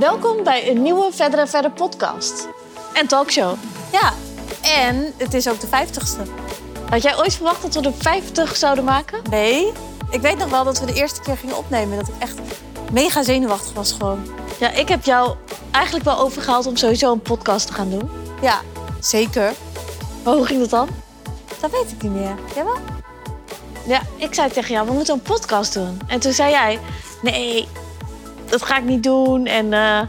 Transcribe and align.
Welkom 0.00 0.44
bij 0.44 0.70
een 0.70 0.82
nieuwe 0.82 1.08
Verder 1.12 1.38
en 1.38 1.48
Verder 1.48 1.70
podcast. 1.70 2.48
En 2.92 3.06
talkshow. 3.06 3.54
Ja, 3.92 4.12
en 4.62 5.12
het 5.16 5.34
is 5.34 5.48
ook 5.48 5.60
de 5.60 5.66
50ste. 5.66 6.30
Had 6.90 7.02
jij 7.02 7.18
ooit 7.18 7.34
verwacht 7.34 7.62
dat 7.62 7.74
we 7.74 7.80
de 7.80 7.92
50 7.92 8.56
zouden 8.56 8.84
maken? 8.84 9.20
Nee, 9.30 9.72
ik 10.10 10.20
weet 10.20 10.38
nog 10.38 10.50
wel 10.50 10.64
dat 10.64 10.80
we 10.80 10.86
de 10.86 10.92
eerste 10.92 11.20
keer 11.20 11.36
gingen 11.36 11.56
opnemen. 11.56 11.98
Dat 11.98 12.08
ik 12.08 12.14
echt 12.18 12.38
mega 12.92 13.22
zenuwachtig 13.22 13.72
was 13.72 13.92
gewoon. 13.92 14.26
Ja, 14.60 14.70
ik 14.70 14.88
heb 14.88 15.04
jou 15.04 15.36
eigenlijk 15.70 16.04
wel 16.04 16.18
overgehaald 16.18 16.66
om 16.66 16.76
sowieso 16.76 17.12
een 17.12 17.22
podcast 17.22 17.66
te 17.66 17.72
gaan 17.72 17.90
doen. 17.90 18.10
Ja, 18.42 18.60
zeker. 19.00 19.52
Maar 20.24 20.34
hoe 20.34 20.46
ging 20.46 20.60
dat 20.60 20.70
dan? 20.70 20.88
Dat 21.60 21.70
weet 21.70 21.90
ik 21.90 22.02
niet 22.02 22.12
meer. 22.12 22.34
Jawel? 22.54 22.76
Ja, 23.86 24.02
ik 24.16 24.34
zei 24.34 24.50
tegen 24.50 24.74
jou, 24.74 24.86
we 24.86 24.92
moeten 24.92 25.14
een 25.14 25.22
podcast 25.22 25.74
doen. 25.74 26.00
En 26.06 26.20
toen 26.20 26.32
zei 26.32 26.50
jij, 26.50 26.78
nee, 27.22 27.68
dat 28.50 28.62
ga 28.62 28.76
ik 28.76 28.84
niet 28.84 29.02
doen. 29.02 29.46
En 29.46 29.64
uh, 29.64 30.00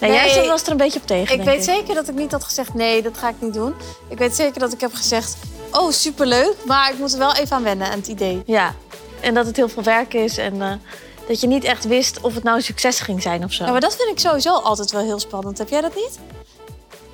nee, 0.00 0.10
Nee. 0.10 0.34
jij 0.34 0.46
was 0.48 0.62
er 0.62 0.70
een 0.70 0.76
beetje 0.76 0.98
op 1.00 1.06
tegen, 1.06 1.38
Ik 1.38 1.44
weet 1.44 1.64
zeker 1.64 1.94
dat 1.94 2.08
ik 2.08 2.14
niet 2.14 2.32
had 2.32 2.44
gezegd 2.44 2.74
nee, 2.74 3.02
dat 3.02 3.18
ga 3.18 3.28
ik 3.28 3.34
niet 3.38 3.54
doen. 3.54 3.74
Ik 4.08 4.18
weet 4.18 4.34
zeker 4.36 4.60
dat 4.60 4.72
ik 4.72 4.80
heb 4.80 4.94
gezegd, 4.94 5.36
oh 5.72 5.90
superleuk, 5.90 6.54
maar 6.66 6.92
ik 6.92 6.98
moet 6.98 7.12
er 7.12 7.18
wel 7.18 7.34
even 7.34 7.56
aan 7.56 7.62
wennen 7.62 7.86
aan 7.86 7.98
het 7.98 8.08
idee. 8.08 8.42
Ja, 8.46 8.74
en 9.20 9.34
dat 9.34 9.46
het 9.46 9.56
heel 9.56 9.68
veel 9.68 9.82
werk 9.82 10.14
is 10.14 10.36
en 10.38 10.62
eh, 10.62 10.72
dat 11.28 11.40
je 11.40 11.46
niet 11.46 11.64
echt 11.64 11.84
wist 11.84 12.20
of 12.20 12.34
het 12.34 12.42
nou 12.42 12.56
een 12.56 12.62
succes 12.62 13.00
ging 13.00 13.22
zijn 13.22 13.44
of 13.44 13.52
zo. 13.52 13.64
Ja, 13.64 13.70
maar 13.70 13.80
dat 13.80 13.96
vind 13.96 14.08
ik 14.10 14.18
sowieso 14.18 14.54
altijd 14.54 14.90
wel 14.90 15.02
heel 15.02 15.20
spannend. 15.20 15.58
Heb 15.58 15.68
jij 15.68 15.80
dat 15.80 15.94
niet? 15.94 16.18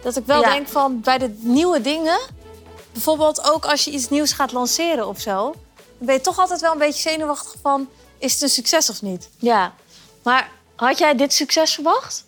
Dat 0.03 0.17
ik 0.17 0.27
wel 0.27 0.41
Ja. 0.41 0.51
denk 0.53 0.69
van 0.69 1.01
bij 1.01 1.19
de 1.19 1.37
nieuwe 1.41 1.81
dingen, 1.81 2.19
bijvoorbeeld 2.93 3.51
ook 3.53 3.65
als 3.67 3.85
je 3.85 3.91
iets 3.91 4.09
nieuws 4.09 4.33
gaat 4.33 4.53
lanceren 4.53 5.09
of 5.09 5.21
zo, 5.21 5.55
dan 5.75 6.07
ben 6.07 6.15
je 6.15 6.21
toch 6.21 6.39
altijd 6.39 6.61
wel 6.61 6.73
een 6.73 6.79
beetje 6.79 7.11
zenuwachtig 7.11 7.55
van, 7.63 7.89
is 8.19 8.33
het 8.33 8.43
een 8.43 8.49
succes 8.49 8.91
of 8.91 9.03
niet? 9.03 9.29
Ja, 9.39 9.73
maar 10.23 10.51
had 10.87 10.99
jij 10.99 11.15
dit 11.15 11.33
succes 11.33 11.75
verwacht 11.75 12.25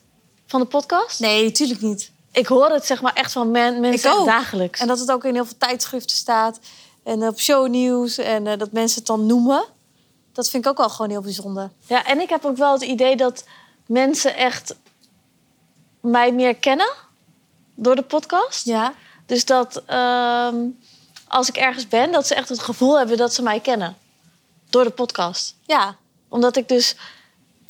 van 0.47 0.61
de 0.61 0.67
podcast? 0.67 1.21
Nee, 1.21 1.45
natuurlijk 1.45 1.81
niet. 1.81 2.11
Ik 2.33 2.47
hoor 2.47 2.71
het 2.71 2.87
zeg 2.87 3.03
maar 3.03 3.13
echt 3.13 3.33
van 3.33 3.51
men, 3.51 3.81
mensen 3.81 4.25
dagelijks. 4.25 4.81
En 4.81 4.87
dat 4.87 4.99
het 4.99 5.11
ook 5.11 5.25
in 5.25 5.35
heel 5.35 5.45
veel 5.45 5.59
tijdschriften 5.59 6.17
staat 6.17 6.59
en 7.03 7.29
op 7.29 7.41
shownieuws 7.41 8.19
en 8.19 8.47
eh, 8.47 8.59
dat 8.59 8.73
mensen 8.73 8.99
het 8.99 9.07
dan 9.07 9.27
noemen. 9.27 9.65
Dat 10.33 10.51
vind 10.51 10.65
ik 10.65 10.71
ook 10.71 10.79
wel 10.79 10.89
gewoon 10.89 11.11
heel 11.11 11.21
bijzonder. 11.21 11.71
Ja, 11.87 12.07
en 12.07 12.21
ik 12.21 12.29
heb 12.29 12.45
ook 12.45 12.57
wel 12.57 12.73
het 12.73 12.83
idee 12.83 13.17
dat 13.17 13.45
mensen 13.87 14.37
echt 14.37 14.75
mij 16.01 16.33
meer 16.33 16.55
kennen 16.55 16.91
door 17.75 17.97
de 17.97 18.03
podcast. 18.03 18.65
Ja. 18.65 18.95
Dus 19.27 19.45
dat 19.45 19.83
ehm, 19.87 20.57
als 21.29 21.49
ik 21.49 21.57
ergens 21.57 21.89
ben, 21.89 22.13
dat 22.13 22.27
ze 22.27 22.35
echt 22.35 22.49
het 22.49 22.61
gevoel 22.61 22.99
hebben 22.99 23.17
dat 23.17 23.35
ze 23.35 23.43
mij 23.43 23.61
kennen. 23.61 23.97
Door 24.71 24.85
de 24.85 24.91
podcast. 24.91 25.55
Ja. 25.67 25.97
Omdat 26.29 26.57
ik 26.57 26.69
dus 26.69 26.97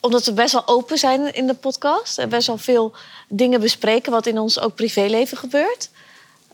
omdat 0.00 0.24
we 0.24 0.32
best 0.32 0.52
wel 0.52 0.66
open 0.66 0.98
zijn 0.98 1.34
in 1.34 1.46
de 1.46 1.54
podcast 1.54 2.18
en 2.18 2.28
best 2.28 2.46
wel 2.46 2.58
veel 2.58 2.92
dingen 3.28 3.60
bespreken 3.60 4.12
wat 4.12 4.26
in 4.26 4.38
ons 4.38 4.60
ook 4.60 4.74
privéleven 4.74 5.36
gebeurt. 5.36 5.88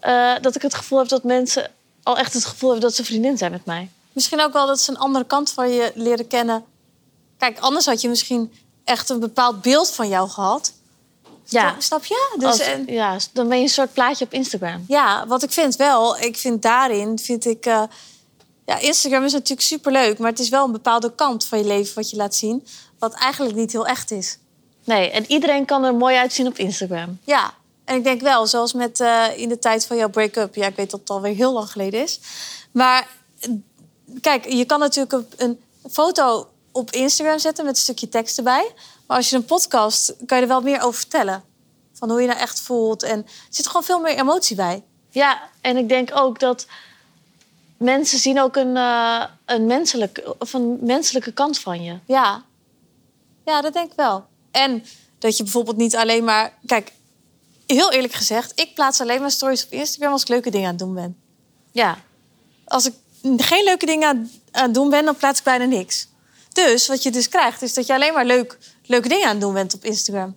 eh, 0.00 0.32
dat 0.40 0.54
ik 0.54 0.62
het 0.62 0.74
gevoel 0.74 0.98
heb 0.98 1.08
dat 1.08 1.22
mensen 1.24 1.70
al 2.02 2.18
echt 2.18 2.32
het 2.32 2.44
gevoel 2.44 2.70
hebben 2.70 2.88
dat 2.88 2.96
ze 2.96 3.04
vriendin 3.04 3.38
zijn 3.38 3.50
met 3.50 3.64
mij. 3.64 3.90
Misschien 4.12 4.40
ook 4.42 4.52
wel 4.52 4.66
dat 4.66 4.80
ze 4.80 4.90
een 4.90 4.98
andere 4.98 5.24
kant 5.24 5.50
van 5.50 5.70
je 5.70 5.92
leren 5.94 6.26
kennen. 6.26 6.64
Kijk, 7.38 7.58
anders 7.58 7.86
had 7.86 8.00
je 8.00 8.08
misschien 8.08 8.52
echt 8.84 9.08
een 9.10 9.20
bepaald 9.20 9.62
beeld 9.62 9.90
van 9.90 10.08
jou 10.08 10.28
gehad. 10.28 10.72
Ja, 11.44 11.74
Snap 11.78 12.04
je? 12.04 12.34
Dus, 12.38 12.48
als- 12.48 12.58
en- 12.60 12.84
ja 12.86 13.16
dan 13.32 13.48
ben 13.48 13.56
je 13.56 13.62
een 13.62 13.68
soort 13.68 13.92
plaatje 13.92 14.24
op 14.24 14.32
Instagram. 14.32 14.84
ja, 14.88 15.26
wat 15.26 15.42
ik 15.42 15.50
vind 15.52 15.76
wel, 15.76 16.18
ik 16.18 16.36
vind 16.36 16.62
daarin, 16.62 17.18
vind 17.18 17.44
ik... 17.46 17.66
eh, 17.66 17.82
ja, 18.66 18.78
Instagram 18.78 19.24
is 19.24 19.32
natuurlijk 19.32 19.60
superleuk, 19.66 20.18
maar 20.18 20.30
het 20.30 20.38
is 20.40 20.48
wel 20.48 20.64
een 20.64 20.72
bepaalde 20.72 21.14
kant 21.14 21.44
van 21.46 21.58
je 21.58 21.64
leven 21.64 21.94
wat 21.94 22.10
je 22.10 22.16
laat 22.16 22.34
zien. 22.34 22.66
Wat 22.98 23.14
eigenlijk 23.14 23.56
niet 23.56 23.72
heel 23.72 23.86
echt 23.86 24.10
is. 24.10 24.38
Nee, 24.84 25.10
en 25.10 25.24
iedereen 25.30 25.64
kan 25.64 25.84
er 25.84 25.94
mooi 25.94 26.16
uitzien 26.16 26.46
op 26.46 26.58
Instagram. 26.58 27.18
Ja, 27.24 27.54
en 27.84 27.96
ik 27.96 28.04
denk 28.04 28.20
wel, 28.20 28.46
zoals 28.46 28.72
met 28.72 29.00
eh, 29.00 29.24
in 29.36 29.48
de 29.48 29.58
tijd 29.58 29.86
van 29.86 29.96
jouw 29.96 30.08
break-up. 30.08 30.54
Ja, 30.54 30.66
ik 30.66 30.76
weet 30.76 30.90
dat 30.90 31.00
het 31.00 31.10
alweer 31.10 31.34
heel 31.34 31.52
lang 31.52 31.70
geleden 31.70 32.02
is. 32.02 32.20
Maar 32.70 33.08
eh, 33.40 33.50
kijk, 34.20 34.48
je 34.48 34.64
kan 34.64 34.78
natuurlijk 34.78 35.24
een, 35.36 35.60
foto 35.90 36.48
op 36.72 36.90
Instagram 36.90 37.38
zetten 37.38 37.64
met 37.64 37.76
een 37.76 37.82
stukje 37.82 38.08
tekst 38.08 38.38
erbij. 38.38 38.72
Maar 39.06 39.16
als 39.16 39.30
je 39.30 39.36
een 39.36 39.44
podcast, 39.44 40.14
kan 40.26 40.36
je 40.36 40.42
er 40.42 40.48
wel 40.48 40.60
meer 40.60 40.80
over 40.80 40.98
vertellen. 40.98 41.44
Van 41.92 42.10
hoe 42.10 42.20
je 42.20 42.26
nou 42.26 42.38
echt 42.38 42.60
voelt. 42.60 43.02
En 43.02 43.18
er 43.18 43.32
zit 43.50 43.66
gewoon 43.66 43.84
veel 43.84 44.00
meer 44.00 44.18
emotie 44.18 44.56
bij. 44.56 44.82
Ja, 45.10 45.42
en 45.60 45.76
ik 45.76 45.88
denk 45.88 46.10
ook 46.14 46.40
dat 46.40 46.66
mensen 47.76 48.18
zien 48.18 48.40
ook 48.40 48.56
een, 48.56 48.76
eh, 48.76 49.24
een, 49.44 49.66
menselijk, 49.66 50.24
of 50.38 50.52
een 50.52 50.78
menselijke 50.80 51.32
kant 51.32 51.58
van 51.58 51.82
je. 51.82 51.98
Ja. 52.06 52.42
Ja, 53.46 53.60
dat 53.60 53.72
denk 53.72 53.90
ik 53.90 53.96
wel. 53.96 54.26
En 54.50 54.84
dat 55.18 55.36
je 55.36 55.42
bijvoorbeeld 55.42 55.76
niet 55.76 55.96
alleen 55.96 56.24
maar... 56.24 56.52
Kijk, 56.66 56.92
heel 57.66 57.92
eerlijk 57.92 58.12
gezegd, 58.12 58.60
ik 58.60 58.74
plaats 58.74 59.00
alleen 59.00 59.20
maar 59.20 59.30
stories 59.30 59.64
op 59.64 59.72
Instagram 59.72 60.12
als 60.12 60.22
ik 60.22 60.28
leuke 60.28 60.50
dingen 60.50 60.66
aan 60.66 60.74
het 60.74 60.82
doen 60.82 60.94
ben. 60.94 61.16
Ja, 61.72 61.98
als 62.64 62.86
ik 62.86 62.94
geen 63.36 63.64
leuke 63.64 63.86
dingen 63.86 64.08
aan, 64.08 64.30
het 64.50 64.74
doen 64.74 64.90
ben, 64.90 65.04
dan 65.04 65.16
plaats 65.16 65.38
ik 65.38 65.44
bijna 65.44 65.64
niks. 65.64 66.08
Dus 66.52 66.86
wat 66.86 67.02
je 67.02 67.10
dus 67.10 67.28
krijgt, 67.28 67.62
is 67.62 67.74
dat 67.74 67.86
je 67.86 67.94
alleen 67.94 68.12
maar 68.12 68.24
leuk, 68.24 68.58
leuke 68.86 69.08
dingen 69.08 69.24
aan 69.24 69.32
het 69.32 69.40
doen 69.40 69.54
bent 69.54 69.74
op 69.74 69.84
Instagram. 69.84 70.36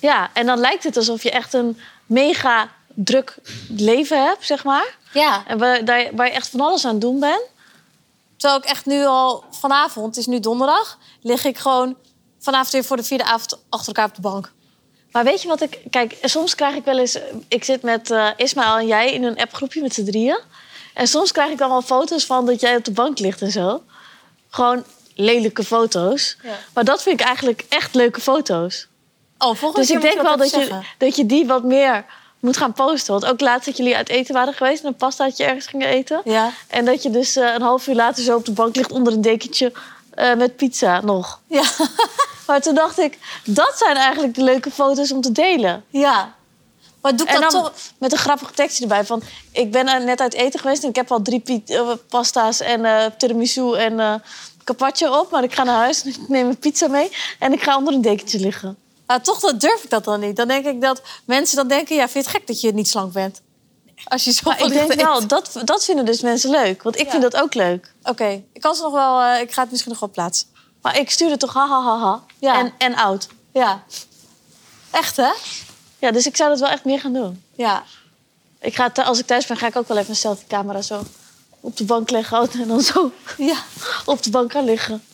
Ja, 0.00 0.30
en 0.32 0.46
dan 0.46 0.58
lijkt 0.58 0.84
het 0.84 0.96
alsof 0.96 1.22
je 1.22 1.30
echt 1.30 1.52
een 1.52 1.78
mega 2.06 2.70
druk 2.94 3.38
leven 3.68 4.24
hebt, 4.24 4.46
zeg 4.46 4.64
maar. 4.64 4.98
Ja. 5.12 5.46
En 5.46 5.58
waar, 5.58 5.84
waar 6.14 6.26
je 6.26 6.32
echt 6.32 6.48
van 6.48 6.60
alles 6.60 6.84
aan 6.84 6.92
het 6.92 7.00
doen 7.00 7.20
bent. 7.20 7.42
Terwijl 8.36 8.60
ik 8.60 8.68
echt 8.68 8.86
nu 8.86 9.04
al 9.04 9.44
vanavond, 9.50 10.06
het 10.06 10.16
is 10.16 10.26
nu 10.26 10.40
donderdag, 10.40 10.98
lig 11.20 11.44
ik 11.44 11.58
gewoon 11.58 11.96
vanavond 12.46 12.72
weer 12.72 12.84
voor 12.84 12.96
de 12.96 13.02
vierde 13.02 13.24
avond 13.24 13.58
achter 13.68 13.86
elkaar 13.86 14.08
op 14.08 14.14
de 14.14 14.20
bank. 14.20 14.52
Maar 15.12 15.24
weet 15.24 15.42
je 15.42 15.48
wat 15.48 15.60
ik... 15.60 15.78
Kijk, 15.90 16.18
soms 16.22 16.54
krijg 16.54 16.74
ik 16.74 16.84
wel 16.84 16.98
eens... 16.98 17.18
Ik 17.48 17.64
zit 17.64 17.82
met 17.82 18.10
eh 18.10 18.28
Ismaël 18.36 18.78
en 18.78 18.86
jij 18.86 19.12
in 19.12 19.24
een 19.24 19.38
appgroepje 19.38 19.82
met 19.82 19.94
z'n 19.94 20.04
drieën. 20.04 20.40
En 20.94 21.06
soms 21.06 21.32
krijg 21.32 21.50
ik 21.50 21.58
dan 21.58 21.70
wel 21.70 21.82
foto's 21.82 22.24
van 22.24 22.46
dat 22.46 22.60
jij 22.60 22.76
op 22.76 22.84
de 22.84 22.90
bank 22.90 23.18
ligt 23.18 23.42
en 23.42 23.50
zo. 23.50 23.82
Gewoon 24.48 24.84
lelijke 25.14 25.64
foto's. 25.64 26.36
Ja. 26.42 26.58
Maar 26.74 26.84
dat 26.84 27.02
vind 27.02 27.20
ik 27.20 27.26
eigenlijk 27.26 27.64
echt 27.68 27.94
leuke 27.94 28.20
foto's. 28.20 28.86
Oh, 29.38 29.54
volgende 29.54 29.86
Dus 29.86 29.96
ik 29.96 30.00
denk 30.00 30.22
wel 30.22 30.36
dat 30.36 30.50
je, 30.50 30.80
dat 30.98 31.16
je 31.16 31.26
die 31.26 31.46
wat 31.46 31.64
meer 31.64 32.04
moet 32.40 32.56
gaan 32.56 32.72
posten. 32.72 33.12
Want 33.12 33.26
ook 33.26 33.40
laatst 33.40 33.66
dat 33.66 33.76
jullie 33.76 33.96
uit 33.96 34.08
eten 34.08 34.34
waren 34.34 34.54
geweest... 34.54 34.82
en 34.82 34.88
een 34.88 34.96
pastaatje 34.96 35.44
ergens 35.44 35.66
gingen 35.66 35.88
eten. 35.88 36.20
Ja. 36.24 36.50
En 36.68 36.84
dat 36.84 37.02
je 37.02 37.10
dus 37.10 37.36
eh, 37.36 37.54
een 37.54 37.62
half 37.62 37.86
uur 37.86 37.94
later 37.94 38.22
zo 38.22 38.36
op 38.36 38.44
de 38.44 38.52
bank 38.52 38.76
ligt 38.76 38.92
onder 38.92 39.12
een 39.12 39.20
dekentje 39.20 39.72
eh, 40.16 40.34
met 40.34 40.56
pizza 40.56 41.00
nog. 41.00 41.40
Ja. 41.46 41.64
Maar 42.46 42.60
toen 42.60 42.74
dacht 42.74 42.98
ik, 42.98 43.18
dat 43.44 43.74
zijn 43.76 43.96
eigenlijk 43.96 44.34
de 44.34 44.42
leuke 44.42 44.70
foto's 44.70 45.12
om 45.12 45.20
te 45.20 45.32
delen. 45.32 45.84
ja. 45.90 46.34
Maar 47.00 47.16
doe 47.16 47.26
ik 47.26 47.34
En 47.34 47.40
dat 47.40 47.50
toch... 47.50 47.72
met 47.98 48.12
een 48.12 48.18
grappig 48.18 48.50
tekstje 48.50 48.82
erbij 48.82 49.04
van... 49.04 49.22
ik 49.52 49.70
ben 49.70 50.04
net 50.04 50.20
uit 50.20 50.34
eten 50.34 50.60
geweest 50.60 50.82
en 50.82 50.88
ik 50.88 50.96
heb 50.96 51.12
al 51.12 51.22
drie 51.22 51.62
eh, 51.66 51.90
pasta's 52.08 52.60
en 52.60 52.84
eh, 52.84 53.06
tiramisu 53.18 53.74
en 53.74 54.00
eh 54.00 54.14
carpaccio 54.64 55.18
op. 55.18 55.30
Maar 55.30 55.42
ik 55.42 55.54
ga 55.54 55.64
naar 55.64 55.76
huis 55.76 56.02
en 56.02 56.10
ik 56.10 56.28
neem 56.28 56.48
een 56.48 56.58
pizza 56.58 56.88
mee 56.88 57.10
en 57.38 57.52
ik 57.52 57.62
ga 57.62 57.76
onder 57.76 57.94
een 57.94 58.00
dekentje 58.00 58.38
liggen. 58.38 58.76
Maar 59.06 59.22
toch 59.22 59.40
dan 59.40 59.58
durf 59.58 59.84
ik 59.84 59.90
dat 59.90 60.04
dan 60.04 60.20
niet. 60.20 60.36
Dan 60.36 60.48
denk 60.48 60.66
ik 60.66 60.80
dat 60.80 61.02
mensen 61.24 61.56
dan 61.56 61.68
denken, 61.68 61.96
ja, 61.96 62.08
vind 62.08 62.24
je 62.24 62.30
het 62.30 62.38
gek 62.38 62.46
dat 62.46 62.60
je 62.60 62.72
niet 62.72 62.88
slank 62.88 63.12
bent? 63.12 63.42
Als 64.04 64.24
je 64.24 64.32
zo 64.32 64.50
ik 64.50 64.68
denk 64.68 64.92
wel, 64.92 65.26
dat, 65.26 65.50
dat 65.64 65.84
vinden 65.84 66.04
dus 66.04 66.20
mensen 66.20 66.50
leuk. 66.50 66.82
Want 66.82 66.98
ik 66.98 67.04
Ja. 67.04 67.10
vind 67.10 67.22
dat 67.22 67.36
ook 67.36 67.54
leuk. 67.54 67.92
Oké, 68.02 68.42
ik 68.52 68.60
kan 68.60 68.74
ze 68.74 68.82
nog 68.82 68.92
wel... 68.92 69.20
eh, 69.22 69.40
ik 69.40 69.52
ga 69.52 69.62
het 69.62 69.70
misschien 69.70 69.90
nog 69.92 70.00
wel 70.00 70.10
plaatsen. 70.10 70.46
Maar 70.82 70.98
ik 70.98 71.10
stuurde 71.10 71.36
toch 71.36 71.52
ha 71.52 71.68
ha 71.68 71.82
ha 71.82 71.98
ha. 71.98 72.22
Ja. 72.38 72.58
En, 72.58 72.72
en 72.78 72.94
oud. 72.96 73.28
Ja. 73.52 73.82
Echt, 74.90 75.16
hè? 75.16 75.30
Ja, 75.98 76.10
dus 76.10 76.26
ik 76.26 76.36
zou 76.36 76.50
dat 76.50 76.60
wel 76.60 76.68
echt 76.68 76.84
meer 76.84 77.00
gaan 77.00 77.12
doen. 77.12 77.42
Ja. 77.54 77.82
Ik 78.60 78.74
ga, 78.74 78.90
als 79.04 79.18
ik 79.18 79.26
thuis 79.26 79.46
ben, 79.46 79.56
ga 79.56 79.66
ik 79.66 79.76
ook 79.76 79.88
wel 79.88 79.96
even 79.96 80.10
een 80.10 80.16
selfie-camera 80.16 80.82
zo 80.82 81.02
op 81.60 81.76
de 81.76 81.84
bank 81.84 82.10
leggen. 82.10 82.48
En 82.60 82.68
dan 82.68 82.80
zo 82.80 83.12
Ja. 83.36 83.62
op 84.04 84.22
de 84.22 84.30
bank 84.30 84.52
gaan 84.52 84.64
liggen. 84.64 85.04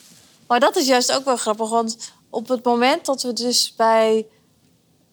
Maar 0.47 0.59
dat 0.59 0.75
is 0.75 0.85
juist 0.87 1.11
ook 1.11 1.25
wel 1.25 1.37
grappig. 1.37 1.69
Want 1.69 1.97
op 2.29 2.47
het 2.47 2.63
moment 2.63 3.05
dat 3.05 3.21
we 3.21 3.33
dus 3.33 3.73
bij 3.75 4.25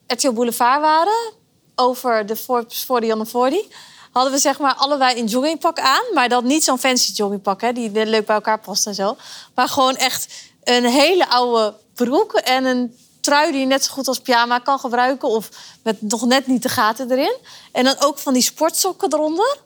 RTL 0.06 0.31
Boulevard 0.33 0.81
waren... 0.81 1.33
over 1.81 2.27
de 2.27 2.37
Forbes 2.37 2.85
40 2.85 3.12
on 3.12 3.25
the 3.25 3.31
40... 3.31 3.67
hadden 4.12 4.32
we 4.32 4.38
zeg 4.38 4.59
maar 4.59 4.75
allebei 4.75 5.19
een 5.21 5.27
joggingpak 5.27 5.79
aan. 5.79 6.03
Maar 6.15 6.29
dan 6.29 6.47
niet 6.47 6.65
zo'n 6.65 6.79
fancy 6.79 7.12
joggingpak, 7.12 7.61
hè, 7.61 7.73
die 7.73 7.91
leuk 8.06 8.27
bij 8.27 8.35
elkaar 8.35 8.61
past 8.61 8.87
en 8.87 8.94
zo. 8.94 9.17
Maar 9.55 9.69
gewoon 9.69 9.97
echt 9.97 10.32
een 10.65 10.85
hele 10.85 11.29
oude 11.29 11.75
broek 11.94 12.32
en 12.32 12.65
een 12.65 12.97
trui 13.21 13.50
die 13.50 13.61
je 13.61 13.67
net 13.67 13.85
zo 13.85 13.93
goed 13.93 14.09
als 14.09 14.19
pyjama 14.19 14.59
kan 14.59 14.79
gebruiken. 14.79 15.29
Of 15.29 15.49
met 15.82 16.03
nog 16.03 16.25
net 16.27 16.47
niet 16.47 16.62
de 16.62 16.69
gaten 16.69 17.11
erin. 17.11 17.37
En 17.73 17.85
dan 17.85 17.94
ook 17.99 18.19
van 18.19 18.32
die 18.32 18.43
sportsokken 18.43 19.12
eronder. 19.12 19.56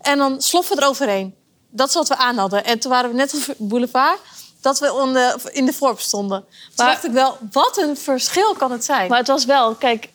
En 0.00 0.18
dan 0.18 0.42
sloffen 0.42 0.78
eroverheen. 0.78 1.34
Dat 1.70 1.88
is 1.88 1.94
wat 1.94 2.08
we 2.08 2.16
aan 2.16 2.36
hadden. 2.38 2.64
En 2.64 2.78
toen 2.78 2.90
waren 2.90 3.10
we 3.10 3.16
net 3.16 3.34
op 3.34 3.54
Boulevard... 3.58 4.18
dat 4.60 4.78
we 4.78 4.92
on 4.92 5.12
de- 5.12 5.38
in 5.52 5.66
de 5.66 5.72
Forbes 5.72 6.04
stonden. 6.04 6.40
Toen 6.40 6.50
Maar- 6.76 6.86
dacht 6.86 7.04
ik 7.04 7.10
wel, 7.12 7.36
wat 7.52 7.76
een 7.78 7.96
verschil 7.96 8.54
kan 8.54 8.70
het 8.72 8.84
zijn. 8.84 9.08
Maar 9.08 9.18
het 9.18 9.26
was 9.28 9.44
wel, 9.44 9.74
kijk, 9.74 10.08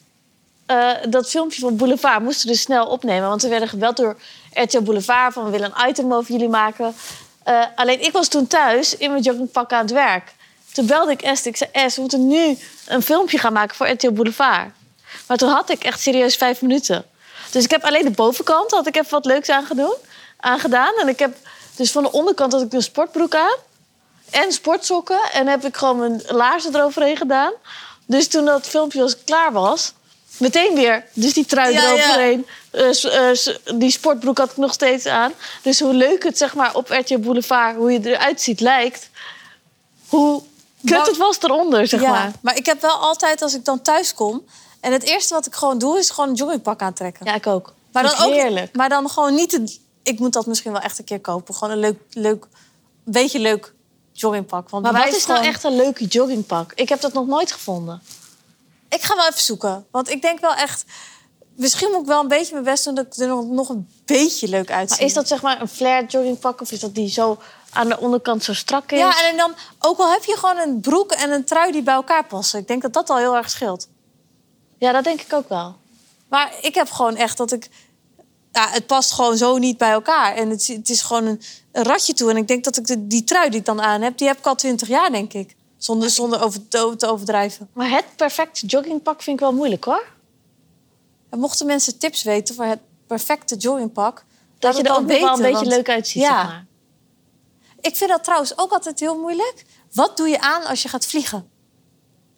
eh, 0.71 0.91
dat 1.09 1.29
filmpje 1.29 1.61
van 1.61 1.75
Boulevard 1.75 2.21
moesten 2.21 2.47
we 2.47 2.53
dus 2.53 2.61
snel 2.61 2.85
opnemen. 2.85 3.29
Want 3.29 3.41
we 3.41 3.47
werden 3.47 3.67
gebeld 3.67 3.97
door 3.97 4.17
RTL 4.53 4.81
Boulevard 4.81 5.33
van 5.33 5.45
we 5.45 5.51
willen 5.51 5.73
een 5.75 5.89
item 5.89 6.13
over 6.13 6.31
jullie 6.31 6.49
maken. 6.49 6.95
Eh, 7.43 7.63
alleen 7.75 8.01
ik 8.01 8.11
was 8.11 8.27
toen 8.27 8.47
thuis 8.47 8.97
in 8.97 9.11
mijn 9.11 9.23
joggingpak 9.23 9.73
aan 9.73 9.81
het 9.81 9.91
werk. 9.91 10.33
Toen 10.71 10.85
belde 10.85 11.11
ik 11.11 11.21
Est. 11.21 11.45
Ik 11.45 11.57
zei, 11.57 11.71
we 11.73 12.01
moeten 12.01 12.27
nu 12.27 12.57
een 12.87 13.01
filmpje 13.01 13.37
gaan 13.37 13.53
maken 13.53 13.75
voor 13.75 13.87
RTL 13.89 14.11
Boulevard. 14.11 14.69
Maar 15.27 15.37
toen 15.37 15.49
had 15.49 15.69
ik 15.69 15.83
echt 15.83 15.99
serieus 15.99 16.35
vijf 16.35 16.61
minuten. 16.61 17.05
Dus 17.51 17.63
ik 17.63 17.71
heb 17.71 17.83
alleen 17.83 18.03
de 18.03 18.11
bovenkant, 18.11 18.71
had 18.71 18.87
ik 18.87 18.95
even 18.95 19.11
wat 19.11 19.25
leuks 19.25 19.49
aangedaan. 20.37 20.93
En 20.99 21.07
ik 21.07 21.19
heb 21.19 21.35
dus 21.75 21.91
van 21.91 22.03
de 22.03 22.11
onderkant 22.11 22.51
had 22.51 22.61
ik 22.61 22.73
een 22.73 22.83
sportbroek 22.83 23.35
aan. 23.35 23.57
En 24.29 24.51
sportsokken. 24.51 25.21
En 25.31 25.47
heb 25.47 25.65
ik 25.65 25.77
gewoon 25.77 25.99
mijn 25.99 26.21
laarzen 26.27 26.75
eroverheen 26.75 27.17
gedaan. 27.17 27.53
Dus 28.05 28.27
toen 28.27 28.45
dat 28.45 28.67
filmpje 28.67 29.01
als 29.01 29.23
klaar 29.23 29.51
was, 29.51 29.93
meteen 30.37 30.75
weer. 30.75 31.05
Dus 31.13 31.33
die 31.33 31.45
trui 31.45 31.73
Ja, 31.73 31.81
ja. 31.81 31.89
eroverheen. 31.93 32.45
Eh, 32.71 32.91
s- 32.91 33.03
eh, 33.03 33.29
s- 33.33 33.59
die 33.75 33.91
sportbroek 33.91 34.37
had 34.37 34.51
ik 34.51 34.57
nog 34.57 34.73
steeds 34.73 35.05
aan. 35.05 35.33
Dus 35.61 35.79
hoe 35.79 35.93
leuk 35.93 36.23
het 36.23 36.37
zeg 36.37 36.55
maar 36.55 36.75
op 36.75 36.89
RTL 36.89 37.17
Boulevard, 37.19 37.75
hoe 37.75 37.91
je 37.91 37.99
eruit 38.15 38.41
ziet, 38.41 38.59
lijkt. 38.59 39.09
Hoe 40.07 40.41
kut 40.81 40.89
Maar- 40.97 41.05
het 41.05 41.17
was 41.17 41.37
eronder, 41.41 41.87
zeg 41.87 42.01
ja, 42.01 42.09
maar. 42.09 42.31
maar 42.41 42.55
ik 42.57 42.65
heb 42.65 42.81
wel 42.81 42.95
altijd, 42.95 43.41
als 43.41 43.53
ik 43.55 43.65
dan 43.65 43.81
thuis 43.81 44.13
kom... 44.13 44.45
en 44.79 44.91
het 44.91 45.03
eerste 45.03 45.33
wat 45.33 45.45
ik 45.45 45.53
gewoon 45.55 45.77
doe, 45.77 45.97
is 45.97 46.09
gewoon 46.09 46.29
een 46.29 46.35
joggingpak 46.35 46.81
aantrekken. 46.81 47.25
Ja, 47.25 47.33
ik 47.33 47.47
ook. 47.47 47.73
maar, 47.91 48.03
dan 48.03 48.25
ook, 48.25 48.33
heerlijk. 48.33 48.75
maar 48.75 48.89
dan 48.89 49.09
gewoon 49.09 49.33
niet... 49.35 49.79
Ik 50.03 50.19
moet 50.19 50.33
dat 50.33 50.45
misschien 50.45 50.71
wel 50.71 50.81
echt 50.81 50.99
een 50.99 51.05
keer 51.05 51.19
kopen. 51.19 51.53
Gewoon 51.55 51.73
een 51.73 51.79
leuk, 51.79 51.97
leuk 52.09 52.45
beetje 53.03 53.39
leuk 53.39 53.73
joggingpak. 54.11 54.69
Want 54.69 54.83
Maar 54.83 54.93
wat 54.93 55.13
is 55.15 55.25
nou 55.25 55.37
gewoon- 55.39 55.53
echt 55.53 55.63
een 55.63 55.75
leuke 55.75 56.05
joggingpak? 56.05 56.71
Ik 56.75 56.89
heb 56.89 57.01
dat 57.01 57.13
nog 57.13 57.27
nooit 57.27 57.51
gevonden. 57.51 58.01
Ik 58.95 59.01
ga 59.03 59.15
wel 59.15 59.27
even 59.27 59.39
zoeken. 59.41 59.85
Want 59.91 60.09
ik 60.09 60.21
denk 60.21 60.39
wel 60.39 60.53
echt... 60.53 60.83
Misschien 61.55 61.91
moet 61.91 62.01
ik 62.01 62.07
wel 62.07 62.19
een 62.21 62.27
beetje 62.27 62.53
mijn 62.53 62.65
best 62.65 62.83
doen... 62.85 62.95
dat 62.95 63.05
ik 63.05 63.15
er 63.15 63.27
nog, 63.27 63.45
nog 63.45 63.69
een 63.69 63.89
beetje 64.05 64.47
leuk 64.47 64.71
uitzie. 64.71 64.97
Maar 64.97 65.07
is 65.07 65.13
dat 65.13 65.27
zeg 65.27 65.41
maar 65.41 65.61
een 65.61 65.67
flare 65.67 66.05
joggingpak 66.05 66.61
of 66.61 66.71
is 66.71 66.79
dat 66.79 66.95
die 66.95 67.09
zo 67.09 67.37
aan 67.73 67.87
de 67.89 67.99
onderkant 67.99 68.43
zo 68.43 68.53
strak 68.53 68.91
is? 68.91 68.97
Ja, 68.99 69.29
en 69.29 69.37
dan 69.37 69.53
ook 69.79 69.99
al 69.99 70.11
heb 70.11 70.23
je 70.23 70.37
gewoon 70.37 70.57
een 70.57 70.79
broek 70.79 71.11
en 71.11 71.31
een 71.31 71.45
trui 71.45 71.71
die 71.71 71.83
bij 71.83 71.93
elkaar 71.93 72.25
passen. 72.25 72.59
Ik 72.59 72.67
denk 72.67 72.81
dat 72.81 72.93
dat 72.93 73.09
al 73.09 73.17
heel 73.17 73.35
erg 73.35 73.49
scheelt. 73.49 73.87
ja, 74.77 74.91
dat 74.91 75.03
denk 75.03 75.21
ik 75.21 75.33
ook 75.33 75.49
wel. 75.49 75.75
Maar 76.29 76.53
ik 76.61 76.75
heb 76.75 76.89
gewoon 76.91 77.15
echt 77.15 77.37
dat 77.37 77.51
ik... 77.51 77.69
Ja, 78.51 78.69
het 78.69 78.85
past 78.87 79.11
gewoon 79.11 79.37
zo 79.37 79.57
niet 79.57 79.77
bij 79.77 79.91
elkaar. 79.91 80.35
En 80.35 80.49
het, 80.49 80.61
is- 80.61 80.67
het 80.67 80.89
is 80.89 81.01
gewoon 81.01 81.25
een, 81.25 81.41
een 81.71 81.83
ratje 81.83 82.13
toe. 82.13 82.29
En 82.29 82.37
ik 82.37 82.47
denk 82.47 82.63
dat 82.63 82.77
ik 82.77 82.87
de, 82.87 83.07
die 83.07 83.23
trui 83.23 83.49
die 83.49 83.59
ik 83.59 83.65
dan 83.65 83.81
aan 83.81 84.01
heb... 84.01 84.17
die 84.17 84.27
heb 84.27 84.37
ik 84.37 84.45
al 84.45 84.55
twintig 84.55 84.87
jaar, 84.87 85.11
denk 85.11 85.33
ik. 85.33 85.55
Zonder, 85.81 86.09
zonder 86.09 86.41
over, 86.43 86.67
te, 86.67 87.07
overdrijven. 87.07 87.69
Maar 87.73 87.89
het 87.89 88.05
perfecte 88.15 88.65
joggingpak 88.65 89.21
vind 89.21 89.35
ik 89.39 89.43
wel 89.45 89.53
moeilijk 89.53 89.83
hoor. 89.83 90.05
En 91.29 91.39
mochten 91.39 91.65
mensen 91.65 91.97
tips 91.97 92.23
weten 92.23 92.55
voor 92.55 92.65
het 92.65 92.79
perfecte 93.07 93.55
joggingpak... 93.55 94.15
Dat 94.15 94.23
laat 94.63 94.71
je 94.73 94.77
het 94.77 94.87
er 94.87 95.03
ook 95.03 95.07
wel 95.19 95.33
een 95.45 95.51
beetje 95.51 95.65
leuk 95.75 95.89
uitziet, 95.89 96.21
Ja. 96.21 96.39
zeg 96.41 96.47
maar. 96.47 96.65
Ik 97.79 97.95
vind 97.95 98.09
dat 98.09 98.23
trouwens 98.23 98.57
ook 98.57 98.71
altijd 98.71 98.99
heel 98.99 99.19
moeilijk. 99.19 99.65
Wat 99.91 100.17
doe 100.17 100.27
je 100.29 100.39
aan 100.41 100.63
als 100.63 100.81
je 100.81 100.89
gaat 100.89 101.05
vliegen? 101.05 101.49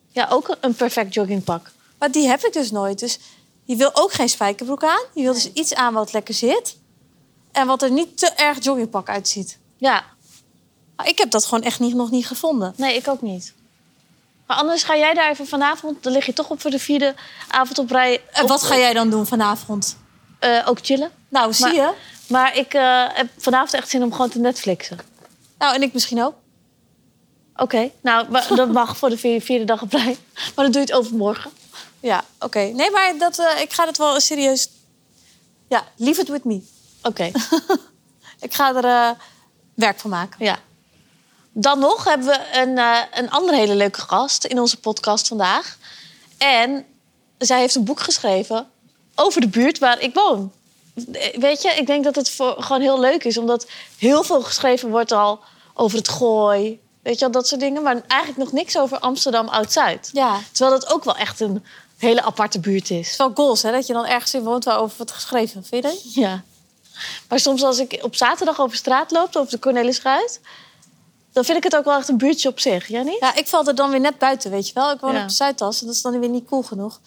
Ja, 0.08 0.28
ook 0.30 0.58
een- 0.62 0.76
perfect 0.76 1.14
joggingpak. 1.14 1.72
Maar 2.00 2.12
die 2.12 2.28
heb 2.28 2.42
ik 2.42 2.54
dus 2.54 2.72
nooit. 2.72 3.00
Dus 3.00 3.20
je 3.64 3.76
wil 3.76 3.90
ook 3.94 4.12
geen 4.14 4.30
spijkerbroek 4.30 4.84
aan. 4.84 5.02
Je 5.14 5.22
wil 5.22 5.34
dus 5.34 5.52
iets 5.54 5.74
aan 5.74 5.94
wat 5.94 6.14
lekker 6.14 6.34
zit. 6.34 6.78
En 7.52 7.68
wat 7.68 7.82
er 7.82 7.92
niet 7.92 8.18
te 8.18 8.28
erg 8.30 8.64
joggingpak 8.64 9.10
uitziet. 9.10 9.58
Ja, 9.78 10.04
ik 11.06 11.18
heb 11.18 11.32
dat 11.32 11.46
gewoon 11.46 11.64
echt 11.64 11.80
niet, 11.80 11.94
nog 11.96 12.12
niet 12.12 12.28
gevonden. 12.28 12.74
nee, 12.78 12.96
ik 12.96 13.08
ook 13.08 13.22
niet. 13.22 13.54
Maar 14.48 14.58
anders 14.58 14.84
ga 14.84 14.96
jij 14.98 15.14
daar 15.14 15.30
even 15.30 15.48
vanavond, 15.48 16.04
dan 16.04 16.14
lig 16.14 16.26
je 16.26 16.34
toch 16.34 16.50
op 16.50 16.62
voor 16.62 16.72
de 16.72 16.80
vierde 16.80 17.16
avond 17.48 17.78
op 17.80 17.90
rij. 17.92 18.22
En 18.32 18.44
op- 18.44 18.50
wat 18.50 18.64
ga 18.64 18.78
jij 18.78 18.94
dan 18.94 19.10
doen 19.10 19.26
vanavond? 19.28 19.98
eh, 20.40 20.62
ook 20.66 20.78
chillen. 20.82 21.12
Nou, 21.30 21.54
zie 21.54 21.66
Maar- 21.66 21.74
je. 21.76 21.94
Maar 22.28 22.58
ik 22.58 22.74
eh, 22.74 23.06
heb 23.14 23.28
vanavond 23.38 23.74
echt 23.74 23.90
zin 23.90 24.04
om 24.04 24.12
gewoon 24.12 24.30
te 24.30 24.40
Netflixen. 24.40 25.00
Nou, 25.58 25.76
en 25.76 25.82
ik 25.82 25.94
misschien 25.94 26.24
ook. 26.24 26.34
Oké, 27.56 27.90
nou, 28.02 28.28
dat 28.56 28.72
mag 28.72 28.98
voor 28.98 29.10
de 29.10 29.18
vier- 29.18 29.42
vierde 29.42 29.66
dag 29.66 29.82
op 29.82 29.92
rij. 29.92 30.18
Maar 30.34 30.66
dan 30.66 30.72
doe 30.72 30.82
je 30.82 30.88
het 30.88 30.94
overmorgen. 30.94 31.52
Ja, 32.00 32.24
oké. 32.40 32.60
Nee, 32.60 32.92
maar 32.92 33.18
dat, 33.18 33.40
eh, 33.40 33.62
ik 33.62 33.74
ga 33.74 33.86
het 33.86 33.98
wel 33.98 34.20
serieus... 34.20 34.70
Ja, 35.70 35.84
leave 35.96 36.22
it 36.22 36.28
with 36.28 36.44
me. 36.44 36.62
Oké, 37.02 37.32
Ik 38.40 38.54
ga 38.54 38.76
er 38.76 38.86
eh, 38.86 39.10
werk 39.74 40.00
van 40.00 40.10
maken. 40.10 40.46
ja. 40.46 40.60
Dan 41.54 41.80
nog 41.80 42.04
hebben 42.04 42.28
we 42.28 42.40
een, 42.54 42.78
eh, 42.78 42.98
een 43.12 43.30
andere 43.30 43.58
hele 43.58 43.76
leuke 43.76 44.02
gast 44.02 44.44
in 44.44 44.60
onze 44.60 44.80
podcast 44.80 45.28
vandaag. 45.28 45.78
En 46.38 46.86
zij 47.38 47.60
heeft 47.60 47.76
een 47.76 47.84
boek 47.84 48.00
geschreven 48.00 48.68
over 49.16 49.42
de 49.42 49.48
buurt 49.48 49.80
waar 49.80 50.00
ik 50.00 50.14
woon. 50.14 50.52
Weet 51.36 51.62
je, 51.62 51.70
ik 51.70 51.88
denk 51.88 52.04
dat 52.04 52.16
het 52.16 52.30
voor, 52.30 52.56
gewoon 52.58 52.82
heel 52.82 53.00
leuk 53.00 53.24
is. 53.24 53.38
Omdat 53.38 53.68
heel 53.98 54.24
veel 54.24 54.42
geschreven 54.42 54.90
wordt 54.90 55.12
al 55.12 55.40
over 55.74 55.98
het 55.98 56.10
gooi. 56.10 56.80
Weet 57.02 57.14
je 57.14 57.20
wel, 57.20 57.32
dat 57.32 57.48
soort 57.48 57.62
dingen. 57.62 57.84
Maar 57.84 58.02
eigenlijk 58.08 58.44
nog 58.44 58.52
niks 58.52 58.78
over 58.78 59.00
Amsterdam 59.00 59.48
Oud-Zuid. 59.48 60.10
Ja, 60.14 60.36
het 60.36 60.44
Terwijl 60.52 60.80
dat 60.80 60.94
ook 60.94 61.04
wel 61.04 61.16
echt 61.16 61.40
een 61.40 61.66
hele 61.98 62.22
aparte 62.22 62.60
buurt 62.60 62.90
is. 62.90 63.10
is 63.10 63.18
wel 63.18 63.32
goals, 63.34 63.62
hè? 63.62 63.72
Dat 63.72 63.88
je 63.88 63.94
dan 63.94 64.06
ergens 64.06 64.34
in 64.34 64.44
woont 64.44 64.64
waarover 64.64 64.98
wordt 64.98 65.12
geschreven. 65.12 65.64
Vind 65.64 65.84
je 65.84 65.90
dat? 65.90 66.14
Ja. 66.14 66.44
Maar 67.28 67.40
soms 67.40 67.64
als 67.64 67.80
ik 67.80 68.00
op 68.02 68.16
zaterdag 68.16 68.60
over 68.60 68.78
straat 68.78 69.12
loop, 69.12 69.36
over 69.36 69.52
de 69.52 69.60
Cornelisruit... 69.60 70.40
dan 71.34 71.44
vind 71.44 71.58
ik 71.58 71.64
het 71.64 71.76
ook 71.76 71.86
wel 71.86 71.98
echt 71.98 72.08
een 72.10 72.18
buurtje 72.18 72.50
op 72.50 72.60
zich. 72.60 72.88
Jij 72.88 73.04
niet? 73.04 73.20
Ja, 73.20 73.36
ik 73.36 73.48
val 73.48 73.68
er 73.68 73.76
dan 73.76 73.90
weer 73.90 74.00
net 74.00 74.18
buiten, 74.18 74.52
weet 74.52 74.68
je 74.68 74.74
wel. 74.74 74.92
Ik 74.92 75.00
woon 75.00 75.14
Ja. 75.16 75.24
op 75.24 75.30
Zuidas 75.30 75.80
en 75.82 75.86
dat 75.88 75.96
is 75.96 76.02
dan 76.02 76.20
weer 76.20 76.30
niet 76.30 76.46
cool 76.48 76.64
genoeg. 76.64 77.00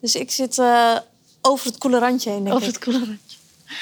Dus 0.00 0.14
ik 0.14 0.30
zit 0.30 0.58
eh, 0.58 0.96
over 1.42 1.66
het 1.66 1.78
koele 1.78 1.98
randje 1.98 2.30
heen, 2.30 2.44
denk 2.44 2.54
Over 2.56 2.68
ik. 2.68 2.74
het 2.74 2.84
koelerandje. 2.84 3.36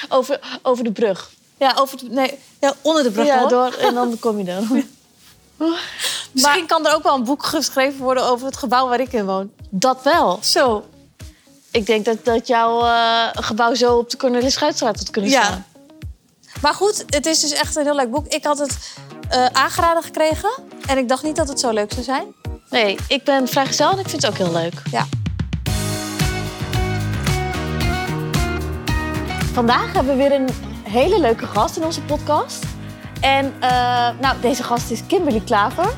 Over, 0.09 0.59
over 0.63 0.85
de 0.85 0.93
brug. 0.93 1.31
Ja, 1.59 1.75
over 1.79 1.99
het, 1.99 2.11
nee, 2.11 2.39
ja, 2.61 2.75
onder 2.83 3.03
de 3.03 3.11
brug 3.11 3.27
ja, 3.27 3.47
door, 3.47 3.73
en 3.73 3.95
dan 3.95 4.19
kom 4.21 4.39
je 4.39 4.45
dan. 4.45 4.85
Misschien 6.33 6.67
kan 6.67 6.87
er 6.87 6.95
ook 6.95 7.03
wel 7.03 7.15
een 7.15 7.25
boek 7.25 7.45
geschreven 7.45 8.01
worden 8.01 8.25
over 8.25 8.47
het 8.47 8.57
gebouw 8.57 8.89
waar 8.89 9.01
ik 9.01 9.13
in 9.13 9.25
woon. 9.27 9.51
Dat 9.71 10.03
wel. 10.03 10.39
Zo. 10.43 10.85
Ik 11.71 11.87
denk 11.87 12.05
dat, 12.05 12.25
dat 12.25 12.47
jouw 12.47 12.85
eh, 12.85 13.29
gebouw 13.33 13.75
zo 13.75 13.97
op 13.97 14.11
de 14.11 14.17
Cornelisruitstraat 14.17 14.99
had 14.99 15.11
kunnen 15.11 15.31
Ja. 15.31 15.45
staan. 15.45 15.67
Maar 16.63 16.75
goed, 16.75 17.05
het 17.07 17.27
is 17.27 17.41
dus 17.41 17.53
echt 17.53 17.77
een 17.77 17.85
heel 17.85 17.95
leuk 17.95 18.11
boek. 18.11 18.27
Ik 18.27 18.45
had 18.45 18.59
het 18.59 18.77
eh, 19.35 19.47
aangeraden 19.47 20.03
gekregen 20.03 20.51
en 20.87 20.99
ik 20.99 21.09
dacht 21.09 21.23
niet 21.23 21.37
dat 21.37 21.49
het 21.49 21.61
zo 21.61 21.71
leuk 21.71 21.93
zou 21.93 22.05
zijn. 22.05 22.35
Nee, 22.71 22.97
ik 23.09 23.25
ben 23.25 23.49
vrijgezel 23.49 23.91
en 23.91 23.99
ik 23.99 24.09
vind 24.09 24.23
het 24.23 24.31
ook 24.31 24.39
heel 24.39 24.53
leuk. 24.53 24.83
Ja. 24.91 25.07
Vandaag 29.53 29.93
hebben 29.93 30.17
we 30.17 30.23
weer 30.23 30.33
een 30.33 30.49
hele 30.83 31.21
leuke 31.21 31.47
gast 31.47 31.77
in 31.77 31.85
onze 31.85 32.03
podcast. 32.03 32.65
En 33.21 33.55
eh, 33.61 33.71
nou, 34.21 34.41
deze 34.41 34.63
gast 34.63 34.91
is 34.91 35.07
Kimberly 35.07 35.41
Klaver. 35.41 35.95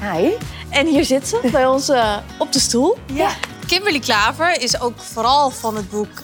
Hi. 0.00 0.30
En 0.70 0.86
hier 0.86 1.04
zit 1.04 1.28
ze 1.28 1.48
bij 1.52 1.66
ons 1.66 1.88
eh, 1.88 2.16
op 2.38 2.52
de 2.52 2.60
stoel. 2.60 2.96
Ja. 3.12 3.30
Kimberly 3.66 4.00
Klaver 4.00 4.60
is 4.60 4.80
ook 4.80 4.98
vooral 4.98 5.50
van 5.50 5.76
het 5.76 5.90
boek 5.90 6.22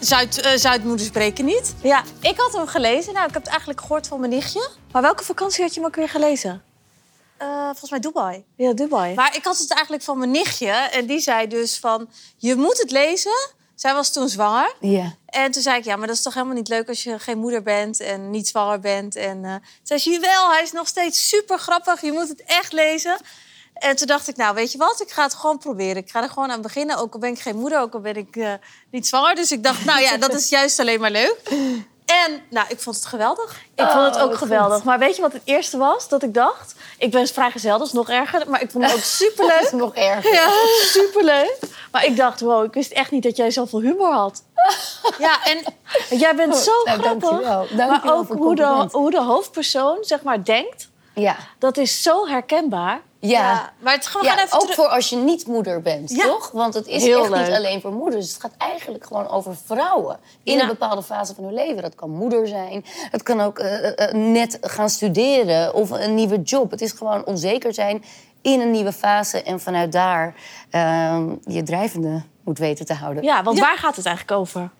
Zuid, 0.00 0.52
Zuidmoeders 0.54 1.10
breken 1.10 1.44
niet. 1.44 1.74
Ja, 1.82 2.02
Ik 2.20 2.36
had 2.36 2.52
hem 2.52 2.66
gelezen. 2.66 3.12
Nou, 3.14 3.26
ik 3.26 3.32
heb 3.32 3.42
het 3.42 3.50
eigenlijk 3.50 3.80
gehoord 3.80 4.06
van 4.06 4.20
mijn 4.20 4.32
nichtje. 4.32 4.68
maar 4.92 5.02
welke 5.02 5.24
vakantie 5.24 5.62
had 5.62 5.74
je 5.74 5.80
hem 5.80 5.88
ook 5.88 5.96
weer 5.96 6.08
gelezen? 6.08 6.62
Eh, 7.36 7.64
volgens 7.64 7.90
mij 7.90 8.00
Dubai. 8.00 8.44
Ja, 8.56 8.72
Dubai. 8.72 9.14
Maar 9.14 9.36
ik 9.36 9.44
had 9.44 9.58
het 9.58 9.70
eigenlijk 9.72 10.02
van 10.02 10.18
mijn 10.18 10.30
nichtje. 10.30 10.70
En 10.70 11.06
die 11.06 11.20
zei 11.20 11.46
dus 11.46 11.78
van, 11.78 12.10
je 12.36 12.54
moet 12.54 12.78
het 12.78 12.90
lezen. 12.90 13.50
Zij 13.74 13.94
was 13.94 14.12
toen 14.12 14.28
zwanger. 14.28 14.74
Ja. 14.80 15.14
En 15.26 15.50
toen 15.50 15.62
zei 15.62 15.78
ik, 15.78 15.84
ja, 15.84 15.96
maar 15.96 16.06
dat 16.06 16.16
is 16.16 16.22
toch 16.22 16.34
helemaal 16.34 16.54
niet 16.56 16.68
leuk 16.68 16.88
als 16.88 17.02
je 17.02 17.18
geen 17.18 17.38
moeder 17.38 17.62
bent 17.62 18.00
en 18.00 18.30
niet 18.30 18.48
zwanger 18.48 18.80
bent. 18.80 19.16
En 19.16 19.44
eh 19.44 19.54
zei 19.82 20.00
ze, 20.00 20.18
wel, 20.20 20.50
hij 20.50 20.62
is 20.62 20.72
nog 20.72 20.86
steeds 20.88 21.28
super 21.28 21.58
grappig. 21.58 22.00
Je 22.00 22.12
moet 22.12 22.28
het 22.28 22.42
echt 22.46 22.72
lezen. 22.72 23.16
En 23.78 23.96
toen 23.96 24.06
dacht 24.06 24.28
ik, 24.28 24.36
nou, 24.36 24.54
weet 24.54 24.72
je 24.72 24.78
wat? 24.78 25.00
Ik 25.00 25.10
ga 25.10 25.22
het 25.22 25.34
gewoon 25.34 25.58
proberen. 25.58 25.96
Ik 25.96 26.10
ga 26.10 26.22
er 26.22 26.28
gewoon 26.28 26.50
aan 26.50 26.62
beginnen. 26.62 26.96
Ook 26.98 27.12
al 27.14 27.20
ben 27.20 27.30
ik 27.30 27.38
geen 27.40 27.56
moeder, 27.56 27.80
ook 27.80 27.94
al 27.94 28.00
ben 28.00 28.16
ik 28.16 28.36
eh, 28.36 28.52
niet 28.90 29.06
zwanger. 29.06 29.34
Dus 29.34 29.50
ik 29.52 29.62
dacht, 29.62 29.84
nou 29.84 30.00
ja, 30.00 30.16
dat 30.16 30.34
is 30.34 30.48
juist 30.48 30.78
alleen 30.80 31.00
maar 31.00 31.10
leuk. 31.10 31.36
En 32.06 32.42
nou, 32.50 32.66
ik 32.68 32.80
vond 32.80 32.96
het 32.96 33.06
geweldig. 33.06 33.56
Ik 33.74 33.88
vond 33.88 34.04
het 34.04 34.16
Oh, 34.16 34.22
ook 34.22 34.34
geweldig. 34.34 34.74
goed. 34.76 34.84
Maar 34.84 34.98
weet 34.98 35.16
je 35.16 35.22
wat 35.22 35.32
het 35.32 35.42
eerste 35.44 35.76
was 35.76 36.08
dat 36.08 36.22
ik 36.22 36.34
dacht? 36.34 36.74
Ik 36.98 37.10
ben 37.10 37.26
vrijgezel, 37.26 37.78
dat 37.78 37.86
is 37.86 37.92
nog 37.92 38.08
erger. 38.10 38.50
Maar 38.50 38.62
ik 38.62 38.70
vond 38.70 38.84
het 38.84 38.92
ook 38.94 39.00
superleuk. 39.00 39.72
Nog 39.84 39.94
erger. 39.94 40.32
Ja, 40.32 40.48
superleuk. 40.80 41.58
Maar 41.92 42.04
ik 42.04 42.16
dacht, 42.16 42.40
wow, 42.40 42.64
ik 42.64 42.72
wist 42.72 42.92
echt 42.92 43.10
niet 43.10 43.22
dat 43.22 43.36
jij 43.36 43.50
zoveel 43.50 43.80
humor 43.80 44.12
had. 44.12 44.42
Ja, 45.18 45.44
en 45.44 45.74
jij 46.18 46.34
bent 46.34 46.56
zo 46.56 46.82
nou, 46.84 46.98
grappig. 47.00 47.28
dankjewel. 47.28 47.58
Dankjewel 47.58 47.88
maar 47.88 48.14
ook 48.14 48.28
hoe 48.28 48.54
de, 48.54 48.88
hoe 48.90 49.10
de 49.10 49.22
hoofdpersoon 49.22 49.98
zeg 50.00 50.22
maar 50.22 50.44
denkt, 50.44 50.88
Ja. 51.14 51.36
dat 51.58 51.76
is 51.76 52.02
zo 52.02 52.26
herkenbaar. 52.26 53.00
Ja. 53.20 53.28
ja, 53.40 53.72
maar 53.78 53.94
het, 53.94 54.12
we 54.12 54.18
Ja, 54.22 54.30
gaan 54.34 54.44
even 54.44 54.60
ook 54.60 54.72
voor 54.74 54.86
als 54.86 55.08
je 55.08 55.16
niet 55.16 55.46
moeder 55.46 55.82
bent, 55.82 56.10
Ja. 56.10 56.24
toch? 56.24 56.50
Want 56.50 56.74
het 56.74 56.86
is 56.86 57.02
Heel 57.04 57.20
echt 57.20 57.30
leuk. 57.30 57.46
niet 57.46 57.56
alleen 57.56 57.80
voor 57.80 57.92
moeders. 57.92 58.32
Het 58.32 58.40
gaat 58.40 58.54
eigenlijk 58.58 59.06
gewoon 59.06 59.28
over 59.28 59.56
vrouwen. 59.64 60.18
In 60.42 60.56
Ja. 60.56 60.62
een 60.62 60.68
bepaalde 60.68 61.02
fase 61.02 61.34
van 61.34 61.44
hun 61.44 61.54
leven. 61.54 61.82
Dat 61.82 61.94
kan 61.94 62.10
moeder 62.10 62.46
zijn. 62.48 62.84
Het 63.10 63.22
kan 63.22 63.40
ook 63.40 63.58
eh, 63.58 64.08
eh, 64.08 64.14
net 64.14 64.58
gaan 64.60 64.88
studeren 64.90 65.74
of 65.74 65.90
een 65.90 66.14
nieuwe 66.14 66.42
job. 66.42 66.70
Het 66.70 66.80
is 66.80 66.92
gewoon 66.92 67.24
onzeker 67.24 67.74
zijn 67.74 68.04
in 68.42 68.60
een 68.60 68.70
nieuwe 68.70 68.92
fase. 68.92 69.42
En 69.42 69.60
vanuit 69.60 69.92
daar 69.92 70.34
eh, 70.70 71.22
je 71.44 71.62
drijvende 71.62 72.22
moet 72.44 72.58
weten 72.58 72.86
te 72.86 72.94
houden. 72.94 73.22
Ja, 73.22 73.42
want 73.42 73.56
Ja. 73.58 73.62
waar 73.64 73.78
gaat 73.78 73.96
het 73.96 74.06
eigenlijk 74.06 74.38
over? 74.40 74.70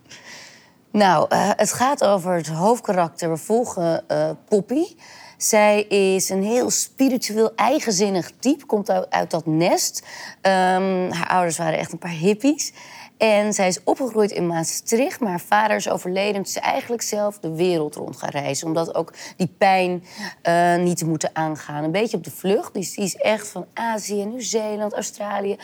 Nou, 0.90 1.26
eh, 1.28 1.50
het 1.56 1.72
gaat 1.72 2.04
over 2.04 2.32
het 2.34 2.46
hoofdkarakter. 2.48 3.30
We 3.30 3.36
volgen 3.36 4.08
eh, 4.08 4.30
Poppy. 4.48 4.84
Zij 5.38 5.82
is 5.82 6.28
een 6.28 6.42
heel 6.42 6.70
spiritueel, 6.70 7.52
eigenzinnig 7.54 8.30
type. 8.38 8.66
Komt 8.66 8.90
uit, 8.90 9.30
dat 9.30 9.46
nest. 9.46 10.06
Ehm, 10.40 11.10
haar 11.10 11.28
ouders 11.28 11.58
waren 11.58 11.78
echt 11.78 11.92
een 11.92 11.98
paar 11.98 12.10
hippies. 12.10 12.72
En 13.18 13.52
zij 13.52 13.68
is 13.68 13.82
opgegroeid 13.84 14.30
in 14.30 14.46
Maastricht, 14.46 15.20
maar 15.20 15.30
haar 15.30 15.40
vader 15.40 15.76
is 15.76 15.88
overleden. 15.88 16.34
En 16.34 16.46
ze 16.46 16.58
is 16.58 16.64
eigenlijk 16.64 17.02
zelf 17.02 17.38
de 17.38 17.54
wereld 17.54 17.94
rond 17.94 18.16
gaan 18.16 18.30
reizen. 18.30 18.66
Omdat 18.66 18.94
ook 18.94 19.12
die 19.36 19.54
pijn 19.58 20.04
eh, 20.42 20.76
niet 20.76 20.96
te 20.96 21.06
moeten 21.06 21.30
aangaan. 21.32 21.84
Een 21.84 21.90
beetje 21.90 22.16
op 22.16 22.24
de 22.24 22.30
vlucht. 22.30 22.74
Dus 22.74 22.94
die 22.94 23.04
is 23.04 23.16
echt 23.16 23.48
van 23.48 23.66
Azië, 23.74 24.24
Nieuw-Zeeland, 24.24 24.92
Australië. 24.92 25.56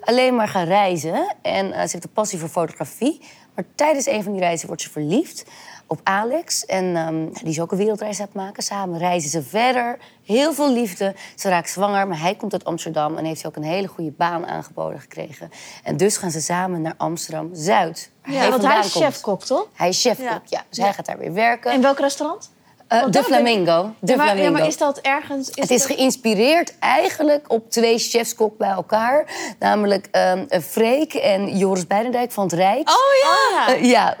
Alleen 0.00 0.34
maar 0.34 0.48
gaan 0.48 0.66
reizen. 0.66 1.34
En 1.42 1.72
eh, 1.72 1.82
ze 1.82 1.90
heeft 1.92 2.04
een 2.04 2.12
passie 2.12 2.38
voor 2.38 2.48
fotografie. 2.48 3.20
Maar 3.54 3.64
tijdens 3.74 4.06
een 4.06 4.22
van 4.22 4.32
die 4.32 4.40
reizen 4.40 4.66
wordt 4.66 4.82
ze 4.82 4.90
verliefd 4.90 5.44
op 5.92 6.00
Alex. 6.02 6.66
En 6.66 6.96
ehm, 6.96 7.26
die 7.32 7.48
is 7.48 7.60
ook 7.60 7.72
een 7.72 7.78
wereldreis 7.78 8.18
aan 8.20 8.24
het 8.24 8.34
maken. 8.34 8.62
Samen 8.62 8.98
reizen 8.98 9.30
ze 9.30 9.42
verder. 9.42 9.98
Heel 10.24 10.52
veel 10.52 10.72
liefde. 10.72 11.14
Ze 11.36 11.48
raakt 11.48 11.70
zwanger, 11.70 12.08
maar 12.08 12.20
hij 12.20 12.34
komt 12.34 12.52
uit 12.52 12.64
Amsterdam... 12.64 13.16
en 13.16 13.24
heeft 13.24 13.46
ook 13.46 13.56
een 13.56 13.62
hele 13.62 13.86
goede 13.86 14.10
baan 14.10 14.46
aangeboden 14.46 15.00
gekregen. 15.00 15.50
En 15.82 15.96
dus 15.96 16.16
gaan 16.16 16.30
ze 16.30 16.40
samen 16.40 16.82
naar 16.82 16.94
Amsterdam-Zuid. 16.96 18.10
Ja, 18.24 18.50
want 18.50 18.62
hij 18.62 18.78
is 18.78 18.92
chefkok, 18.92 19.44
toch? 19.44 19.66
Hij 19.72 19.88
is 19.88 20.00
chefkok, 20.02 20.26
Ja. 20.26 20.42
ja. 20.44 20.62
Dus 20.68 20.78
hij 20.78 20.92
gaat 20.92 21.06
daar 21.06 21.18
weer 21.18 21.32
werken. 21.32 21.72
In 21.72 21.82
welk 21.82 21.98
restaurant? 21.98 22.50
Eh, 22.92 23.04
de 23.10 23.22
Flamingo. 23.22 23.90
De 23.98 24.12
ja, 24.12 24.16
maar, 24.16 24.26
ja, 24.26 24.32
Flamingo. 24.32 24.58
maar 24.58 24.66
is 24.66 24.76
dat 24.76 24.98
ergens... 24.98 25.48
Is 25.48 25.54
Het 25.62 25.70
is 25.70 25.84
geïnspireerd 25.84 26.78
eigenlijk 26.78 27.52
op 27.52 27.70
twee 27.70 27.98
chefskok 27.98 28.58
bij 28.58 28.70
elkaar. 28.70 29.26
Namelijk 29.58 30.08
ehm 30.10 30.44
eh, 30.48 30.60
Freek 30.60 31.14
en 31.14 31.56
Joris 31.56 31.86
Beidendijk 31.86 32.32
van 32.32 32.44
het 32.44 32.52
Rijk. 32.52 32.88
Oh 32.88 32.96
ja! 33.22 33.74
Eh, 33.74 33.84
ja, 33.84 34.16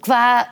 qua 0.00 0.48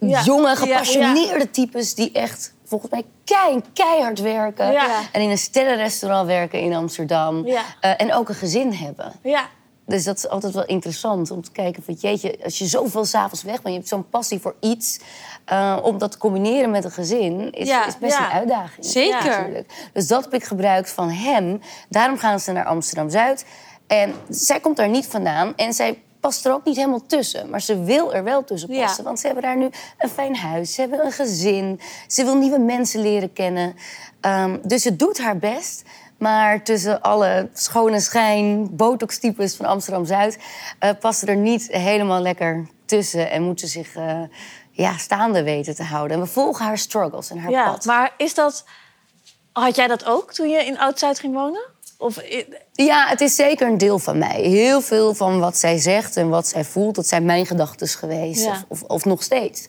Ja. 0.00 0.22
jonge, 0.22 0.56
gepassioneerde 0.56 1.50
types 1.50 1.94
die 1.94 2.12
echt 2.12 2.54
volgens 2.64 2.90
mij 2.90 3.04
kei, 3.24 3.60
keihard 3.72 4.20
werken. 4.20 4.74
En 5.12 5.20
in 5.20 5.30
een 5.30 5.38
sterrenrestaurant 5.38 6.26
werken 6.26 6.60
in 6.60 6.74
Amsterdam. 6.74 7.46
Eh, 7.46 7.60
en 7.96 8.14
ook 8.14 8.28
een 8.28 8.34
gezin 8.34 8.72
hebben. 8.72 9.12
Ja. 9.22 9.48
Dus 9.86 10.04
dat 10.04 10.16
is 10.16 10.28
altijd 10.28 10.54
wel 10.54 10.66
interessant 10.66 11.30
om 11.30 11.42
te 11.42 11.50
kijken 11.50 11.82
van 11.82 11.94
jeetje, 11.94 12.38
als 12.44 12.58
je 12.58 12.66
zoveel 12.66 13.04
s'avonds 13.04 13.42
weg 13.42 13.54
bent, 13.54 13.68
je 13.68 13.72
hebt 13.72 13.88
zo'n 13.88 14.08
passie 14.08 14.40
voor 14.40 14.54
iets, 14.60 15.00
eh, 15.44 15.78
om 15.82 15.98
dat 15.98 16.10
te 16.10 16.18
combineren 16.18 16.70
met 16.70 16.84
een 16.84 16.90
gezin 16.90 17.52
is, 17.52 17.68
Ja, 17.68 17.86
is 17.86 17.98
best 17.98 18.18
ja. 18.18 18.24
een 18.24 18.32
uitdaging. 18.32 18.86
Zeker. 18.86 19.24
natuurlijk. 19.24 19.90
Dus 19.92 20.06
dat 20.06 20.24
heb 20.24 20.34
ik 20.34 20.44
gebruikt 20.44 20.90
van 20.90 21.10
hem. 21.10 21.60
Daarom 21.88 22.18
gaan 22.18 22.40
ze 22.40 22.52
naar 22.52 22.64
Amsterdam 22.64 23.10
Zuid. 23.10 23.44
En 23.86 24.14
zij 24.28 24.60
komt 24.60 24.76
daar 24.76 24.88
niet 24.88 25.06
vandaan 25.06 25.56
en 25.56 25.72
zij 25.72 26.02
past 26.22 26.46
er 26.46 26.52
ook 26.52 26.64
niet 26.64 26.76
helemaal 26.76 27.06
tussen. 27.06 27.50
Maar 27.50 27.60
ze 27.60 27.82
wil 27.82 28.14
er 28.14 28.24
wel 28.24 28.44
tussen 28.44 28.72
Ja. 28.72 28.84
passen. 28.84 29.04
Want 29.04 29.20
ze 29.20 29.26
hebben 29.26 29.44
daar 29.44 29.56
nu 29.56 29.70
een 29.98 30.08
fijn 30.08 30.36
huis, 30.36 30.74
ze 30.74 30.80
hebben 30.80 31.04
een 31.04 31.12
gezin, 31.12 31.80
ze 32.06 32.24
wil 32.24 32.36
nieuwe 32.36 32.58
mensen 32.58 33.00
leren 33.00 33.32
kennen. 33.32 33.74
Ehm, 34.20 34.58
dus 34.62 34.82
ze 34.82 34.96
doet 34.96 35.18
haar 35.18 35.36
best. 35.38 35.82
Maar 36.18 36.62
tussen 36.62 37.00
alle 37.00 37.48
schone 37.52 38.00
schijn, 38.00 38.76
botox-types 38.76 39.54
van 39.56 39.66
Amsterdam-Zuid... 39.66 40.38
eh 40.78 40.90
past 41.00 41.18
ze 41.18 41.26
er 41.26 41.36
niet 41.36 41.68
helemaal 41.70 42.20
lekker 42.20 42.66
tussen. 42.84 43.30
En 43.30 43.42
moet 43.42 43.60
ze 43.60 43.66
zich 43.66 43.94
eh, 43.94 44.20
ja, 44.70 44.96
staande 44.96 45.42
weten 45.42 45.74
te 45.74 45.82
houden. 45.82 46.16
En 46.16 46.22
we 46.22 46.28
volgen 46.28 46.64
haar 46.64 46.78
struggles 46.78 47.30
en 47.30 47.38
haar 47.38 47.50
ja. 47.50 47.70
pad. 47.70 47.84
Maar 47.84 48.14
is 48.16 48.34
dat... 48.34 48.64
Had 49.52 49.76
jij 49.76 49.86
dat 49.86 50.04
ook 50.04 50.32
toen 50.32 50.48
je 50.48 50.64
in 50.64 50.78
Oud-Zuid 50.78 51.18
ging 51.18 51.34
wonen? 51.34 51.62
Of... 51.98 52.16
Ja, 52.74 53.08
het 53.08 53.20
is 53.20 53.34
zeker 53.34 53.66
een 53.66 53.78
deel 53.78 53.98
van 53.98 54.18
mij. 54.18 54.40
Heel 54.40 54.80
veel 54.80 55.14
van 55.14 55.40
wat 55.40 55.56
zij 55.56 55.78
zegt 55.78 56.16
en 56.16 56.28
wat 56.28 56.48
zij 56.48 56.64
voelt, 56.64 56.94
dat 56.94 57.06
zijn 57.06 57.24
mijn 57.24 57.46
gedachten 57.46 57.88
geweest. 57.88 58.44
Ja. 58.44 58.50
Of, 58.50 58.64
of, 58.68 58.82
of 58.82 59.04
nog 59.04 59.22
steeds. 59.22 59.66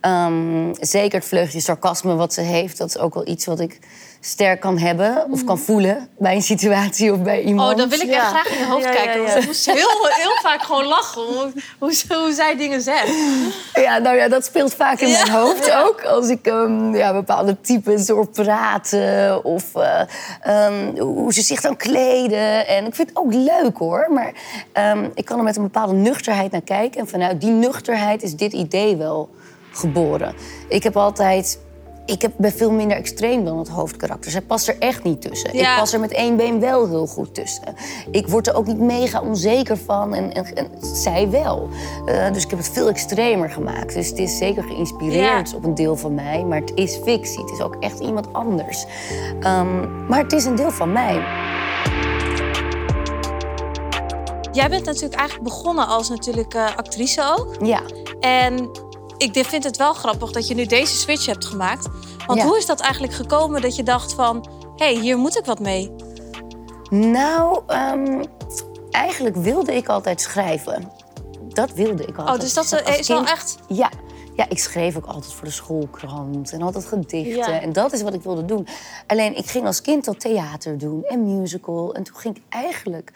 Ehm, 0.00 0.74
zeker 0.80 1.18
het 1.18 1.28
vleugje 1.28 1.60
sarcasme 1.60 2.14
wat 2.14 2.34
ze 2.34 2.40
heeft, 2.40 2.78
dat 2.78 2.88
is 2.88 2.98
ook 2.98 3.14
wel 3.14 3.28
iets 3.28 3.46
wat 3.46 3.60
ik 3.60 3.78
sterk 4.20 4.60
kan 4.60 4.78
hebben 4.78 5.26
of 5.30 5.44
kan 5.44 5.58
voelen 5.58 6.08
bij 6.18 6.34
een 6.34 6.42
situatie 6.42 7.12
of 7.12 7.22
bij 7.22 7.42
iemand. 7.42 7.72
Oh, 7.72 7.78
dan 7.78 7.88
wil 7.88 8.00
ik 8.00 8.06
Ja. 8.10 8.16
echt 8.20 8.28
graag 8.28 8.48
in 8.50 8.58
je 8.58 8.64
hoofd 8.66 8.84
Ja, 8.84 8.90
ja, 8.90 8.96
kijken. 8.96 9.20
ja. 9.22 9.26
Want 9.26 9.38
ik 9.38 9.46
moest 9.46 9.66
heel, 9.66 10.06
heel 10.08 10.36
vaak 10.42 10.62
gewoon 10.62 10.84
lachen 10.84 11.22
hoe, 11.22 11.52
hoe 12.08 12.32
zij 12.32 12.56
dingen 12.56 12.80
zegt. 12.80 13.08
Ja, 13.74 13.98
nou 13.98 14.16
ja, 14.16 14.28
dat 14.28 14.44
speelt 14.44 14.74
vaak 14.74 15.00
in 15.00 15.10
mijn 15.10 15.30
hoofd 15.30 15.70
ook. 15.72 16.04
Als 16.04 16.28
ik 16.28 16.46
ehm, 16.46 16.94
ja, 16.94 17.12
bepaalde 17.12 17.60
types 17.60 18.08
hoor 18.08 18.26
praten 18.28 19.44
of 19.44 19.74
eh, 19.74 20.00
ehm, 20.42 20.98
hoe 20.98 21.32
ze 21.32 21.42
zich 21.42 21.60
dan 21.60 21.76
kleden. 21.76 22.66
En 22.66 22.86
ik 22.86 22.94
vind 22.94 23.08
het 23.08 23.18
ook 23.18 23.32
leuk 23.32 23.78
hoor, 23.78 24.06
maar 24.10 24.32
ehm, 24.72 25.08
ik 25.14 25.24
kan 25.24 25.38
er 25.38 25.44
met 25.44 25.56
een 25.56 25.62
bepaalde 25.62 25.92
nuchterheid 25.94 26.50
naar 26.52 26.62
kijken. 26.62 27.00
En 27.00 27.08
vanuit 27.08 27.40
die 27.40 27.50
nuchterheid 27.52 28.22
is 28.22 28.34
dit 28.36 28.52
idee 28.52 28.96
wel 28.96 29.28
geboren. 29.72 30.34
Ik 30.68 30.82
heb 30.82 30.96
altijd. 30.96 31.58
Ik 32.10 32.22
heb, 32.22 32.32
ben 32.36 32.52
veel 32.52 32.70
minder 32.70 32.96
extreem 32.96 33.44
dan 33.44 33.58
het 33.58 33.68
hoofdkarakter. 33.68 34.30
Zij 34.30 34.40
past 34.40 34.68
er 34.68 34.76
echt 34.78 35.02
niet 35.04 35.20
tussen. 35.22 35.56
Ja. 35.56 35.72
Ik 35.72 35.78
pas 35.78 35.92
er 35.92 36.00
met 36.00 36.12
één 36.12 36.36
been 36.36 36.60
wel 36.60 36.88
heel 36.88 37.06
goed 37.06 37.34
tussen. 37.34 37.74
Ik 38.10 38.28
word 38.28 38.46
er 38.46 38.54
ook 38.54 38.66
niet 38.66 38.78
mega 38.78 39.20
onzeker 39.20 39.76
van 39.76 40.14
en, 40.14 40.32
en, 40.32 40.54
en 40.56 40.68
zij 40.94 41.30
wel. 41.30 41.68
Eh, 42.06 42.32
dus 42.32 42.44
ik 42.44 42.50
heb 42.50 42.58
het 42.58 42.68
veel 42.68 42.88
extremer 42.88 43.50
gemaakt. 43.50 43.94
Dus 43.94 44.08
het 44.08 44.18
is 44.18 44.38
zeker 44.38 44.62
geïnspireerd 44.62 45.50
Ja. 45.50 45.56
op 45.56 45.64
een 45.64 45.74
deel 45.74 45.96
van 45.96 46.14
mij. 46.14 46.44
Maar 46.44 46.60
het 46.60 46.72
is 46.74 46.98
fictie. 47.04 47.40
Het 47.40 47.50
is 47.50 47.60
ook 47.60 47.76
echt 47.80 47.98
iemand 48.00 48.32
anders. 48.32 48.84
Ehm, 49.40 50.06
maar 50.08 50.22
het 50.22 50.32
is 50.32 50.44
een 50.44 50.56
deel 50.56 50.70
van 50.70 50.92
mij. 50.92 51.22
Jij 54.52 54.68
bent 54.68 54.84
natuurlijk 54.84 55.14
eigenlijk 55.14 55.48
begonnen 55.48 55.86
als 55.86 56.08
natuurlijk 56.08 56.54
eh, 56.54 56.76
actrice 56.76 57.34
ook. 57.38 57.56
Ja. 57.66 57.80
En 58.20 58.70
ik 59.22 59.44
vind 59.46 59.64
het 59.64 59.76
wel 59.76 59.92
grappig 59.92 60.30
dat 60.30 60.48
je 60.48 60.54
nu 60.54 60.66
deze 60.66 60.96
switch 60.96 61.26
hebt 61.26 61.44
gemaakt. 61.44 61.88
Want 62.26 62.40
Ja. 62.40 62.46
hoe 62.46 62.56
is 62.56 62.66
dat 62.66 62.80
eigenlijk 62.80 63.12
gekomen 63.12 63.62
dat 63.62 63.76
je 63.76 63.82
dacht 63.82 64.14
van... 64.14 64.48
hé, 64.76 64.92
hey, 64.92 65.02
hier 65.02 65.18
moet 65.18 65.38
ik 65.38 65.44
wat 65.44 65.60
mee? 65.60 65.90
Nou, 66.90 67.62
ehm, 67.66 68.24
eigenlijk 68.90 69.36
wilde 69.36 69.74
ik 69.74 69.88
altijd 69.88 70.20
schrijven. 70.20 70.92
Dat 71.48 71.72
wilde 71.72 72.02
ik 72.02 72.16
altijd. 72.16 72.36
Oh, 72.36 72.40
dus 72.42 72.54
dat 72.54 72.84
als 72.86 72.98
is 72.98 73.08
wel 73.08 73.26
echt... 73.26 73.58
Ja. 73.68 73.90
ja, 74.36 74.48
ik 74.48 74.58
schreef 74.58 74.96
ook 74.96 75.06
altijd 75.06 75.32
voor 75.32 75.44
de 75.44 75.50
schoolkrant 75.50 76.52
en 76.52 76.62
altijd 76.62 76.86
gedichten. 76.86 77.52
Ja. 77.52 77.60
En 77.60 77.72
dat 77.72 77.92
is 77.92 78.02
wat 78.02 78.14
ik 78.14 78.22
wilde 78.22 78.44
doen. 78.44 78.66
Alleen, 79.06 79.36
ik 79.36 79.46
ging 79.46 79.66
als 79.66 79.80
kind 79.80 80.08
al 80.08 80.14
theater 80.14 80.78
doen 80.78 81.04
en 81.04 81.40
musical. 81.40 81.94
En 81.94 82.02
toen 82.02 82.16
ging 82.16 82.36
ik 82.36 82.42
eigenlijk, 82.48 83.12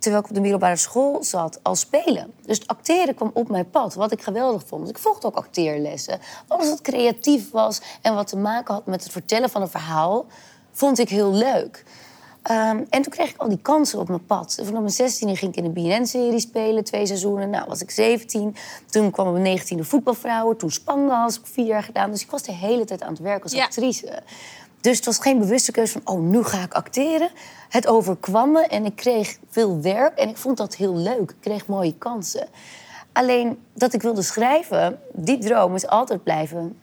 terwijl 0.00 0.22
ik 0.22 0.28
op 0.28 0.34
de 0.34 0.40
middelbare 0.40 0.76
school 0.76 1.22
zat, 1.24 1.58
al 1.62 1.74
spelen. 1.74 2.32
Dus 2.46 2.58
het 2.58 2.66
acteren 2.68 3.14
kwam 3.14 3.30
op 3.34 3.48
mijn 3.48 3.70
pad, 3.70 3.94
wat 3.94 4.12
ik 4.12 4.22
geweldig 4.22 4.62
vond. 4.66 4.80
Dus 4.82 4.90
ik 4.90 4.98
volgde 4.98 5.26
ook 5.26 5.36
acteerlessen. 5.36 6.20
Alles 6.46 6.68
wat 6.68 6.80
creatief 6.80 7.50
was 7.50 7.80
en 8.02 8.14
wat 8.14 8.26
te 8.26 8.36
maken 8.36 8.74
had 8.74 8.86
met 8.86 9.02
het 9.02 9.12
vertellen 9.12 9.50
van 9.50 9.62
een 9.62 9.68
verhaal... 9.68 10.26
vond 10.72 10.98
ik 10.98 11.08
heel 11.08 11.32
leuk. 11.32 11.84
Ehm, 12.42 12.76
en 12.90 13.02
toen 13.02 13.12
kreeg 13.12 13.30
ik 13.30 13.36
al 13.40 13.48
die 13.48 13.58
kansen 13.62 13.98
op 13.98 14.08
mijn 14.08 14.26
pad. 14.26 14.58
Vanaf 14.62 14.80
mijn 14.96 15.10
16e 15.10 15.38
ging 15.38 15.56
ik 15.56 15.56
in 15.56 15.64
de 15.64 15.70
BNN-serie 15.70 16.40
spelen, 16.40 16.84
twee 16.84 17.06
seizoenen. 17.06 17.50
Nou, 17.50 17.64
was 17.68 17.80
ik 17.82 17.90
17. 17.90 18.56
Toen 18.90 19.10
kwam 19.10 19.32
mijn 19.32 19.58
19e 19.60 19.78
voetbalvrouwen. 19.80 20.56
Toen 20.56 20.70
Spangas, 20.70 21.34
heb 21.34 21.42
ik 21.44 21.50
vier 21.52 21.66
jaar 21.66 21.82
gedaan. 21.82 22.10
Dus 22.10 22.22
ik 22.22 22.30
was 22.30 22.42
de 22.42 22.52
hele 22.52 22.84
tijd 22.84 23.02
aan 23.02 23.10
het 23.12 23.18
werk 23.18 23.42
als 23.42 23.52
Ja. 23.52 23.64
actrice. 23.64 24.22
Dus 24.80 24.96
het 24.96 25.04
was 25.06 25.18
geen 25.18 25.38
bewuste 25.38 25.72
keuze 25.72 25.92
van, 25.92 26.14
oh, 26.14 26.20
nu 26.20 26.42
ga 26.44 26.62
ik 26.62 26.74
acteren. 26.74 27.30
Het 27.70 27.86
overkwam 27.86 28.52
me 28.52 28.66
en 28.66 28.84
ik 28.84 28.96
kreeg 28.96 29.38
veel 29.48 29.80
werk. 29.80 30.18
En 30.18 30.28
ik 30.28 30.36
vond 30.36 30.56
dat 30.56 30.76
heel 30.76 30.96
leuk. 30.96 31.30
Ik 31.30 31.36
kreeg 31.40 31.66
mooie 31.66 31.94
kansen. 31.98 32.48
Alleen 33.12 33.58
dat 33.72 33.92
ik 33.92 34.02
wilde 34.02 34.22
schrijven, 34.22 35.00
die 35.12 35.38
droom 35.38 35.74
is 35.74 35.86
altijd 35.86 36.22
blijven 36.22 36.78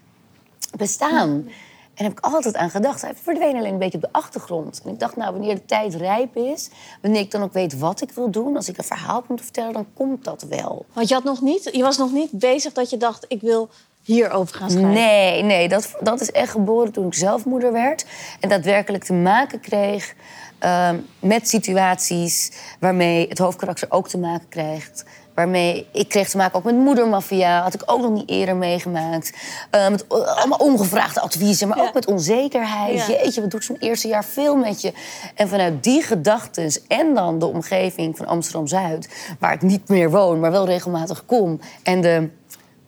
bestaan. 0.78 1.30
En 1.30 2.04
daar 2.04 2.08
heb 2.08 2.18
ik 2.18 2.26
altijd 2.34 2.56
aan 2.56 2.70
gedacht. 2.70 3.02
Hij 3.02 3.16
verdween 3.16 3.56
alleen 3.56 3.74
een 3.74 3.80
beetje 3.80 3.98
op 3.98 4.04
de 4.04 4.12
achtergrond. 4.12 4.82
En 4.84 4.92
ik 4.92 5.00
dacht, 5.00 5.16
nou, 5.16 5.32
wanneer 5.32 5.56
de 5.56 5.66
tijd 5.66 5.96
rijp 5.96 6.36
is... 6.36 6.70
wanneer 7.02 7.22
ik 7.22 7.32
dan 7.32 7.44
ook 7.44 7.54
weet 7.54 7.80
wat 7.80 8.02
ik 8.02 8.12
wil 8.12 8.30
doen... 8.30 8.56
als 8.56 8.70
ik 8.70 8.78
een 8.78 8.84
verhaal 8.84 9.24
moet 9.28 9.42
vertellen, 9.42 9.74
dan 9.74 9.88
komt 9.94 10.24
dat 10.24 10.42
wel. 10.42 10.86
Want 10.94 11.08
je, 11.08 11.14
had 11.14 11.24
nog 11.24 11.42
niet, 11.42 11.70
je 11.72 11.82
was 11.82 11.98
nog 11.98 12.12
niet 12.12 12.32
bezig 12.32 12.74
dat 12.74 12.90
je 12.90 12.98
dacht... 12.98 13.26
ik 13.28 13.42
wil 13.42 13.70
hierover 14.08 14.56
gaan 14.56 14.70
schrijven. 14.70 14.94
Nee, 14.94 15.44
nee, 15.44 15.70
dat, 15.70 15.96
dat 16.00 16.22
is 16.22 16.32
echt 16.32 16.52
geboren 16.52 16.92
toen 16.92 17.08
ik 17.08 17.14
zelf 17.14 17.46
moeder 17.46 17.72
werd. 17.72 18.06
En 18.40 18.50
daadwerkelijk 18.50 19.04
te 19.04 19.14
maken 19.14 19.60
kreeg 19.60 20.14
ehm, 20.60 20.96
met 21.20 21.50
situaties... 21.50 22.52
waarmee 22.80 23.28
het 23.30 23.38
hoofdkarakter 23.38 23.88
ook 23.92 24.08
te 24.08 24.18
maken 24.18 24.48
krijgt... 24.50 25.06
Waarmee 25.34 25.88
ik 25.92 26.10
kreeg 26.10 26.30
te 26.30 26.38
maken 26.38 26.58
ook 26.58 26.64
met 26.64 26.76
moedermafia. 26.76 27.62
Had 27.62 27.74
ik 27.74 27.82
ook 27.86 28.02
nog 28.02 28.12
niet 28.12 28.30
eerder 28.30 28.56
meegemaakt. 28.56 29.34
Met 29.72 30.08
eh, 30.08 30.38
allemaal 30.38 30.58
ongevraagde 30.58 31.20
adviezen, 31.22 31.68
maar 31.68 31.78
Ja. 31.78 31.84
ook 31.84 31.94
met 31.94 32.08
onzekerheid. 32.08 33.08
Ja. 33.08 33.08
Jeetje, 33.08 33.42
wat 33.42 33.52
doet 33.52 33.64
zo'n 33.64 33.78
eerste 33.80 34.08
jaar 34.08 34.26
veel 34.26 34.56
met 34.56 34.82
je? 34.82 34.94
En 35.36 35.48
vanuit 35.48 35.84
die 35.84 36.04
gedachten 36.04 36.72
en 36.88 37.14
dan 37.14 37.40
de 37.40 37.46
omgeving 37.46 38.18
van 38.18 38.26
Amsterdam-Zuid... 38.26 39.10
waar 39.40 39.54
ik 39.54 39.62
niet 39.62 39.88
meer 39.88 40.12
woon, 40.12 40.40
maar 40.40 40.52
wel 40.52 40.66
regelmatig 40.66 41.26
kom... 41.26 41.60
en 41.84 42.02
de 42.02 42.30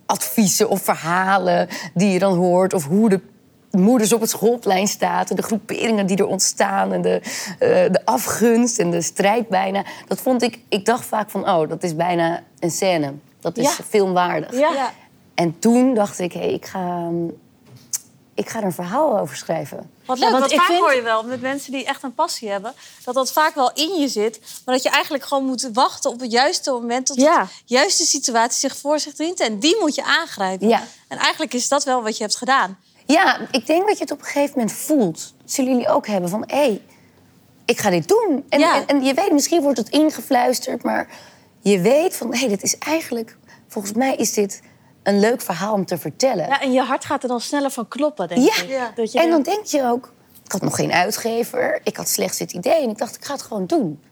adviezen 0.09 0.69
of 0.69 0.81
verhalen 0.81 1.67
die 1.93 2.09
je 2.11 2.19
dan 2.19 2.37
hoort... 2.37 2.73
of 2.73 2.85
hoe 2.85 3.09
de 3.09 3.19
moeders 3.71 4.13
op 4.13 4.21
het 4.21 4.29
schoolplein 4.29 4.87
staat... 4.87 5.29
en 5.29 5.35
de 5.35 5.41
groeperingen 5.41 6.05
die 6.05 6.17
er 6.17 6.27
ontstaan... 6.27 6.93
en 6.93 7.01
de, 7.01 7.21
eh, 7.59 7.69
de 7.91 8.01
afgunst 8.05 8.79
en 8.79 8.89
de 8.89 9.01
strijd 9.01 9.47
bijna. 9.47 9.83
Dat 10.07 10.21
vond 10.21 10.41
ik... 10.41 10.59
Ik 10.69 10.85
dacht 10.85 11.05
vaak 11.05 11.29
van, 11.29 11.49
oh, 11.49 11.69
dat 11.69 11.83
is 11.83 11.95
bijna 11.95 12.43
een 12.59 12.71
scène. 12.71 13.13
Dat 13.39 13.57
is 13.57 13.77
Ja. 13.77 13.83
filmwaardig. 13.87 14.59
Ja. 14.59 14.91
En 15.35 15.59
toen 15.59 15.93
dacht 15.93 16.19
ik, 16.19 16.33
hé, 16.33 16.45
ik 16.45 16.65
ga... 16.65 17.09
ik 18.33 18.49
ga 18.49 18.59
er 18.59 18.65
een 18.65 18.71
verhaal 18.71 19.19
over 19.19 19.35
schrijven. 19.35 19.89
Wat 20.09 20.19
leuk, 20.19 20.29
Ja, 20.31 20.39
want 20.39 20.53
vaak 20.53 20.65
vind- 20.65 20.79
hoor 20.79 20.95
je 20.95 21.01
wel 21.01 21.23
met 21.23 21.41
mensen 21.41 21.71
die 21.71 21.85
echt 21.85 22.03
een 22.03 22.13
passie 22.13 22.49
hebben... 22.49 22.73
dat 23.03 23.13
dat 23.13 23.31
vaak 23.31 23.55
wel 23.55 23.71
in 23.73 23.99
je 23.99 24.07
zit, 24.07 24.39
maar 24.65 24.75
dat 24.75 24.83
je 24.83 24.89
eigenlijk 24.89 25.23
gewoon 25.23 25.45
moet 25.45 25.69
wachten 25.73 26.11
op 26.11 26.19
het 26.19 26.31
juiste 26.31 26.71
moment... 26.71 27.05
tot 27.05 27.15
Ja. 27.21 27.43
de 27.43 27.49
juiste 27.65 28.05
situatie 28.05 28.59
zich 28.69 28.77
voor 28.77 28.99
zich 28.99 29.13
dient 29.15 29.39
en 29.39 29.59
die 29.59 29.77
moet 29.79 29.95
je 29.95 30.03
aangrijpen. 30.03 30.67
Ja. 30.67 30.83
En 31.07 31.17
eigenlijk 31.17 31.53
is 31.53 31.67
dat 31.67 31.83
wel 31.83 32.03
wat 32.03 32.17
je 32.17 32.23
hebt 32.23 32.35
gedaan. 32.35 32.77
Ja, 33.05 33.39
ik 33.51 33.65
denk 33.67 33.87
dat 33.87 33.97
je 33.97 34.03
het 34.03 34.11
op 34.11 34.19
een 34.19 34.25
gegeven 34.25 34.51
moment 34.59 34.71
voelt. 34.77 35.33
Dat 35.41 35.51
zullen 35.51 35.71
jullie 35.71 35.89
ook 35.89 36.07
hebben 36.07 36.29
van, 36.29 36.43
hé, 36.47 36.55
hey, 36.57 36.81
ik 37.65 37.79
ga 37.79 37.89
dit 37.89 38.07
doen. 38.07 38.45
En, 38.49 38.87
en 38.87 39.03
je 39.03 39.13
weet, 39.13 39.31
misschien 39.31 39.61
wordt 39.61 39.77
het 39.77 39.89
ingefluisterd, 39.89 40.83
maar 40.83 41.09
je 41.61 41.79
weet 41.79 42.15
van, 42.15 42.31
hé, 42.33 42.39
hey, 42.39 42.47
dit 42.47 42.63
is 42.63 42.77
eigenlijk, 42.77 43.37
volgens 43.67 43.93
mij 43.93 44.15
is 44.15 44.33
dit 44.33 44.61
een 45.09 45.19
leuk 45.19 45.41
verhaal 45.41 45.73
om 45.73 45.85
te 45.85 45.97
vertellen. 45.97 46.47
Ja, 46.47 46.61
en 46.61 46.71
je 46.71 46.81
hart 46.81 47.05
gaat 47.05 47.23
er 47.23 47.29
dan 47.29 47.41
sneller 47.41 47.71
van 47.71 47.87
kloppen, 47.87 48.27
denk 48.27 48.41
Ja. 48.55 48.63
ik. 48.63 48.69
Ja. 48.69 48.91
Dat 48.95 49.11
je 49.11 49.19
en 49.19 49.29
dan 49.29 49.41
denk 49.41 49.65
je 49.65 49.83
ook, 49.85 50.11
ik 50.45 50.51
had 50.51 50.61
nog 50.61 50.75
geen 50.75 50.91
uitgever, 50.91 51.79
ik 51.83 51.97
had 51.97 52.09
slechts 52.09 52.37
dit 52.37 52.51
idee 52.53 52.81
en 52.83 52.89
ik 52.89 52.97
dacht, 52.97 53.15
ik 53.15 53.25
ga 53.25 53.33
het 53.33 53.41
gewoon 53.41 53.65
doen. 53.65 54.03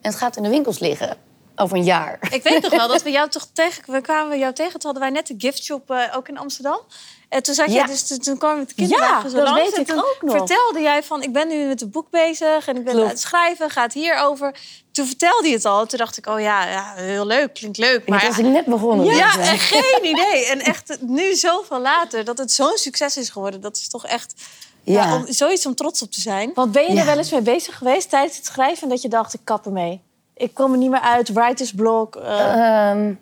En 0.00 0.10
het 0.10 0.14
gaat 0.18 0.36
in 0.36 0.42
de 0.42 0.48
winkels 0.48 0.78
liggen 0.78 1.16
over 1.56 1.76
een 1.76 1.84
jaar. 1.84 2.18
Ik 2.30 2.42
weet 2.42 2.62
nog 2.62 2.70
wel 2.70 2.88
dat 2.88 3.02
we 3.02 3.10
jou 3.18 3.28
toch 3.28 3.46
tegen... 3.52 3.92
We 3.92 4.00
kwamen 4.00 4.38
jou 4.38 4.52
tegen, 4.52 4.72
toen 4.72 4.80
hadden 4.92 5.02
wij 5.02 5.10
net 5.10 5.26
de 5.26 5.34
giftshop 5.38 5.90
eh, 5.90 6.16
ook 6.16 6.28
in 6.28 6.38
Amsterdam. 6.38 6.80
En 7.28 7.42
toen 7.42 7.54
zat 7.54 7.72
je, 7.72 7.84
dus 7.86 8.06
toen- 8.06 8.38
kwam 8.38 8.52
je 8.52 8.58
met 8.58 8.68
de 8.68 8.74
kinderwagen 8.74 9.22
Ja, 9.24 9.28
zo 9.28 9.36
dat 9.36 9.48
langs. 9.48 9.62
weet 9.76 9.88
en 9.88 9.96
ik 9.96 10.04
ook 10.04 10.18
nog. 10.20 10.36
vertelde 10.36 10.80
jij 10.80 11.02
van, 11.02 11.22
ik 11.22 11.32
ben 11.32 11.48
nu 11.48 11.66
met 11.66 11.80
een 11.80 11.90
boek 11.90 12.10
bezig... 12.10 12.68
en 12.68 12.76
ik 12.76 12.84
ben 12.84 12.92
Klopt. 12.92 13.00
aan 13.08 13.08
het 13.12 13.20
schrijven, 13.20 13.70
gaat 13.70 13.92
hierover. 13.92 14.54
Toen 14.94 15.06
vertelde 15.06 15.48
je 15.48 15.54
het 15.54 15.64
al. 15.64 15.86
Toen 15.86 15.98
dacht 15.98 16.16
ik, 16.18 16.26
oh 16.26 16.40
ja, 16.40 16.68
ja 16.70 16.92
heel 16.96 17.26
leuk, 17.26 17.54
klinkt 17.54 17.78
leuk. 17.78 18.08
Maar 18.08 18.18
Maar 18.18 18.28
was 18.28 18.38
ik 18.38 18.44
net 18.44 18.64
begonnen. 18.66 19.06
Ja, 19.06 19.32
dus, 19.36 19.40
eh, 19.46 19.50
en 19.52 19.58
geen 19.58 20.04
idee. 20.04 20.46
En 20.46 20.60
echt 20.60 20.96
nu 21.00 21.34
zoveel 21.34 21.80
later, 21.80 22.24
dat 22.24 22.38
het 22.38 22.52
zo'n 22.52 22.76
succes 22.76 23.16
is 23.16 23.28
geworden. 23.30 23.60
Dat 23.60 23.76
is 23.76 23.88
toch 23.88 24.06
echt 24.06 24.34
ja. 24.82 25.02
Ja. 25.08 25.14
om, 25.16 25.24
zoiets 25.28 25.66
om 25.66 25.74
trots 25.74 26.02
op 26.02 26.10
te 26.10 26.20
zijn. 26.20 26.50
Want 26.54 26.72
ben 26.72 26.82
je 26.82 26.92
Ja. 26.92 27.00
er 27.00 27.06
wel 27.06 27.16
eens 27.16 27.30
mee 27.30 27.42
bezig 27.42 27.78
geweest 27.78 28.10
tijdens 28.10 28.36
het 28.36 28.46
schrijven... 28.46 28.82
en 28.82 28.88
dat 28.88 29.02
je 29.02 29.08
dacht, 29.08 29.34
ik 29.34 29.40
kap 29.44 29.66
ermee? 29.66 30.00
Ik 30.36 30.54
kom 30.54 30.72
er 30.72 30.78
niet 30.78 30.90
meer 30.90 31.00
uit, 31.00 31.32
writersblok. 31.32 32.16
eh, 32.16 32.88
Ehm, 32.90 33.12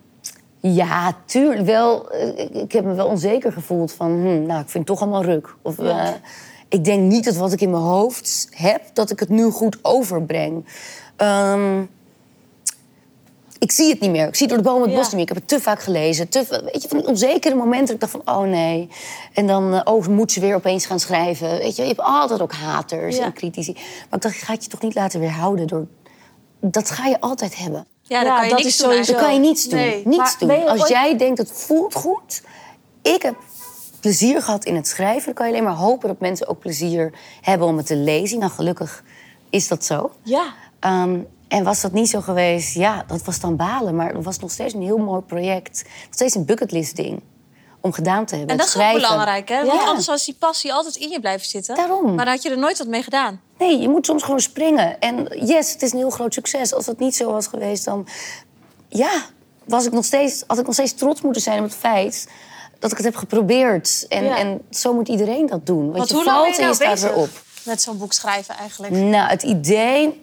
ja, 0.59 1.17
tuurlijk 1.25 1.65
wel. 1.65 2.09
eh, 2.11 2.27
Ik, 2.39 2.49
ik 2.53 2.71
heb 2.71 2.83
me 2.85 2.93
wel 2.93 3.07
onzeker 3.07 3.51
gevoeld 3.51 3.91
van, 3.93 4.07
hm, 4.11 4.45
nou, 4.45 4.61
ik 4.61 4.69
vind 4.69 4.73
het 4.73 4.85
toch 4.85 5.01
allemaal 5.01 5.23
ruk. 5.23 5.55
Of 5.61 5.79
eh, 5.79 6.07
ik 6.69 6.83
denk 6.85 7.01
niet 7.01 7.25
dat 7.25 7.35
wat 7.35 7.51
ik 7.53 7.61
in 7.61 7.69
mijn 7.71 7.83
hoofd 7.83 8.47
heb, 8.51 8.81
dat 8.93 9.09
ik 9.11 9.19
het 9.19 9.29
nu 9.29 9.49
goed 9.49 9.77
overbreng. 9.81 10.65
Ehm, 11.23 11.81
ik 13.59 13.71
zie 13.71 13.89
het 13.89 13.99
niet 13.99 14.11
meer. 14.11 14.27
Ik 14.27 14.35
zie 14.35 14.47
door 14.47 14.57
de 14.57 14.63
bomen 14.63 14.81
het 14.81 14.91
Ja. 14.91 14.95
bos 14.97 15.03
niet 15.05 15.13
meer. 15.13 15.21
Ik 15.21 15.27
heb 15.27 15.37
het 15.37 15.47
te 15.47 15.59
vaak 15.61 15.81
gelezen. 15.81 16.29
Te, 16.29 16.61
weet 16.73 16.81
je, 16.81 16.87
van 16.87 16.97
die 16.97 17.07
onzekere 17.07 17.55
momenten. 17.55 17.85
dat 17.85 17.93
Ik 17.95 17.99
dacht 18.13 18.23
van, 18.25 18.35
oh 18.35 18.49
nee. 18.49 18.89
En 19.33 19.47
dan, 19.47 19.73
eh, 19.73 19.93
oh, 19.93 20.07
moet 20.07 20.31
ze 20.31 20.39
weer 20.39 20.55
opeens 20.55 20.85
gaan 20.85 20.99
schrijven. 20.99 21.49
Weet 21.57 21.75
je, 21.75 21.81
je 21.81 21.87
hebt 21.87 21.99
altijd 22.01 22.41
ook 22.41 22.53
haters 22.53 23.17
Ja. 23.17 23.23
en 23.23 23.33
critici. 23.33 23.71
Maar 23.73 23.83
ik 24.11 24.21
dacht, 24.21 24.35
ik 24.35 24.41
ga 24.41 24.53
het 24.53 24.63
je 24.63 24.69
toch 24.69 24.81
niet 24.81 24.95
laten 24.95 25.19
weerhouden 25.19 25.67
door... 25.67 25.87
Dat 26.59 26.89
ga 26.91 27.05
je 27.05 27.19
altijd 27.19 27.57
hebben. 27.57 27.85
Ja, 28.01 28.17
dan 28.23 28.27
Ja, 28.31 28.35
kan 28.35 28.43
je 28.43 28.49
dat 28.49 28.59
niks 28.63 28.71
is 28.71 28.77
doen 28.77 28.89
sowieso- 28.89 29.11
Dan 29.13 29.21
kan 29.21 29.33
je 29.33 29.39
niets 29.39 29.63
doen. 29.63 29.79
Nee. 29.79 30.01
Niets 30.05 30.39
Maar 30.39 30.57
doen. 30.57 30.67
Als 30.67 30.79
ooit- 30.81 30.89
jij 30.89 31.17
denkt 31.17 31.37
het 31.37 31.51
voelt 31.51 31.95
goed. 31.95 32.43
Ik 33.01 33.21
heb 33.21 33.35
plezier 33.99 34.41
gehad 34.41 34.65
in 34.65 34.75
het 34.75 34.87
schrijven. 34.87 35.25
Dan 35.25 35.33
kan 35.33 35.45
je 35.47 35.51
alleen 35.53 35.63
maar 35.65 35.75
hopen 35.75 36.07
dat 36.07 36.19
mensen 36.19 36.47
ook 36.47 36.59
plezier 36.59 37.13
hebben 37.41 37.67
om 37.67 37.77
het 37.77 37.85
te 37.85 37.95
lezen. 37.95 38.39
Nou, 38.39 38.51
gelukkig 38.51 39.03
is 39.49 39.67
dat 39.67 39.85
zo. 39.85 40.11
ja. 40.23 40.53
Ehm, 40.83 41.19
en 41.47 41.63
was 41.63 41.81
dat 41.81 41.91
niet 41.91 42.09
zo 42.09 42.21
geweest, 42.21 42.73
ja, 42.73 43.03
dat 43.07 43.23
was 43.23 43.39
dan 43.39 43.55
balen. 43.55 43.95
Maar 43.95 44.13
het 44.13 44.23
was 44.23 44.39
nog 44.39 44.51
steeds 44.51 44.73
een 44.73 44.81
heel 44.81 44.97
mooi 44.97 45.21
project. 45.21 45.83
Nog 45.83 46.13
steeds 46.13 46.35
een 46.35 46.45
bucketlist 46.45 46.95
ding. 46.95 47.21
Om 47.81 47.91
gedaan 47.93 48.25
te 48.25 48.35
hebben. 48.35 48.51
En 48.51 48.57
dat 48.57 48.67
is 48.67 48.77
ook 48.77 48.93
belangrijk, 48.93 49.49
hè? 49.49 49.65
Want 49.65 49.85
anders 49.85 50.07
was 50.07 50.25
die 50.25 50.35
passie 50.39 50.73
altijd 50.73 50.95
in 50.95 51.09
je 51.09 51.19
blijven 51.19 51.47
zitten. 51.47 51.75
Daarom. 51.75 52.15
Maar 52.15 52.25
dan 52.25 52.33
had 52.33 52.43
je 52.43 52.49
er 52.49 52.57
nooit 52.57 52.77
wat 52.77 52.87
mee 52.87 53.03
gedaan. 53.03 53.41
Nee, 53.57 53.79
je 53.79 53.89
moet 53.89 54.05
soms 54.05 54.23
gewoon 54.23 54.39
springen. 54.39 54.99
En 54.99 55.27
yes, 55.45 55.71
het 55.71 55.81
is 55.81 55.91
een 55.91 55.97
heel 55.97 56.09
groot 56.09 56.33
succes. 56.33 56.73
Als 56.73 56.85
dat 56.85 56.99
niet 56.99 57.15
zo 57.15 57.31
was 57.31 57.47
geweest, 57.47 57.85
dan... 57.85 58.07
Ja, 58.89 59.11
was 59.63 59.85
ik 59.85 59.91
nog 59.91 60.05
steeds, 60.05 60.43
had 60.47 60.59
ik 60.59 60.65
nog 60.65 60.73
steeds 60.73 60.93
trots 60.93 61.21
moeten 61.21 61.41
zijn 61.41 61.57
op 61.57 61.63
het 61.63 61.75
feit... 61.75 62.27
dat 62.79 62.91
ik 62.91 62.97
het 62.97 63.05
heb 63.05 63.15
geprobeerd. 63.15 64.05
En, 64.09 64.23
Ja. 64.23 64.37
en 64.37 64.61
zo 64.69 64.93
moet 64.93 65.07
iedereen 65.07 65.45
dat 65.47 65.65
doen. 65.65 65.83
Want, 65.85 65.97
Want 65.97 66.09
je 66.09 66.15
hoe 66.15 66.23
lang 66.25 66.37
valt 66.37 66.49
ben 66.49 66.59
je 66.59 66.61
nou 66.61 66.75
staat 66.75 66.99
weer 67.01 67.15
op. 67.23 67.29
met 67.63 67.81
zo'n 67.81 67.97
boek 67.97 68.13
schrijven 68.13 68.55
eigenlijk? 68.57 68.93
Nou, 68.93 69.29
het 69.29 69.43
idee... 69.43 70.21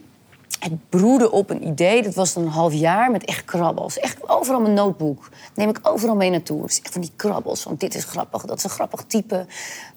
Het 0.60 0.88
broeden 0.88 1.32
op 1.32 1.50
een 1.50 1.66
idee, 1.66 2.02
dat 2.02 2.14
was 2.14 2.32
dan 2.32 2.42
een 2.42 2.48
half 2.48 2.72
jaar 2.72 3.10
met 3.10 3.24
echt 3.24 3.44
krabbels. 3.44 3.98
Echt 3.98 4.28
overal 4.28 4.60
mijn 4.60 4.74
notebook. 4.74 5.28
Neem 5.54 5.68
ik 5.68 5.78
overal 5.82 6.16
mee 6.16 6.30
naartoe. 6.30 6.62
Het 6.62 6.70
is 6.70 6.80
echt 6.80 6.92
van 6.92 7.00
die 7.00 7.12
krabbels. 7.16 7.62
Van 7.62 7.74
dit 7.78 7.94
is 7.94 8.04
grappig, 8.04 8.42
dat 8.42 8.58
is 8.58 8.64
een 8.64 8.70
grappig 8.70 9.04
type. 9.06 9.46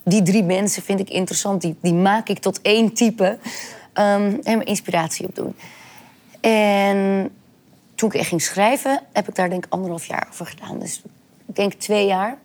Die 0.02 0.22
drie 0.22 0.42
mensen 0.44 0.82
vind 0.82 1.00
ik 1.00 1.10
interessant. 1.10 1.60
Die, 1.60 1.76
die 1.80 1.94
maak 1.94 2.28
ik 2.28 2.38
tot 2.38 2.60
één 2.62 2.92
type. 2.92 3.38
Ehm, 3.92 4.22
en 4.22 4.40
mijn 4.42 4.64
inspiratie 4.64 5.26
op 5.26 5.34
doen. 5.34 5.56
En 6.40 7.30
toen 7.94 8.08
ik 8.08 8.14
echt 8.14 8.28
ging 8.28 8.42
schrijven, 8.42 9.00
heb 9.12 9.28
ik 9.28 9.34
daar 9.34 9.50
denk 9.50 9.64
ik 9.66 9.72
anderhalf 9.72 10.06
jaar 10.06 10.26
over 10.30 10.46
gedaan. 10.46 10.78
Dus 10.78 11.02
ik 11.46 11.56
denk 11.56 11.72
twee 11.72 12.06
jaar. 12.06 12.38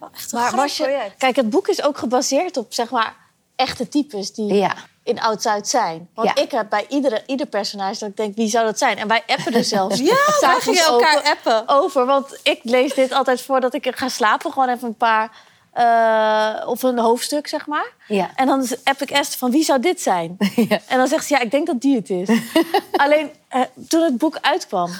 Wel 0.00 0.08
echt 0.14 0.32
een 0.32 0.38
Maar 0.38 0.56
was 0.56 0.76
je, 0.76 0.82
project. 0.82 1.14
kijk, 1.16 1.36
het 1.36 1.50
boek 1.50 1.68
is 1.68 1.82
ook 1.82 1.98
gebaseerd 1.98 2.56
op 2.56 2.72
zeg 2.72 2.90
maar, 2.90 3.16
echte 3.56 3.88
types 3.88 4.32
die 4.32 4.54
Ja. 4.54 4.74
In 5.08 5.20
Oud-Zuid 5.20 5.68
zijn. 5.68 6.08
Want 6.14 6.28
Ja. 6.34 6.42
ik 6.42 6.50
heb 6.50 6.66
bij 6.70 6.86
iedere, 6.88 7.22
ieder 7.26 7.46
personage 7.46 7.98
dat 7.98 8.08
ik 8.08 8.16
denk, 8.16 8.34
wie 8.36 8.48
zou 8.48 8.64
dat 8.64 8.78
zijn? 8.78 8.96
En 8.98 9.08
wij 9.08 9.22
appen 9.26 9.54
er 9.54 9.64
zelfs. 9.76 9.98
Ja, 9.98 10.14
wij 10.40 10.56
gingen 10.60 10.84
elkaar 10.84 11.16
over- 11.18 11.30
appen. 11.30 11.62
Over, 11.68 12.06
want 12.06 12.40
ik 12.42 12.60
lees 12.62 12.94
dit 12.94 13.12
altijd 13.12 13.42
voordat 13.42 13.74
ik 13.74 13.96
ga 13.96 14.08
slapen. 14.08 14.52
Gewoon 14.52 14.68
even 14.68 14.88
een 14.88 14.96
paar... 14.96 15.30
eh, 15.72 16.68
of 16.68 16.82
een 16.82 16.98
hoofdstuk, 16.98 17.46
zeg 17.46 17.66
maar. 17.66 17.92
Ja. 18.08 18.30
En 18.34 18.46
dan 18.46 18.66
app 18.84 19.00
ik 19.02 19.10
Esther 19.10 19.38
van, 19.38 19.50
wie 19.50 19.64
zou 19.64 19.80
dit 19.80 20.00
zijn? 20.00 20.36
Ja. 20.68 20.78
En 20.86 20.98
dan 20.98 21.06
zegt 21.08 21.26
ze, 21.26 21.34
ja, 21.34 21.40
ik 21.40 21.50
denk 21.50 21.66
dat 21.66 21.80
die 21.80 21.96
het 21.96 22.10
is. 22.10 22.28
Alleen, 23.04 23.30
eh, 23.48 23.60
toen 23.88 24.02
het 24.02 24.18
boek 24.18 24.38
uitkwam... 24.40 24.90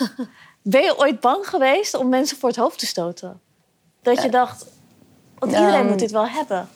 ben 0.63 0.83
je 0.83 0.99
ooit 0.99 1.21
bang 1.21 1.49
geweest 1.49 1.95
om 1.95 2.09
mensen 2.09 2.39
voor 2.39 2.49
het 2.49 2.59
hoofd 2.59 2.79
te 2.79 2.87
stoten? 2.87 3.41
Dat 4.03 4.23
je 4.23 4.29
dacht, 4.29 4.65
want 5.39 5.53
iedereen 5.53 5.87
moet 5.87 5.99
dit 5.99 6.11
wel 6.11 6.29
hebben. 6.29 6.69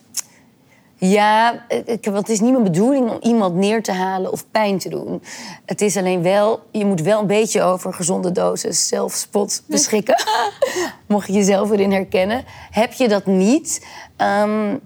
Ja, 1.04 1.64
ik, 1.68 2.04
want 2.04 2.16
het 2.16 2.28
is 2.28 2.40
niet 2.40 2.50
mijn 2.50 2.62
bedoeling 2.62 3.10
om 3.10 3.18
iemand 3.20 3.54
neer 3.54 3.82
te 3.82 3.92
halen 3.92 4.32
of 4.32 4.50
pijn 4.50 4.78
te 4.78 4.88
doen. 4.88 5.22
Het 5.66 5.80
is 5.80 5.96
alleen 5.96 6.22
wel, 6.22 6.60
je 6.70 6.84
moet 6.84 7.00
wel 7.00 7.20
een 7.20 7.26
beetje 7.26 7.62
over 7.62 7.94
gezonde 7.94 8.32
dosis 8.32 8.88
zelfspot 8.88 9.62
beschikken. 9.66 10.22
Mocht 11.06 11.26
je 11.26 11.32
jezelf 11.32 11.70
erin 11.70 11.92
herkennen. 11.92 12.44
Heb 12.70 12.92
je 12.92 13.08
dat 13.08 13.26
niet, 13.26 13.86
ehm, 14.16 14.76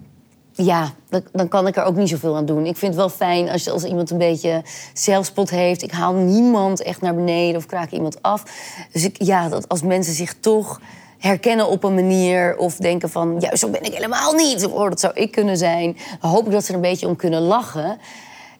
ja, 0.51 0.91
dan, 1.09 1.21
dan 1.31 1.47
kan 1.47 1.67
ik 1.67 1.75
er 1.75 1.83
ook 1.83 1.95
niet 1.95 2.09
zoveel 2.09 2.35
aan 2.35 2.45
doen. 2.45 2.65
Ik 2.65 2.77
vind 2.77 2.93
het 2.93 3.01
wel 3.01 3.09
fijn 3.09 3.49
als, 3.49 3.63
je, 3.63 3.71
als 3.71 3.83
iemand 3.83 4.11
een 4.11 4.17
beetje 4.17 4.63
zelfspot 4.93 5.49
heeft. 5.49 5.83
Ik 5.83 5.91
haal 5.91 6.13
niemand 6.13 6.81
echt 6.81 7.01
naar 7.01 7.15
beneden 7.15 7.55
of 7.55 7.65
kraak 7.65 7.91
iemand 7.91 8.21
af. 8.21 8.43
Dus 8.91 9.03
ik, 9.03 9.23
ja, 9.23 9.49
dat 9.49 9.69
als 9.69 9.81
mensen 9.81 10.13
zich 10.13 10.35
toch 10.39 10.79
herkennen 11.17 11.67
op 11.67 11.83
een 11.83 11.93
manier... 11.95 12.57
of 12.57 12.75
denken 12.75 13.09
van, 13.09 13.35
juist 13.39 13.59
zo 13.59 13.69
ben 13.69 13.83
ik 13.83 13.93
helemaal 13.93 14.33
niet. 14.33 14.65
Of 14.65 14.71
oh, 14.71 14.89
dat 14.89 14.99
zou 14.99 15.13
ik 15.13 15.31
kunnen 15.31 15.57
zijn. 15.57 15.97
Dan 16.21 16.31
hoop 16.31 16.45
ik 16.45 16.51
dat 16.51 16.63
ze 16.63 16.69
er 16.69 16.75
een 16.75 16.81
beetje 16.81 17.07
om 17.07 17.15
kunnen 17.15 17.41
lachen. 17.41 17.97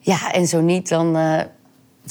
Ja, 0.00 0.32
en 0.32 0.46
zo 0.46 0.60
niet, 0.60 0.88
dan... 0.88 1.16
eh, 1.16 1.40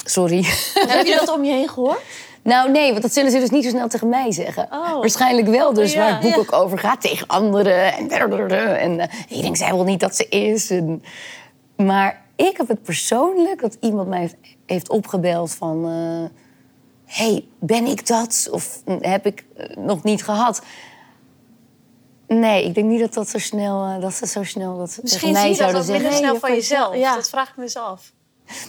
sorry. 0.04 0.44
Heb 0.88 1.06
je 1.06 1.16
dat 1.20 1.34
om 1.34 1.44
je 1.44 1.52
heen 1.52 1.68
gehoord? 1.68 2.00
Nou, 2.42 2.70
nee, 2.70 2.90
want 2.90 3.02
dat 3.02 3.12
zullen 3.12 3.30
ze 3.30 3.38
dus 3.38 3.50
niet 3.50 3.64
zo 3.64 3.70
snel 3.70 3.88
tegen 3.88 4.08
mij 4.08 4.32
zeggen. 4.32 4.68
Oh. 4.72 4.98
Waarschijnlijk 4.98 5.48
wel, 5.48 5.72
dus 5.72 5.92
Ja, 5.92 5.98
waar 5.98 6.10
het 6.12 6.20
boek 6.20 6.32
ja. 6.34 6.38
ook 6.38 6.52
over 6.52 6.78
gaat, 6.78 7.00
tegen 7.00 7.26
anderen. 7.26 7.92
En, 7.92 8.10
en 8.78 9.00
eh, 9.00 9.06
ik 9.28 9.42
denk, 9.42 9.56
zij 9.56 9.72
wil 9.74 9.84
niet 9.84 10.00
dat 10.00 10.16
ze 10.16 10.28
is. 10.28 10.70
En, 10.70 11.02
maar 11.76 12.22
ik 12.36 12.56
heb 12.56 12.68
het 12.68 12.82
persoonlijk, 12.82 13.60
dat 13.60 13.76
iemand 13.80 14.08
mij 14.08 14.18
heeft, 14.20 14.36
heeft 14.66 14.88
opgebeld 14.88 15.54
van... 15.54 15.84
eh, 15.84 16.40
hey, 17.08 17.48
ben 17.58 17.86
ik 17.86 18.06
dat? 18.06 18.48
Of 18.50 18.82
mm, 18.84 18.98
heb 19.00 19.26
ik 19.26 19.44
eh, 19.56 19.76
nog 19.76 20.02
niet 20.02 20.24
gehad? 20.24 20.62
Nee, 22.26 22.64
ik 22.64 22.74
denk 22.74 22.86
niet 22.86 23.00
dat 23.00 23.14
dat 23.14 23.28
zo 23.28 23.38
snel, 23.38 23.84
eh, 23.84 24.00
dat 24.00 24.14
ze 24.14 24.26
zo 24.26 24.44
snel 24.44 24.78
dat 24.78 24.98
Misschien 25.02 25.04
tegen 25.04 25.18
zie 25.20 25.56
mij 25.56 25.66
je 25.66 25.72
dat 25.72 25.82
ook 25.82 25.92
minder 25.92 26.12
snel 26.12 26.36
van 26.36 26.54
jezelf. 26.54 26.92
jezelf, 26.92 27.10
ja. 27.10 27.14
Dat 27.14 27.28
vraag 27.28 27.48
ik 27.48 27.56
me 27.56 27.62
eens 27.62 27.76
af. 27.76 28.12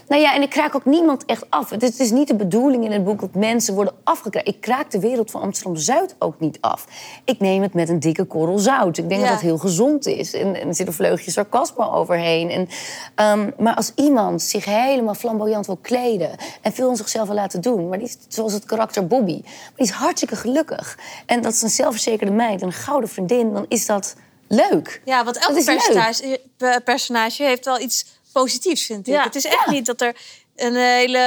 Nou 0.07 0.21
ja, 0.21 0.35
en 0.35 0.41
ik 0.41 0.49
kraak 0.49 0.75
ook 0.75 0.85
niemand 0.85 1.25
echt 1.25 1.45
af. 1.49 1.69
Het 1.69 1.83
is, 1.83 1.89
het 1.89 1.99
is 1.99 2.11
niet 2.11 2.27
de 2.27 2.35
bedoeling 2.35 2.85
in 2.85 2.91
het 2.91 3.03
boek 3.03 3.19
dat 3.19 3.35
mensen 3.35 3.73
worden 3.73 3.93
afgekraakt. 4.03 4.47
Ik 4.47 4.61
kraak 4.61 4.91
de 4.91 4.99
wereld 4.99 5.31
van 5.31 5.41
Amsterdam-Zuid 5.41 6.15
ook 6.19 6.39
niet 6.39 6.57
af. 6.61 6.85
Ik 7.23 7.39
neem 7.39 7.61
het 7.61 7.73
met 7.73 7.89
een 7.89 7.99
dikke 7.99 8.25
korrel 8.25 8.59
zout. 8.59 8.97
Ik 8.97 9.09
denk 9.09 9.21
Ja. 9.21 9.25
dat 9.27 9.35
dat 9.35 9.45
heel 9.45 9.57
gezond 9.57 10.05
is. 10.05 10.33
En, 10.33 10.55
en 10.55 10.67
er 10.67 10.75
zit 10.75 10.87
een 10.87 10.93
vleugje 10.93 11.31
sarcasme 11.31 11.91
overheen. 11.91 12.49
En, 12.49 12.67
ehm, 13.15 13.49
maar 13.57 13.75
als 13.75 13.91
iemand 13.95 14.41
zich 14.41 14.65
helemaal 14.65 15.13
flamboyant 15.13 15.65
wil 15.65 15.77
kleden... 15.81 16.29
en 16.61 16.73
veel 16.73 16.89
aan 16.89 16.95
zichzelf 16.97 17.27
wil 17.27 17.35
laten 17.35 17.61
doen... 17.61 17.89
maar 17.89 17.97
die 17.97 18.07
is 18.07 18.17
zoals 18.27 18.53
het 18.53 18.65
karakter 18.65 19.07
Bobby... 19.07 19.41
maar 19.41 19.73
die 19.75 19.85
is 19.85 19.91
hartstikke 19.91 20.35
gelukkig. 20.35 20.97
En 21.25 21.41
dat 21.41 21.53
is 21.53 21.61
een 21.61 21.69
zelfverzekerde 21.69 22.33
meid, 22.33 22.61
een 22.61 22.71
gouden 22.73 23.09
vriendin... 23.09 23.53
dan 23.53 23.65
is 23.67 23.85
dat 23.85 24.15
leuk. 24.47 25.01
Ja, 25.05 25.23
want 25.23 25.37
elk 25.37 25.63
personage, 25.65 26.41
eh, 26.57 26.75
personage 26.83 27.43
heeft 27.43 27.65
wel 27.65 27.79
iets 27.79 28.05
positiefs, 28.41 28.85
vind 28.85 29.07
ik. 29.07 29.13
Ja. 29.13 29.23
Het 29.23 29.35
is 29.35 29.45
echt 29.45 29.67
niet 29.67 29.85
dat 29.85 30.01
er 30.01 30.15
een 30.55 30.75
hele 30.75 31.23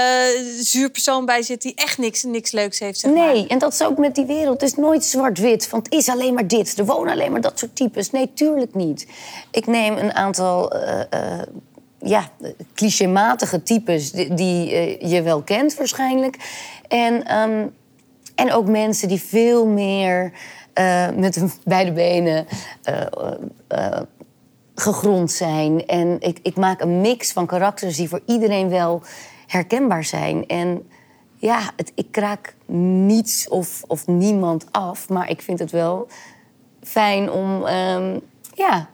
zuur 0.60 0.90
persoon 0.90 1.24
bij 1.24 1.42
zit... 1.42 1.62
die 1.62 1.74
echt 1.74 1.98
niks, 1.98 2.22
niks 2.22 2.52
leuks 2.52 2.78
heeft, 2.78 2.98
zeg 2.98 3.12
maar. 3.12 3.32
Nee, 3.32 3.46
en 3.46 3.58
dat 3.58 3.72
is 3.72 3.82
ook 3.82 3.98
met 3.98 4.14
die 4.14 4.24
wereld. 4.24 4.60
Het 4.60 4.70
is 4.70 4.76
nooit 4.76 5.04
zwart-wit. 5.04 5.66
Van 5.66 5.78
het 5.78 5.92
is 5.92 6.08
alleen 6.08 6.34
maar 6.34 6.46
dit. 6.46 6.78
Er 6.78 6.84
wonen 6.84 7.12
alleen 7.12 7.32
maar 7.32 7.40
dat 7.40 7.58
soort 7.58 7.76
types. 7.76 8.10
Nee, 8.10 8.30
tuurlijk 8.34 8.74
niet. 8.74 9.06
Ik 9.50 9.66
neem 9.66 9.96
een 9.96 10.14
aantal 10.14 10.72
eh, 10.72 11.00
eh, 11.10 11.42
ja, 11.98 12.28
clichématige 12.74 13.62
types 13.62 14.12
die, 14.12 14.34
die, 14.34 14.70
eh, 14.70 15.10
je 15.10 15.22
wel 15.22 15.42
kent 15.42 15.74
waarschijnlijk. 15.74 16.36
En, 16.88 17.24
ehm, 17.24 17.66
en 18.34 18.52
ook 18.52 18.66
mensen 18.66 19.08
die 19.08 19.20
veel 19.20 19.66
meer 19.66 20.32
eh, 20.72 21.10
met 21.10 21.34
hun 21.34 21.52
beide 21.64 21.92
benen 21.92 22.46
gegrond 24.74 25.30
zijn. 25.30 25.86
En 25.86 26.16
ik, 26.20 26.38
ik 26.42 26.56
maak 26.56 26.80
een 26.80 27.00
mix 27.00 27.32
van 27.32 27.46
karakters 27.46 27.96
die 27.96 28.08
voor 28.08 28.20
iedereen 28.26 28.68
wel 28.68 29.02
herkenbaar 29.46 30.04
zijn. 30.04 30.46
En 30.46 30.88
ja, 31.36 31.60
het, 31.76 31.92
ik 31.94 32.06
kraak 32.10 32.54
niets 33.06 33.48
of, 33.48 33.82
of 33.86 34.06
niemand 34.06 34.66
af, 34.70 35.08
maar 35.08 35.30
ik 35.30 35.42
vind 35.42 35.58
het 35.58 35.70
wel 35.70 36.08
fijn 36.82 37.30
om 37.30 37.66
ehm, 37.66 38.18
ja, 38.54 38.88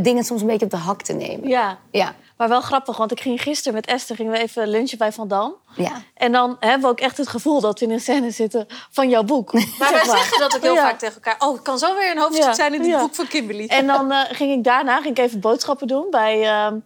dingen 0.00 0.24
soms 0.24 0.40
een 0.40 0.46
beetje 0.46 0.64
op 0.64 0.70
de 0.70 0.76
hak 0.76 1.02
te 1.02 1.12
nemen. 1.12 1.48
Ja. 1.48 1.78
Ja, 1.90 2.14
Maar 2.40 2.48
wel 2.48 2.60
grappig, 2.60 2.96
want 2.96 3.10
ik 3.12 3.20
ging 3.20 3.42
gisteren 3.42 3.74
met 3.74 3.86
Esther 3.86 4.16
gingen 4.16 4.32
we 4.32 4.38
even 4.38 4.68
lunchen 4.68 4.98
bij 4.98 5.12
Van 5.12 5.28
Dam. 5.28 5.54
ja. 5.76 6.02
En 6.14 6.32
dan 6.32 6.56
hebben 6.60 6.80
we 6.80 6.86
ook 6.88 7.00
echt 7.00 7.16
het 7.16 7.28
gevoel 7.28 7.60
dat 7.60 7.78
we 7.78 7.84
in 7.84 7.90
een 7.92 8.00
scène 8.00 8.30
zitten 8.30 8.66
van 8.90 9.08
jouw 9.08 9.22
boek. 9.22 9.52
Maar 9.52 9.62
Zeg 9.78 9.90
wij 10.06 10.16
zeggen 10.16 10.38
dat 10.38 10.56
ook 10.56 10.62
heel 10.62 10.74
Ja. 10.74 10.82
vaak 10.82 10.98
tegen 10.98 11.14
elkaar. 11.14 11.36
Oh, 11.48 11.52
het 11.54 11.62
kan 11.62 11.78
zo 11.78 11.94
weer 11.94 12.10
een 12.10 12.18
hoofdstuk 12.18 12.44
Ja, 12.44 12.52
zijn 12.54 12.74
in 12.74 12.84
ja. 12.84 13.00
boek 13.00 13.14
van 13.14 13.26
Kimberly. 13.28 13.66
En 13.66 13.86
dan 13.86 14.12
eh, 14.12 14.20
ging 14.30 14.52
ik 14.52 14.64
daarna 14.64 15.00
ging 15.00 15.18
ik 15.18 15.24
even 15.24 15.40
boodschappen 15.40 15.86
doen 15.86 16.06
bij 16.10 16.42
ehm, 16.46 16.78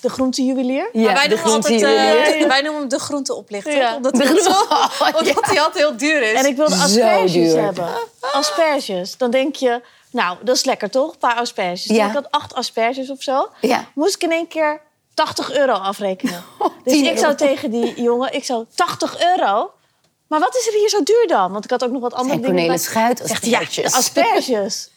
de 0.00 0.08
groentejuwelier. 0.10 0.88
ja 0.92 1.02
maar 1.02 1.14
wij 1.14 1.28
de 1.28 1.34
noemen, 1.34 1.52
altijd, 1.52 1.82
eh, 1.82 2.46
wij 2.48 2.60
noemen 2.62 2.80
hem 2.80 2.88
de 2.88 2.98
groenteoplichter. 2.98 3.76
Ja. 3.76 3.96
Omdat, 3.96 4.14
De 4.14 4.24
hij 4.26 4.42
zo, 4.42 4.50
omdat 5.18 5.46
hij 5.46 5.60
altijd 5.60 5.74
heel 5.84 5.96
duur 5.96 6.22
is. 6.22 6.38
En 6.38 6.46
ik 6.46 6.56
wilde 6.56 6.74
asperges 6.74 7.52
hebben. 7.52 7.88
Asperges. 8.32 9.16
Dan 9.16 9.30
denk 9.30 9.54
je, 9.56 9.80
nou, 10.10 10.36
dat 10.42 10.56
is 10.56 10.64
lekker 10.64 10.90
toch? 10.90 11.12
Een 11.12 11.18
paar 11.18 11.36
asperges. 11.36 11.84
Dus 11.84 11.96
Ja. 11.96 12.06
ik 12.06 12.12
had 12.12 12.30
acht 12.30 12.54
asperges 12.54 13.10
of 13.10 13.22
zo. 13.22 13.48
Ja. 13.60 13.84
Moest 13.94 14.14
ik 14.14 14.22
in 14.22 14.32
één 14.32 14.48
keer 14.48 14.80
80 15.16 15.52
euro 15.52 15.72
afrekenen. 15.72 16.44
dus 16.84 16.92
10 16.92 17.02
ik 17.02 17.08
euro. 17.08 17.20
zou 17.20 17.34
tegen 17.34 17.70
die 17.70 18.02
jongen, 18.02 18.34
ik 18.34 18.44
zou 18.44 18.64
80 18.74 19.20
euro. 19.22 19.70
Maar 20.28 20.40
wat 20.40 20.56
is 20.56 20.66
er 20.66 20.72
hier 20.72 20.88
zo 20.88 21.02
duur 21.02 21.24
dan? 21.26 21.52
Want 21.52 21.64
ik 21.64 21.70
had 21.70 21.84
ook 21.84 21.90
nog 21.90 22.00
wat 22.00 22.14
andere 22.14 22.34
En 22.34 22.40
dingen. 22.40 22.56
Cornelis 22.56 22.84
Schuit 22.84 23.18
hij, 23.18 23.50
ja, 23.50 23.58
asperges. 23.58 23.94
asperges. 23.94 24.90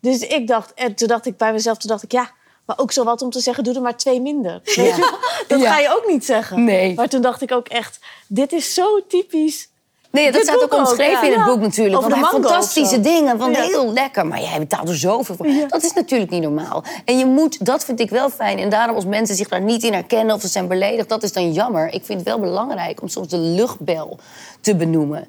dus 0.00 0.18
ik 0.20 0.46
dacht, 0.46 0.74
en 0.74 0.94
toen 0.94 1.08
dacht 1.08 1.26
ik 1.26 1.36
bij 1.36 1.52
mezelf, 1.52 1.78
toen 1.78 1.90
dacht 1.90 2.02
ik, 2.02 2.12
ja, 2.12 2.30
maar 2.66 2.78
ook 2.78 2.92
zo 2.92 3.04
wat 3.04 3.22
om 3.22 3.30
te 3.30 3.40
zeggen, 3.40 3.64
doe 3.64 3.74
er 3.74 3.80
maar 3.80 3.96
twee 3.96 4.20
minder. 4.20 4.60
Weet 4.64 4.74
je 4.74 4.82
wel? 4.82 5.18
Dat 5.48 5.60
Ja. 5.60 5.72
ga 5.72 5.78
je 5.78 5.94
ook 5.96 6.06
niet 6.08 6.24
zeggen. 6.24 6.64
Nee. 6.64 6.94
Maar 6.94 7.08
toen 7.08 7.22
dacht 7.22 7.42
ik 7.42 7.52
ook 7.52 7.68
echt, 7.68 7.98
dit 8.28 8.52
is 8.52 8.74
zo 8.74 9.06
typisch. 9.06 9.68
Nee, 10.14 10.24
dat 10.24 10.34
Dit 10.34 10.42
staat 10.42 10.62
ook 10.62 10.74
omschreven 10.74 11.26
ja. 11.26 11.32
in 11.32 11.40
het 11.40 11.48
boek 11.48 11.60
natuurlijk. 11.60 11.96
Over 11.96 12.10
want 12.10 12.22
hij 12.22 12.40
fantastische 12.40 13.00
dingen, 13.00 13.38
van 13.38 13.50
Ja. 13.50 13.62
heel 13.62 13.92
lekker. 13.92 14.26
Maar 14.26 14.40
jij 14.40 14.58
betaalt 14.58 14.88
er 14.88 14.96
zoveel 14.96 15.34
voor. 15.34 15.46
Dat 15.68 15.82
is 15.82 15.92
natuurlijk 15.92 16.30
niet 16.30 16.42
normaal. 16.42 16.84
En 17.04 17.18
je 17.18 17.26
moet, 17.26 17.64
dat 17.66 17.84
vind 17.84 18.00
ik 18.00 18.10
wel 18.10 18.30
fijn. 18.30 18.58
En 18.58 18.68
daarom 18.68 18.94
als 18.94 19.04
mensen 19.04 19.36
zich 19.36 19.48
daar 19.48 19.60
niet 19.60 19.82
in 19.82 19.92
herkennen 19.92 20.34
of 20.34 20.40
ze 20.40 20.48
zijn 20.48 20.68
beledigd, 20.68 21.08
dat 21.08 21.22
is 21.22 21.32
dan 21.32 21.52
jammer. 21.52 21.92
Ik 21.92 22.04
vind 22.04 22.18
het 22.18 22.28
wel 22.28 22.40
belangrijk 22.40 23.02
om 23.02 23.08
soms 23.08 23.28
de 23.28 23.38
luchtbel 23.38 24.18
te 24.60 24.76
benoemen. 24.76 25.28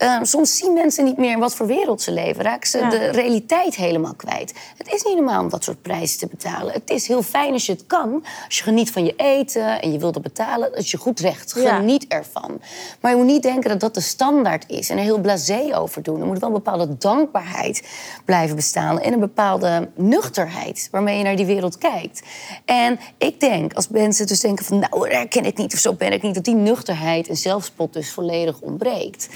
Ehm, 0.00 0.24
soms 0.24 0.56
zien 0.56 0.72
mensen 0.72 1.04
niet 1.04 1.16
meer 1.16 1.30
in 1.30 1.38
wat 1.38 1.54
voor 1.54 1.66
wereld 1.66 2.02
ze 2.02 2.12
leven. 2.12 2.42
Raken 2.42 2.68
ze 2.68 2.78
Ja. 2.78 2.88
de 2.90 2.96
realiteit 3.10 3.76
helemaal 3.76 4.14
kwijt. 4.14 4.54
Het 4.76 4.92
is 4.92 5.02
niet 5.02 5.14
normaal 5.14 5.42
om 5.42 5.48
dat 5.48 5.64
soort 5.64 5.82
prijzen 5.82 6.18
te 6.18 6.26
betalen. 6.26 6.72
Het 6.72 6.90
is 6.90 7.06
heel 7.06 7.22
fijn 7.22 7.52
als 7.52 7.66
je 7.66 7.72
het 7.72 7.86
kan. 7.86 8.24
Als 8.46 8.56
je 8.58 8.62
geniet 8.62 8.90
van 8.90 9.04
je 9.04 9.14
eten 9.16 9.80
en 9.80 9.92
je 9.92 9.98
wilt 9.98 10.14
dat 10.14 10.22
betalen. 10.22 10.70
Dat 10.70 10.78
is 10.80 10.90
je 10.90 10.96
goed 10.96 11.20
recht. 11.20 11.54
Ja. 11.56 11.76
Geniet 11.76 12.06
ervan. 12.06 12.60
Maar 13.00 13.10
je 13.10 13.16
moet 13.16 13.26
niet 13.26 13.42
denken 13.42 13.70
dat 13.70 13.80
dat 13.80 13.94
de 13.94 14.00
standaard 14.00 14.64
is. 14.68 14.90
En 14.90 14.96
er 14.96 15.02
heel 15.02 15.18
blasé 15.18 15.70
over 15.74 16.02
doen. 16.02 16.20
Er 16.20 16.26
moet 16.26 16.38
wel 16.38 16.48
een 16.48 16.54
bepaalde 16.54 16.96
dankbaarheid 16.98 17.88
blijven 18.24 18.56
bestaan. 18.56 19.00
En 19.00 19.12
een 19.12 19.20
bepaalde 19.20 19.88
nuchterheid 19.94 20.88
waarmee 20.90 21.18
je 21.18 21.24
naar 21.24 21.36
die 21.36 21.46
wereld 21.46 21.78
kijkt. 21.78 22.22
En 22.64 23.00
ik 23.18 23.40
denk, 23.40 23.74
als 23.74 23.88
mensen 23.88 24.26
dus 24.26 24.40
denken 24.40 24.64
van... 24.64 24.78
nou, 24.78 25.08
daar 25.10 25.28
ken 25.28 25.44
ik 25.44 25.56
niet 25.56 25.72
of 25.72 25.78
zo 25.78 25.92
ben 25.92 26.12
ik 26.12 26.22
niet... 26.22 26.34
dat 26.34 26.44
die 26.44 26.54
nuchterheid 26.54 27.28
en 27.28 27.36
zelfspot 27.36 27.92
dus 27.92 28.12
volledig 28.12 28.60
ontbreekt. 28.60 29.28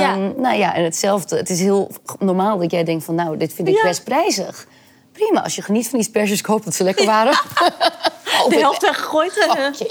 Ja. 0.00 0.12
Ehm, 0.12 0.40
nou 0.40 0.56
ja, 0.56 0.74
en 0.74 0.84
hetzelfde. 0.84 1.36
Het 1.36 1.50
is 1.50 1.60
heel 1.60 1.90
normaal 2.18 2.58
dat 2.58 2.70
jij 2.70 2.84
denkt 2.84 3.04
van... 3.04 3.14
nou, 3.14 3.36
dit 3.36 3.52
vind 3.52 3.68
ik 3.68 3.80
best 3.82 4.04
prijzig. 4.04 4.66
Prima, 5.12 5.42
als 5.42 5.54
je 5.54 5.62
geniet 5.62 5.88
van 5.88 5.98
die 5.98 6.08
asperges, 6.08 6.38
ik 6.38 6.46
hoop 6.46 6.64
dat 6.64 6.74
ze 6.74 6.84
lekker 6.84 7.06
waren. 7.06 7.34
Hoop 8.24 8.50
De 8.52 8.58
helft 8.58 8.82
weggegooid. 8.82 9.46
Oh. 9.48 9.90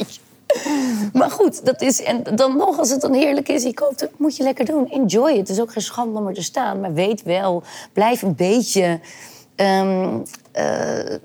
Maar 1.14 1.32
goed, 1.32 1.66
dat 1.66 1.82
is, 1.82 2.04
en 2.04 2.24
dan 2.36 2.58
nog, 2.58 2.78
als 2.80 2.90
het 2.90 3.02
dan 3.02 3.14
heerlijk 3.14 3.50
is, 3.50 3.64
je 3.64 3.74
koopt 3.74 4.00
het, 4.00 4.12
moet 4.18 4.38
je 4.38 4.44
lekker 4.44 4.66
doen. 4.66 4.90
Enjoy 4.90 5.30
it. 5.32 5.38
Het 5.38 5.50
is 5.50 5.60
ook 5.62 5.72
geen 5.72 5.84
schande 5.84 6.20
om 6.20 6.28
er 6.28 6.34
te 6.34 6.44
staan. 6.44 6.80
Maar 6.80 6.94
weet 6.94 7.24
wel, 7.24 7.64
blijf 7.94 8.22
een 8.22 8.36
beetje. 8.36 9.00
ehm, 9.56 10.18
eh, 10.52 11.16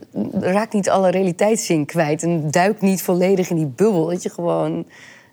raak 0.40 0.72
niet 0.72 0.90
alle 0.90 1.10
realiteitszin 1.10 1.86
kwijt. 1.86 2.22
En 2.22 2.50
duik 2.50 2.80
niet 2.80 3.02
volledig 3.02 3.50
in 3.50 3.56
die 3.56 3.66
bubbel. 3.66 4.06
Dat 4.06 4.22
je 4.22 4.30
gewoon. 4.30 4.86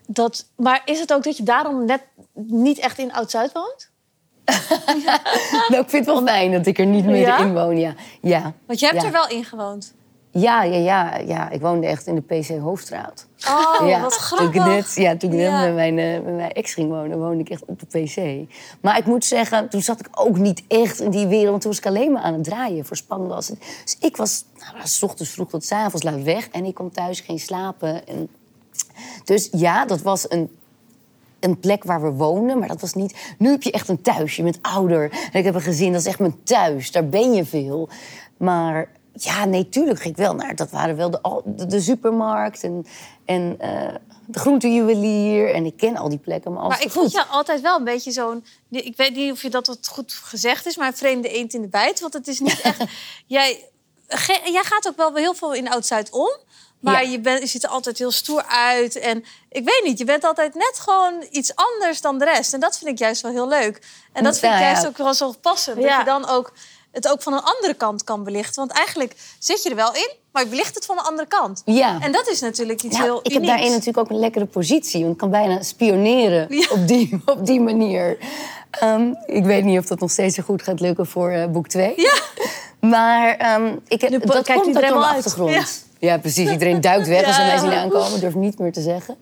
Dat, 0.09 0.45
maar 0.55 0.81
is 0.85 0.99
het 0.99 1.13
ook 1.13 1.23
dat 1.23 1.37
je 1.37 1.43
daarom 1.43 1.85
net 1.85 2.01
niet 2.33 2.79
echt 2.79 2.97
in 2.97 3.13
Oud-Zuid 3.13 3.51
woont? 3.51 3.89
Nou, 5.69 5.81
ik 5.83 5.89
vind 5.89 6.05
het 6.05 6.15
wel 6.15 6.25
fijn 6.25 6.51
dat 6.51 6.65
ik 6.65 6.79
er 6.79 6.85
niet 6.85 7.05
meer 7.05 7.15
Ja? 7.17 7.37
in 7.39 7.53
woon. 7.53 7.77
Ja, 7.79 7.93
ja. 8.21 8.53
Want 8.65 8.79
je 8.79 8.85
hebt 8.85 9.01
ja. 9.01 9.05
er 9.07 9.11
wel 9.13 9.29
in 9.29 9.43
gewoond. 9.43 9.95
Ja, 10.31 10.63
ja, 10.63 10.77
ja, 10.77 11.17
ja, 11.17 11.49
ik 11.49 11.61
woonde 11.61 11.87
echt 11.87 12.07
in 12.07 12.15
de 12.15 12.21
PC 12.21 12.47
Hoofdstraat. 12.59 13.27
Oh, 13.47 13.87
ja, 13.87 14.01
wat 14.01 14.11
Toen 14.11 14.19
grappig. 14.21 14.55
ik 14.55 14.65
net, 14.67 14.93
ja, 14.95 15.17
toen 15.17 15.29
ik 15.31 15.35
net 15.35 15.45
Ja. 15.45 15.61
met 15.65 15.73
mijn, 15.73 15.99
eh, 15.99 16.13
met 16.23 16.35
mijn 16.35 16.51
ex 16.51 16.73
ging 16.73 16.89
wonen, 16.89 17.19
woonde 17.19 17.39
ik 17.43 17.49
echt 17.49 17.65
op 17.65 17.79
de 17.79 17.85
PC. 17.85 18.47
Maar 18.81 18.97
ik 18.97 19.05
moet 19.05 19.25
zeggen, 19.25 19.69
toen 19.69 19.81
zat 19.81 19.99
ik 19.99 20.07
ook 20.11 20.37
niet 20.37 20.63
echt 20.67 20.99
in 20.99 21.09
die 21.11 21.27
wereld. 21.27 21.49
Want 21.49 21.61
toen 21.61 21.71
was 21.71 21.79
ik 21.79 21.85
alleen 21.85 22.11
maar 22.11 22.21
aan 22.21 22.33
het 22.33 22.43
draaien 22.43 22.85
voor 22.85 22.97
Spandas. 22.97 23.47
Dus 23.47 23.97
ik 23.99 24.17
was, 24.17 24.43
nou, 24.59 24.87
s 24.87 25.03
ochtends 25.03 25.31
vroeg 25.31 25.49
tot 25.49 25.65
s 25.65 25.71
avonds 25.71 26.03
laat 26.05 26.23
weg. 26.23 26.47
En 26.49 26.65
ik 26.65 26.73
kwam 26.75 26.91
thuis, 26.91 27.19
geen 27.19 27.39
slapen. 27.39 28.07
En... 28.07 28.29
Dus 29.23 29.49
ja, 29.51 29.85
dat 29.85 30.01
was 30.01 30.29
een 30.29 30.49
een 31.39 31.59
plek 31.59 31.83
waar 31.83 32.01
we 32.01 32.11
woonden, 32.11 32.59
maar 32.59 32.67
dat 32.67 32.81
was 32.81 32.93
niet... 32.93 33.17
Nu 33.37 33.49
heb 33.49 33.63
je 33.63 33.71
echt 33.71 33.89
een 33.89 34.01
thuis, 34.01 34.35
je 34.35 34.43
bent 34.43 34.59
ouder. 34.61 35.11
En 35.11 35.39
ik 35.39 35.43
heb 35.43 35.55
een 35.55 35.61
gezin, 35.61 35.91
dat 35.91 36.01
is 36.01 36.07
echt 36.07 36.19
mijn 36.19 36.43
thuis. 36.43 36.91
Daar 36.91 37.09
ben 37.09 37.33
je 37.33 37.45
veel. 37.45 37.89
Maar 38.37 38.89
ja, 39.13 39.45
nee, 39.45 39.69
tuurlijk 39.69 39.99
ging 39.99 40.13
ik 40.13 40.19
wel 40.19 40.35
naar... 40.35 40.55
Dat 40.55 40.71
waren 40.71 40.95
wel 40.95 41.09
de, 41.09 41.41
de, 41.45 41.65
de 41.65 41.81
supermarkt 41.81 42.63
en, 42.63 42.85
en 43.25 43.55
eh, 43.59 43.95
de 44.25 44.39
groentejuwelier. 44.39 45.53
En 45.53 45.65
ik 45.65 45.77
ken 45.77 45.97
al 45.97 46.09
die 46.09 46.17
plekken, 46.17 46.53
maar, 46.53 46.81
ik 46.81 46.91
vond 46.91 47.05
goed. 47.05 47.11
jou 47.11 47.27
altijd 47.29 47.61
wel 47.61 47.77
een 47.77 47.83
beetje 47.83 48.11
zo'n... 48.11 48.45
Ik 48.69 48.97
weet 48.97 49.15
niet 49.15 49.31
of 49.31 49.41
je 49.41 49.49
dat 49.49 49.67
wat 49.67 49.87
goed 49.87 50.13
gezegd 50.13 50.65
is, 50.65 50.77
maar 50.77 50.87
een 50.87 50.97
vreemde 50.97 51.29
eend 51.29 51.53
in 51.53 51.61
de 51.61 51.67
bijt. 51.67 51.99
Want 51.99 52.13
het 52.13 52.27
is 52.27 52.39
niet 52.39 52.61
echt... 52.69 52.83
jij, 53.25 53.69
jij 54.43 54.63
gaat 54.63 54.87
ook 54.87 54.97
wel 54.97 55.15
heel 55.15 55.33
veel 55.33 55.53
in 55.53 55.69
Oud-Zuid 55.69 56.09
om. 56.09 56.29
Maar 56.79 57.03
Ja. 57.03 57.09
je, 57.11 57.19
bent, 57.19 57.39
je 57.41 57.47
ziet 57.47 57.63
er 57.63 57.69
altijd 57.69 57.97
heel 57.97 58.11
stoer 58.11 58.43
uit. 58.47 58.99
En 58.99 59.17
ik 59.49 59.63
weet 59.65 59.81
niet, 59.83 59.97
je 59.97 60.05
bent 60.05 60.23
altijd 60.23 60.53
net 60.53 60.79
gewoon 60.79 61.25
iets 61.31 61.51
anders 61.55 62.01
dan 62.01 62.17
de 62.19 62.25
rest. 62.25 62.53
En 62.53 62.59
dat 62.59 62.77
vind 62.77 62.91
ik 62.91 62.97
juist 62.99 63.21
wel 63.21 63.31
heel 63.31 63.47
leuk. 63.47 63.81
En 64.13 64.23
dat 64.23 64.39
vind 64.39 64.53
ik 64.53 64.59
juist 64.59 64.87
ook 64.87 64.97
wel 64.97 65.13
zo 65.13 65.33
passend. 65.41 65.75
Dat 65.81 65.85
je 65.97 66.03
dan 66.05 66.27
ook 66.27 66.53
het 66.91 67.07
ook 67.11 67.21
van 67.21 67.33
een 67.33 67.43
andere 67.43 67.73
kant 67.73 68.03
kan 68.03 68.23
belichten. 68.23 68.55
Want 68.55 68.71
eigenlijk 68.71 69.15
zit 69.39 69.63
je 69.63 69.69
er 69.69 69.75
wel 69.75 69.93
in, 69.95 70.09
maar 70.31 70.43
je 70.43 70.49
belicht 70.49 70.75
het 70.75 70.85
van 70.85 70.97
een 70.97 71.03
andere 71.03 71.27
kant. 71.27 71.61
Ja. 71.65 71.97
En 72.01 72.11
dat 72.11 72.27
is 72.29 72.39
natuurlijk 72.39 72.83
iets 72.83 72.97
Ja, 72.97 73.03
heel 73.03 73.17
ik 73.17 73.23
heb 73.23 73.33
unieks. 73.33 73.47
daarin 73.51 73.69
natuurlijk 73.71 73.97
ook 73.97 74.09
een 74.09 74.19
lekkere 74.19 74.45
positie. 74.45 74.99
Want 75.01 75.11
ik 75.13 75.17
kan 75.19 75.29
bijna 75.29 75.61
spioneren 75.63 76.45
Ja. 76.49 76.67
op, 76.71 76.87
die, 76.87 77.21
op 77.25 77.45
die 77.45 77.59
manier. 77.61 78.17
Ehm, 78.71 79.13
ik 79.25 79.43
weet 79.45 79.63
niet 79.63 79.79
of 79.79 79.85
dat 79.85 79.99
nog 79.99 80.11
steeds 80.11 80.35
zo 80.35 80.43
goed 80.43 80.61
gaat 80.61 80.79
lukken 80.79 81.05
voor 81.07 81.29
eh, 81.31 81.45
boek 81.47 81.67
2. 81.67 81.93
Ja. 81.95 82.13
Maar 82.79 83.35
ehm, 83.35 83.75
ik 83.87 84.01
heb, 84.01 84.09
Nu 84.09 84.19
dat 84.19 84.45
komt 84.45 84.67
ook 84.67 84.73
door 84.73 84.81
mijn 84.81 84.93
achtergrond. 84.95 85.51
Ja. 85.53 85.63
Precies. 85.99 86.49
Iedereen 86.49 86.81
duikt 86.81 87.07
weg 87.07 87.25
als 87.25 87.37
Ja. 87.37 87.45
mensen 87.45 87.69
niet 87.69 87.77
aankomen. 87.77 88.19
Durf 88.19 88.35
niet 88.35 88.59
meer 88.59 88.71
te 88.71 88.81
zeggen. 88.81 89.15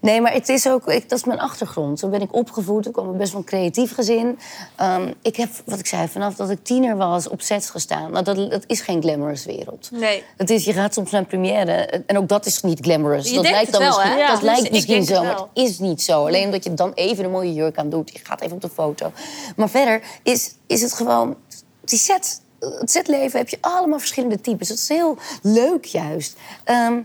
Nee, 0.00 0.20
maar 0.20 0.32
het 0.32 0.48
is 0.48 0.68
ook, 0.68 0.86
ik, 0.86 1.08
dat 1.08 1.18
is 1.18 1.24
mijn 1.24 1.38
achtergrond. 1.40 1.98
Zo 1.98 2.08
ben 2.08 2.20
ik 2.20 2.34
opgevoed. 2.34 2.86
Ik 2.86 2.92
kom 2.92 3.08
uit 3.08 3.16
best 3.16 3.32
wel 3.32 3.40
een 3.40 3.46
creatief 3.46 3.94
gezin. 3.94 4.38
Ehm, 4.76 5.12
ik 5.22 5.36
heb, 5.36 5.48
wat 5.64 5.78
ik 5.78 5.86
zei, 5.86 6.08
vanaf 6.08 6.34
dat 6.34 6.50
ik 6.50 6.58
tiener 6.62 6.96
was, 6.96 7.28
op 7.28 7.40
sets 7.40 7.70
gestaan. 7.70 8.10
Nou, 8.12 8.24
dat, 8.24 8.50
dat 8.50 8.64
is 8.66 8.80
geen 8.80 9.02
glamorous 9.02 9.44
wereld. 9.44 9.90
Nee. 9.92 10.22
Het 10.36 10.50
is, 10.50 10.64
je 10.64 10.72
gaat 10.72 10.94
soms 10.94 11.10
naar 11.10 11.20
een 11.20 11.26
première 11.26 11.72
en 12.06 12.18
ook 12.18 12.28
dat 12.28 12.46
is 12.46 12.62
niet 12.62 12.78
glamorous. 12.80 13.28
Je 13.28 13.34
dat 13.34 13.42
denkt 13.42 13.58
lijkt 13.58 13.72
dan 13.72 13.80
wel, 13.80 13.90
misschien, 13.90 14.12
hè? 14.12 14.18
Ja, 14.18 14.26
dat 14.26 14.36
dus 14.40 14.44
lijkt 14.44 14.64
ik 14.64 14.72
misschien 14.72 15.04
zo, 15.04 15.14
het 15.14 15.22
maar 15.22 15.36
het 15.36 15.48
is 15.52 15.78
niet 15.78 16.02
zo. 16.02 16.26
Alleen 16.26 16.44
omdat 16.44 16.64
je 16.64 16.74
dan 16.74 16.92
even 16.94 17.24
een 17.24 17.30
mooie 17.30 17.52
jurk 17.54 17.76
aan 17.76 17.90
doet. 17.90 18.12
Je 18.12 18.18
gaat 18.22 18.40
even 18.40 18.54
op 18.54 18.60
de 18.62 18.68
foto. 18.68 19.12
Maar 19.56 19.68
verder 19.70 20.00
is, 20.22 20.54
is 20.66 20.82
het 20.82 20.92
gewoon... 20.92 21.36
Die 21.84 21.98
set, 21.98 22.40
het 22.60 22.90
setleven 22.90 23.38
heb 23.38 23.48
je 23.48 23.58
allemaal 23.60 23.98
verschillende 23.98 24.40
types. 24.40 24.68
Dat 24.68 24.76
is 24.76 24.88
heel 24.88 25.18
leuk 25.42 25.84
juist. 25.84 26.36
Ehm, 26.64 27.00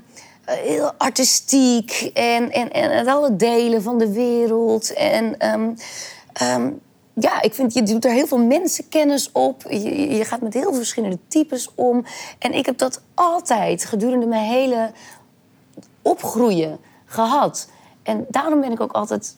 heel 0.45 0.91
artistiek 0.97 2.11
en, 2.13 2.51
en, 2.51 2.71
en 2.71 3.07
alle 3.07 3.35
delen 3.35 3.81
van 3.81 3.97
de 3.97 4.11
wereld. 4.11 4.93
En 4.93 5.39
ehm, 5.39 5.69
ehm, 6.33 6.69
ja, 7.13 7.41
ik 7.41 7.53
vind, 7.53 7.73
je 7.73 7.83
doet 7.83 8.05
er 8.05 8.11
heel 8.11 8.27
veel 8.27 8.45
mensenkennis 8.45 9.31
op. 9.31 9.63
Je, 9.69 10.15
je 10.15 10.25
gaat 10.25 10.41
met 10.41 10.53
heel 10.53 10.63
veel 10.63 10.73
verschillende 10.73 11.19
types 11.27 11.69
om. 11.75 12.05
En 12.39 12.53
ik 12.53 12.65
heb 12.65 12.77
dat 12.77 13.01
altijd 13.13 13.85
gedurende 13.85 14.25
mijn 14.25 14.49
hele 14.49 14.91
opgroeien 16.01 16.79
gehad. 17.05 17.67
En 18.03 18.25
daarom 18.29 18.61
ben 18.61 18.71
ik 18.71 18.81
ook 18.81 18.91
altijd, 18.91 19.35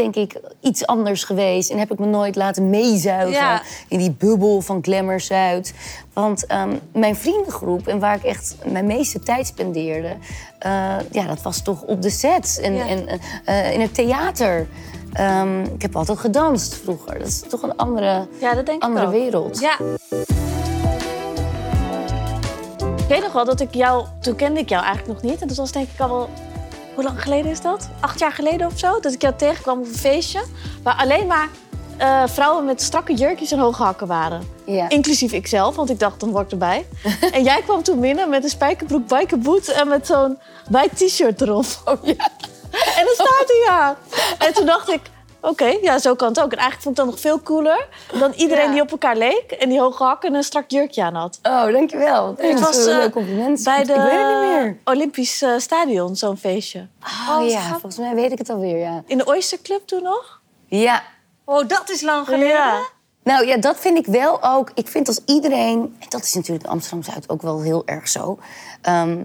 denk 0.00 0.16
ik, 0.16 0.40
iets 0.60 0.86
anders 0.86 1.24
geweest. 1.24 1.70
En 1.70 1.78
heb 1.78 1.92
ik 1.92 1.98
me 1.98 2.06
nooit 2.06 2.36
laten 2.36 2.70
meezuigen 2.70 3.30
Ja. 3.32 3.62
in 3.88 3.98
die 3.98 4.10
bubbel 4.10 4.60
van 4.60 4.78
Glamour 4.82 5.20
Zuid. 5.20 5.74
Want 6.12 6.46
ehm, 6.46 6.76
mijn 6.92 7.16
vriendengroep 7.16 7.86
en 7.86 7.98
waar 7.98 8.14
ik 8.16 8.22
echt 8.24 8.56
mijn 8.66 8.86
meeste 8.86 9.20
tijd 9.20 9.46
spendeerde... 9.46 10.16
eh, 10.58 10.70
ja, 11.10 11.26
dat 11.26 11.42
was 11.42 11.62
toch 11.62 11.82
op 11.82 12.02
de 12.02 12.10
set 12.10 12.58
en, 12.62 12.74
Ja. 12.74 12.86
en 12.86 13.06
eh, 13.44 13.72
in 13.72 13.80
het 13.80 13.94
theater. 13.94 14.66
Ehm, 15.12 15.60
ik 15.62 15.82
heb 15.82 15.96
altijd 15.96 16.18
gedanst 16.18 16.74
vroeger. 16.74 17.18
Dat 17.18 17.26
is 17.28 17.40
toch 17.48 17.62
een 17.62 17.76
andere, 17.76 18.26
Ja, 18.40 18.54
dat 18.54 18.66
denk 18.66 18.78
ik 18.82 18.88
andere 18.88 19.08
wereld. 19.10 19.60
Ja, 19.60 19.76
Ik 22.96 23.16
weet 23.16 23.22
nog 23.24 23.32
wel 23.32 23.44
dat 23.44 23.60
ik 23.60 23.74
jou... 23.74 24.04
Toen 24.20 24.36
kende 24.36 24.60
ik 24.60 24.68
jou 24.68 24.84
eigenlijk 24.84 25.22
nog 25.22 25.30
niet. 25.32 25.40
En 25.42 25.48
dat 25.48 25.56
was 25.56 25.72
denk 25.72 25.88
ik 25.94 26.00
al 26.00 26.08
wel... 26.08 26.28
Hoe 26.94 27.04
lang 27.04 27.22
geleden 27.22 27.50
is 27.50 27.60
dat? 27.60 27.88
Acht 28.00 28.18
jaar 28.18 28.32
geleden 28.32 28.66
of 28.66 28.78
zo? 28.78 29.00
Dat 29.00 29.12
ik 29.12 29.22
jou 29.22 29.34
tegenkwam 29.36 29.78
op 29.78 29.86
een 29.86 29.94
feestje... 29.94 30.44
waar 30.82 30.94
alleen 30.96 31.26
maar 31.26 31.48
eh, 31.96 32.22
vrouwen 32.26 32.64
met 32.64 32.82
strakke 32.82 33.14
jurkjes 33.14 33.52
en 33.52 33.58
hoge 33.58 33.82
hakken 33.82 34.06
waren. 34.06 34.42
Ja. 34.64 34.88
Inclusief 34.88 35.32
ikzelf, 35.32 35.76
want 35.76 35.90
ik 35.90 35.98
dacht, 35.98 36.20
dan 36.20 36.30
word 36.30 36.44
ik 36.44 36.50
erbij. 36.50 36.86
en 37.32 37.42
jij 37.42 37.62
kwam 37.62 37.82
toen 37.82 38.00
binnen 38.00 38.28
met 38.28 38.44
een 38.44 38.50
spijkerbroek, 38.50 39.08
bikerboot... 39.08 39.68
en 39.68 39.88
met 39.88 40.06
zo'n 40.06 40.38
wijd 40.68 40.96
t-shirt 40.96 41.40
erop. 41.40 41.64
Oh, 41.84 42.04
ja. 42.04 42.28
En 42.70 43.04
dan 43.04 43.14
staat 43.14 43.44
hij 43.46 43.62
ja. 43.66 43.96
En 44.38 44.54
toen 44.54 44.66
dacht 44.66 44.88
ik, 44.88 45.00
oké, 45.40 45.64
ja, 45.64 45.98
zo 45.98 46.14
kan 46.14 46.28
het 46.28 46.40
ook. 46.40 46.52
En 46.52 46.58
eigenlijk 46.58 46.82
vond 46.82 46.98
ik 46.98 47.04
dat 47.04 47.12
nog 47.12 47.20
veel 47.20 47.42
cooler 47.42 47.88
dan 48.18 48.32
iedereen 48.32 48.64
Ja. 48.66 48.72
die 48.72 48.80
op 48.82 48.90
elkaar 48.90 49.16
leek... 49.16 49.50
en 49.50 49.68
die 49.68 49.80
hoge 49.80 50.02
hakken 50.04 50.28
en 50.28 50.34
een 50.34 50.42
strak 50.42 50.70
jurkje 50.70 51.02
aan 51.02 51.14
had. 51.14 51.38
Oh, 51.42 51.72
dankjewel. 51.72 52.34
Het 52.38 52.60
was 52.60 52.76
een 52.76 52.92
eh, 52.92 52.98
leuk 52.98 53.12
compliment. 53.12 53.64
bij 53.64 53.84
de 53.84 53.92
Ik 53.92 53.98
weet 53.98 54.10
het 54.10 54.40
niet 54.40 54.60
meer. 54.60 54.78
Olympisch 54.84 55.44
Stadion, 55.56 56.16
zo'n 56.16 56.36
feestje. 56.36 56.86
Oh, 57.02 57.38
wat 57.38 57.50
ja, 57.50 57.68
volgens 57.70 57.96
mij 57.96 58.14
weet 58.14 58.32
ik 58.32 58.38
het 58.38 58.50
alweer, 58.50 58.78
ja. 58.78 59.02
In 59.06 59.18
de 59.18 59.26
Oyster 59.26 59.58
Club 59.62 59.86
toen 59.86 60.02
nog? 60.02 60.40
Ja, 60.66 61.02
oh, 61.44 61.68
dat 61.68 61.90
is 61.90 62.00
lang 62.00 62.24
geleden. 62.26 62.48
Ja. 62.48 62.80
Nou 63.22 63.46
ja, 63.46 63.56
dat 63.56 63.76
vind 63.78 63.98
ik 63.98 64.06
wel 64.06 64.42
ook. 64.42 64.70
Ik 64.74 64.88
vind 64.88 65.08
als 65.08 65.20
iedereen, 65.26 65.96
en 65.98 66.06
dat 66.08 66.24
is 66.24 66.34
natuurlijk 66.34 66.64
in 66.64 66.70
Amsterdam-Zuid 66.70 67.28
ook 67.28 67.42
wel 67.42 67.62
heel 67.62 67.82
erg 67.86 68.08
zo... 68.08 68.38
ehm, 68.82 69.24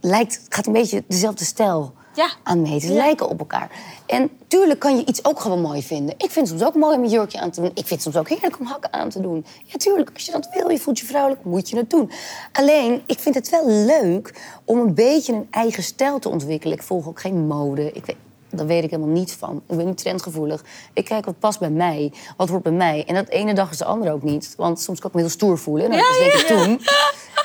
lijkt, 0.00 0.34
het 0.44 0.54
gaat 0.54 0.66
een 0.66 0.72
beetje 0.72 1.04
dezelfde 1.08 1.44
stijl 1.44 1.94
Ja. 2.14 2.30
aan 2.42 2.62
mee. 2.62 2.80
Ze 2.80 2.92
lijken 2.92 3.28
op 3.28 3.38
elkaar. 3.38 3.70
En 4.06 4.30
tuurlijk 4.46 4.80
kan 4.80 4.96
je 4.96 5.04
iets 5.04 5.24
ook 5.24 5.40
gewoon 5.40 5.60
mooi 5.60 5.82
vinden. 5.82 6.14
Ik 6.18 6.30
vind 6.30 6.48
het 6.48 6.58
soms 6.58 6.62
ook 6.62 6.74
mooi 6.74 6.96
om 6.96 7.02
een 7.02 7.10
jurkje 7.10 7.40
aan 7.40 7.50
te 7.50 7.60
doen. 7.60 7.70
Ik 7.70 7.86
vind 7.86 7.90
het 7.90 8.02
soms 8.02 8.16
ook 8.16 8.28
heerlijk 8.28 8.58
om 8.60 8.66
hakken 8.66 8.92
aan 8.92 9.08
te 9.08 9.20
doen. 9.20 9.44
Ja, 9.64 9.76
tuurlijk, 9.76 10.10
als 10.14 10.24
je 10.24 10.32
dat 10.32 10.48
wil, 10.54 10.70
je 10.70 10.78
voelt 10.78 10.98
je 10.98 11.06
vrouwelijk, 11.06 11.44
moet 11.44 11.68
je 11.68 11.76
het 11.76 11.90
doen. 11.90 12.10
Alleen, 12.52 13.02
ik 13.06 13.18
vind 13.18 13.34
het 13.34 13.48
wel 13.48 13.68
leuk 13.68 14.40
om 14.64 14.78
een 14.78 14.94
beetje 14.94 15.32
een 15.32 15.46
eigen 15.50 15.82
stijl 15.82 16.18
te 16.18 16.28
ontwikkelen. 16.28 16.76
Ik 16.76 16.82
volg 16.82 17.08
ook 17.08 17.20
geen 17.20 17.46
mode. 17.46 17.92
Ik 17.92 18.06
weet, 18.06 18.16
daar 18.52 18.66
weet 18.66 18.84
ik 18.84 18.90
helemaal 18.90 19.12
niets 19.14 19.32
van. 19.32 19.62
Ik 19.68 19.76
ben 19.76 19.86
niet 19.86 19.96
trendgevoelig. 19.98 20.64
Ik 20.92 21.04
kijk 21.04 21.24
wat 21.24 21.38
past 21.38 21.58
bij 21.58 21.70
mij, 21.70 22.12
wat 22.36 22.48
hoort 22.48 22.62
bij 22.62 22.72
mij. 22.72 23.04
En 23.06 23.14
dat 23.14 23.28
ene 23.28 23.54
dag 23.54 23.70
is 23.70 23.78
de 23.78 23.84
andere 23.84 24.12
ook 24.12 24.22
niet. 24.22 24.54
Want 24.56 24.80
soms 24.80 24.98
kan 25.00 25.08
ik 25.08 25.14
me 25.14 25.20
heel 25.22 25.30
stoer 25.30 25.58
voelen. 25.58 25.90
Nou, 25.90 26.02
dat 26.02 26.18
denk 26.18 26.32
ik 26.32 26.46
toen. 26.46 26.80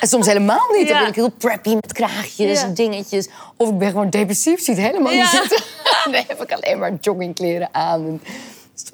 En 0.00 0.08
soms 0.08 0.26
helemaal 0.26 0.66
niet. 0.72 0.86
Dan 0.88 0.96
Ja. 0.96 0.98
ben 1.00 1.08
ik 1.08 1.14
heel 1.14 1.30
preppy 1.30 1.74
met 1.74 1.92
kraagjes 1.92 2.60
Ja. 2.60 2.66
en 2.66 2.74
dingetjes. 2.74 3.28
Of 3.56 3.68
ik 3.68 3.78
ben 3.78 3.90
gewoon 3.90 4.10
depressief, 4.10 4.60
ziet 4.62 4.76
helemaal 4.76 5.12
Ja. 5.12 5.18
niet 5.20 5.30
zitten. 5.40 5.62
Dan 6.04 6.22
heb 6.26 6.42
ik 6.42 6.52
alleen 6.52 6.78
maar 6.78 6.92
joggingkleren 7.00 7.68
aan 7.72 8.06
en 8.06 8.20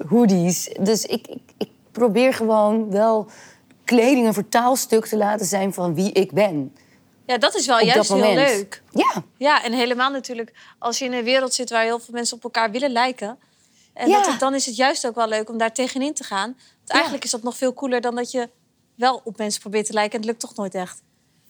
hoodies. 0.07 0.69
Dus 0.79 1.03
ik, 1.05 1.27
ik, 1.27 1.41
ik 1.57 1.69
probeer 1.91 2.33
gewoon 2.33 2.91
wel 2.91 3.27
kleding 3.85 4.27
een 4.27 4.33
vertaalstuk 4.33 5.05
te 5.05 5.17
laten 5.17 5.45
zijn 5.45 5.73
van 5.73 5.95
wie 5.95 6.11
ik 6.11 6.31
ben. 6.31 6.73
Ja, 7.25 7.37
dat 7.37 7.55
is 7.55 7.65
wel 7.65 7.79
Op 7.79 7.85
juist 7.85 8.09
heel 8.09 8.17
moment. 8.17 8.49
leuk. 8.49 8.81
Ja, 8.91 9.23
Ja, 9.37 9.63
en 9.63 9.73
helemaal 9.73 10.11
natuurlijk 10.11 10.53
als 10.79 10.99
je 10.99 11.05
in 11.05 11.13
een 11.13 11.23
wereld 11.23 11.53
zit 11.53 11.69
waar 11.69 11.83
heel 11.83 11.99
veel 11.99 12.13
mensen 12.13 12.37
op 12.37 12.43
elkaar 12.43 12.71
willen 12.71 12.91
lijken. 12.91 13.37
En 13.93 14.09
Ja. 14.09 14.17
dat 14.17 14.27
het- 14.31 14.39
dan 14.39 14.53
is 14.53 14.65
het 14.65 14.75
juist 14.75 15.07
ook 15.07 15.15
wel 15.15 15.27
leuk 15.27 15.49
om 15.49 15.57
daar 15.57 15.71
tegenin 15.73 16.13
te 16.13 16.23
gaan. 16.23 16.57
Want 16.77 16.89
eigenlijk 16.89 17.23
is 17.23 17.31
dat 17.31 17.43
nog 17.43 17.57
veel 17.57 17.73
cooler 17.73 18.01
dan 18.01 18.15
dat 18.15 18.31
je 18.31 18.49
wel 18.95 19.21
op 19.23 19.37
mensen 19.37 19.61
probeert 19.61 19.85
te 19.85 19.93
lijken. 19.93 20.11
En 20.13 20.17
het 20.19 20.27
lukt 20.27 20.39
toch 20.39 20.55
nooit 20.55 20.75
echt. 20.75 21.01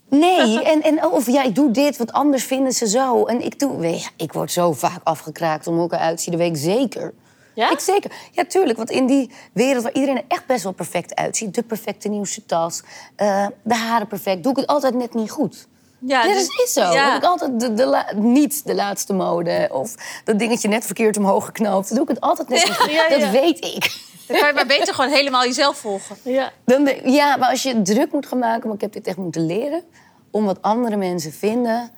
Nee, 0.10 0.64
en, 0.72 0.82
en 0.82 1.06
of 1.06 1.28
ja, 1.28 1.44
ik 1.44 1.56
doe 1.56 1.72
dit, 1.72 1.98
want 1.98 2.12
anders 2.12 2.44
vinden 2.44 2.72
ze 2.72 2.88
zo. 2.88 3.26
En 3.26 3.42
ik 3.42 3.60
doe, 3.60 4.00
ik 4.16 4.34
word 4.34 4.52
zo 4.52 4.74
vaak 4.74 5.00
afgekraakt 5.04 5.68
om 5.68 5.76
hoe 5.76 5.86
ik 5.86 5.92
eruit 5.92 6.22
zie, 6.22 6.32
dat 6.32 6.42
weet 6.42 6.50
ik 6.56 6.62
zeker. 6.62 7.14
Ja? 7.56 7.72
Ik 7.72 7.80
zeker. 7.80 8.12
Ja, 8.32 8.46
tuurlijk. 8.46 8.78
Want 8.78 8.90
in 8.90 9.06
die 9.06 9.32
wereld 9.54 9.84
waar 9.84 9.94
iedereen 9.94 10.18
er 10.18 10.24
echt 10.28 10.46
best 10.46 10.64
wel 10.64 10.72
perfect 10.72 11.16
uitziet... 11.16 11.56
de 11.56 11.64
perfecte 11.64 12.08
nieuwste 12.10 12.46
tas, 12.46 12.84
eh, 13.16 13.48
de 13.64 13.76
haren 13.76 14.08
perfect... 14.08 14.44
doe 14.44 14.52
ik 14.52 14.58
het 14.58 14.68
altijd 14.68 14.94
net 14.94 15.14
niet 15.14 15.32
goed. 15.32 15.68
Ja, 16.00 16.24
Ja, 16.24 16.34
dus- 16.34 16.48
dat 16.48 16.62
is 16.66 16.74
zo. 16.74 16.82
ja. 16.82 17.12
Heb 17.12 17.24
ik 17.24 17.30
altijd 17.30 17.60
de, 17.60 17.74
de 17.74 17.86
la- 17.86 18.12
niet 18.16 18.66
de 18.66 18.76
laatste 18.76 19.14
mode. 19.14 19.70
Of 19.72 19.96
dat 20.24 20.40
dingetje 20.40 20.68
net 20.68 20.86
verkeerd 20.86 21.18
omhoog 21.18 21.46
geknoopt. 21.46 21.90
Doe 21.96 22.02
ik 22.04 22.08
het 22.08 22.22
altijd 22.22 22.50
net 22.50 22.64
niet 22.64 22.78
goed. 22.78 22.92
Ja. 22.92 23.10
Dat 23.10 23.30
weet 23.30 23.66
ik. 23.66 24.04
Dan 24.28 24.38
kan 24.38 24.48
je 24.48 24.54
maar 24.54 24.66
beter 24.66 24.94
gewoon 24.94 25.12
helemaal 25.12 25.44
jezelf 25.44 25.78
volgen. 25.78 26.18
Ja. 26.24 26.52
Dan 26.66 26.90
ja, 27.04 27.36
maar 27.38 27.50
als 27.50 27.64
je 27.64 27.82
druk 27.82 28.12
moet 28.12 28.26
gaan 28.26 28.40
maken... 28.40 28.66
maar 28.68 28.76
ik 28.76 28.82
heb 28.82 28.94
dit 28.94 29.08
echt 29.08 29.18
moeten 29.18 29.46
leren... 29.46 29.84
om 30.32 30.46
wat 30.46 30.62
andere 30.62 30.96
mensen 30.96 31.32
vinden... 31.34 31.92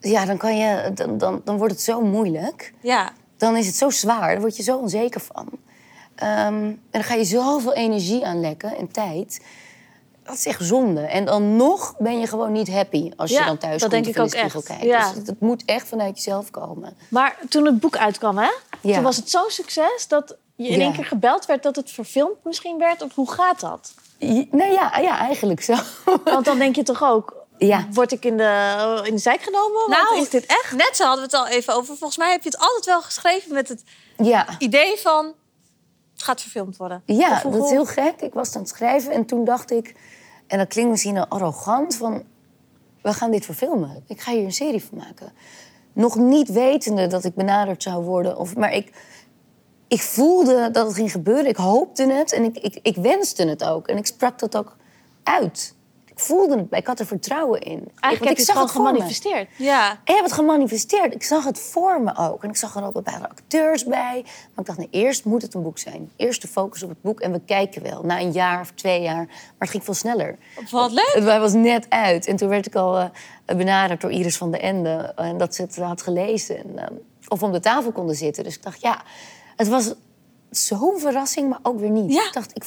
ja, 0.00 0.24
dan, 0.24 0.36
kan 0.36 0.56
je, 0.56 0.90
dan, 0.94 1.18
dan, 1.18 1.40
dan 1.44 1.58
wordt 1.58 1.72
het 1.72 1.82
zo 1.82 2.00
moeilijk. 2.02 2.72
Ja, 2.80 3.12
Dan 3.36 3.56
is 3.56 3.66
het 3.66 3.76
zo 3.76 3.90
zwaar. 3.90 4.30
Daar 4.32 4.40
word 4.40 4.56
je 4.56 4.62
zo 4.62 4.76
onzeker 4.76 5.20
van. 5.20 5.48
Ehm, 6.14 6.54
en 6.54 6.80
dan 6.90 7.04
ga 7.04 7.14
je 7.14 7.24
zoveel 7.24 7.74
energie 7.74 8.26
aanlekken 8.26 8.76
en 8.76 8.90
tijd... 8.90 9.40
Dat 10.22 10.34
is 10.34 10.46
echt 10.46 10.62
zonde. 10.62 11.00
En 11.00 11.24
dan 11.24 11.56
nog 11.56 11.94
ben 11.98 12.20
je 12.20 12.26
gewoon 12.26 12.52
niet 12.52 12.70
happy 12.72 13.10
als 13.16 13.30
je 13.30 13.44
dan 13.44 13.58
thuis 13.58 13.80
dat 13.80 13.90
komt 13.90 14.04
denk 14.04 14.16
ik 14.16 14.22
ook 14.22 14.32
echt. 14.32 14.64
kijkt. 14.64 14.82
Ja. 14.82 15.12
Dus 15.12 15.26
het 15.26 15.40
moet 15.40 15.64
echt 15.64 15.88
vanuit 15.88 16.16
jezelf 16.16 16.50
komen. 16.50 16.96
Maar 17.08 17.38
toen 17.48 17.66
het 17.66 17.80
boek 17.80 17.96
uitkwam, 17.96 18.38
hè? 18.38 18.50
Ja. 18.80 18.94
Toen 18.94 19.02
was 19.02 19.16
het 19.16 19.30
zo'n 19.30 19.50
succes 19.50 20.08
dat 20.08 20.36
je 20.54 20.68
in 20.68 20.80
één 20.80 20.92
keer 20.92 21.04
gebeld 21.04 21.46
werd 21.46 21.62
dat 21.62 21.76
het 21.76 21.90
verfilmd 21.90 22.44
misschien 22.44 22.78
werd. 22.78 23.02
Of 23.02 23.14
hoe 23.14 23.30
gaat 23.30 23.60
dat? 23.60 23.94
Nou 24.50 24.72
ja, 24.72 24.98
ja 24.98 25.18
eigenlijk 25.18 25.62
zo. 25.62 25.74
Want 26.24 26.44
dan 26.44 26.58
denk 26.58 26.76
je 26.76 26.82
toch 26.82 27.02
ook... 27.02 27.45
Ja. 27.58 27.86
Word 27.92 28.12
ik 28.12 28.24
in 28.24 28.36
de, 28.36 29.00
in 29.02 29.14
de 29.14 29.20
zijk 29.20 29.42
genomen? 29.42 29.90
Nou, 29.90 30.20
is 30.20 30.30
dit 30.30 30.46
echt? 30.46 30.72
Net 30.76 30.90
zo 30.96 31.04
hadden 31.04 31.28
we 31.30 31.36
het 31.36 31.46
al 31.46 31.56
even 31.56 31.74
over. 31.74 31.96
Volgens 31.96 32.16
mij 32.18 32.30
heb 32.30 32.42
je 32.42 32.48
het 32.48 32.58
altijd 32.58 32.84
wel 32.86 33.02
geschreven 33.02 33.54
met 33.54 33.68
het 33.68 33.82
Ja, 34.16 34.46
idee 34.58 34.96
van... 34.96 35.34
het 36.12 36.22
gaat 36.22 36.40
verfilmd 36.40 36.76
worden. 36.76 37.02
ja 37.06 37.42
dat 37.42 37.64
is 37.64 37.70
heel 37.70 37.86
gek. 37.86 38.20
Ik 38.20 38.34
was 38.34 38.54
aan 38.54 38.60
het 38.60 38.70
schrijven 38.70 39.12
en 39.12 39.24
toen 39.26 39.44
dacht 39.44 39.70
ik... 39.70 39.94
En 40.46 40.58
dat 40.58 40.68
klinkt 40.68 40.90
misschien 40.90 41.28
arrogant 41.28 41.96
van... 41.96 42.24
We 43.02 43.12
gaan 43.12 43.30
dit 43.30 43.44
verfilmen. 43.44 44.04
Ik 44.08 44.20
ga 44.20 44.32
hier 44.32 44.44
een 44.44 44.52
serie 44.52 44.84
van 44.84 44.98
maken. 44.98 45.32
Nog 45.92 46.16
niet 46.16 46.48
wetende 46.52 47.06
dat 47.06 47.24
ik 47.24 47.34
benaderd 47.34 47.82
zou 47.82 48.04
worden. 48.04 48.36
Of, 48.38 48.56
maar 48.56 48.72
ik, 48.72 48.92
ik 49.88 50.00
voelde 50.02 50.70
dat 50.70 50.86
het 50.86 50.94
ging 50.94 51.10
gebeuren. 51.10 51.46
Ik 51.46 51.56
hoopte 51.56 52.12
het 52.12 52.32
en 52.32 52.44
ik, 52.44 52.56
ik, 52.58 52.78
ik 52.82 52.96
wenste 52.96 53.46
het 53.48 53.64
ook. 53.64 53.88
En 53.88 53.96
ik 53.96 54.06
sprak 54.06 54.38
dat 54.38 54.56
ook 54.56 54.76
uit. 55.22 55.74
Ik 56.16 56.22
voelde 56.22 56.56
het. 56.56 56.66
Ik 56.70 56.86
had 56.86 57.00
er 57.00 57.06
vertrouwen 57.06 57.60
in. 57.60 57.70
Eigenlijk 57.70 57.90
Want 58.00 58.12
heb 58.12 58.22
je 58.22 58.30
ik 58.30 58.36
het 58.36 58.46
zag 58.46 58.62
me. 58.64 58.68
gemanifesteerd. 58.68 59.48
Ja, 59.56 59.92
Ik 59.92 59.98
heb 60.14 60.22
het 60.24 60.32
gemanifesteerd. 60.32 61.14
Ik 61.14 61.22
zag 61.22 61.44
het 61.44 61.58
voor 61.58 62.02
me 62.02 62.16
ook. 62.16 62.42
En 62.42 62.48
ik 62.48 62.56
zag 62.56 62.76
er 62.76 62.84
ook 62.84 62.94
een 62.96 63.02
paar 63.02 63.28
acteurs 63.28 63.84
bij. 63.84 64.22
Maar 64.24 64.58
ik 64.58 64.66
dacht, 64.66 64.78
nee, 64.78 64.88
eerst 64.90 65.24
moet 65.24 65.42
het 65.42 65.54
een 65.54 65.62
boek 65.62 65.78
zijn. 65.78 66.10
Eerst 66.16 66.42
de 66.42 66.48
focus 66.48 66.82
op 66.82 66.88
het 66.88 67.02
boek 67.02 67.20
en 67.20 67.32
we 67.32 67.40
kijken 67.46 67.82
wel. 67.82 68.02
Na 68.02 68.20
een 68.20 68.32
jaar 68.32 68.60
of 68.60 68.70
twee 68.74 69.02
jaar. 69.02 69.26
Maar 69.26 69.54
het 69.58 69.70
ging 69.70 69.84
veel 69.84 69.94
sneller. 69.94 70.38
wat 70.70 70.92
leuk. 70.92 71.10
Het 71.14 71.24
hij 71.24 71.40
was 71.40 71.52
net 71.52 71.86
uit. 71.88 72.26
En 72.26 72.36
toen 72.36 72.48
werd 72.48 72.66
ik 72.66 72.74
al 72.74 72.98
eh, 72.98 73.56
benaderd 73.56 74.00
door 74.00 74.10
Iris 74.10 74.36
van 74.36 74.50
de 74.50 74.58
Ende. 74.58 75.12
En 75.16 75.38
dat 75.38 75.54
ze 75.54 75.62
het 75.62 75.76
had 75.76 76.02
gelezen. 76.02 76.56
En, 76.58 76.78
eh, 76.78 76.96
of 77.28 77.42
om 77.42 77.52
de 77.52 77.60
tafel 77.60 77.92
konden 77.92 78.16
zitten. 78.16 78.44
Dus 78.44 78.54
ik 78.56 78.62
dacht, 78.62 78.80
ja, 78.80 79.02
het 79.56 79.68
was 79.68 79.94
zo'n 80.50 80.98
verrassing, 80.98 81.48
maar 81.48 81.58
ook 81.62 81.78
weer 81.80 81.90
niet. 81.90 82.12
Ja. 82.12 82.26
Ik 82.26 82.32
dacht, 82.32 82.56
ik 82.56 82.64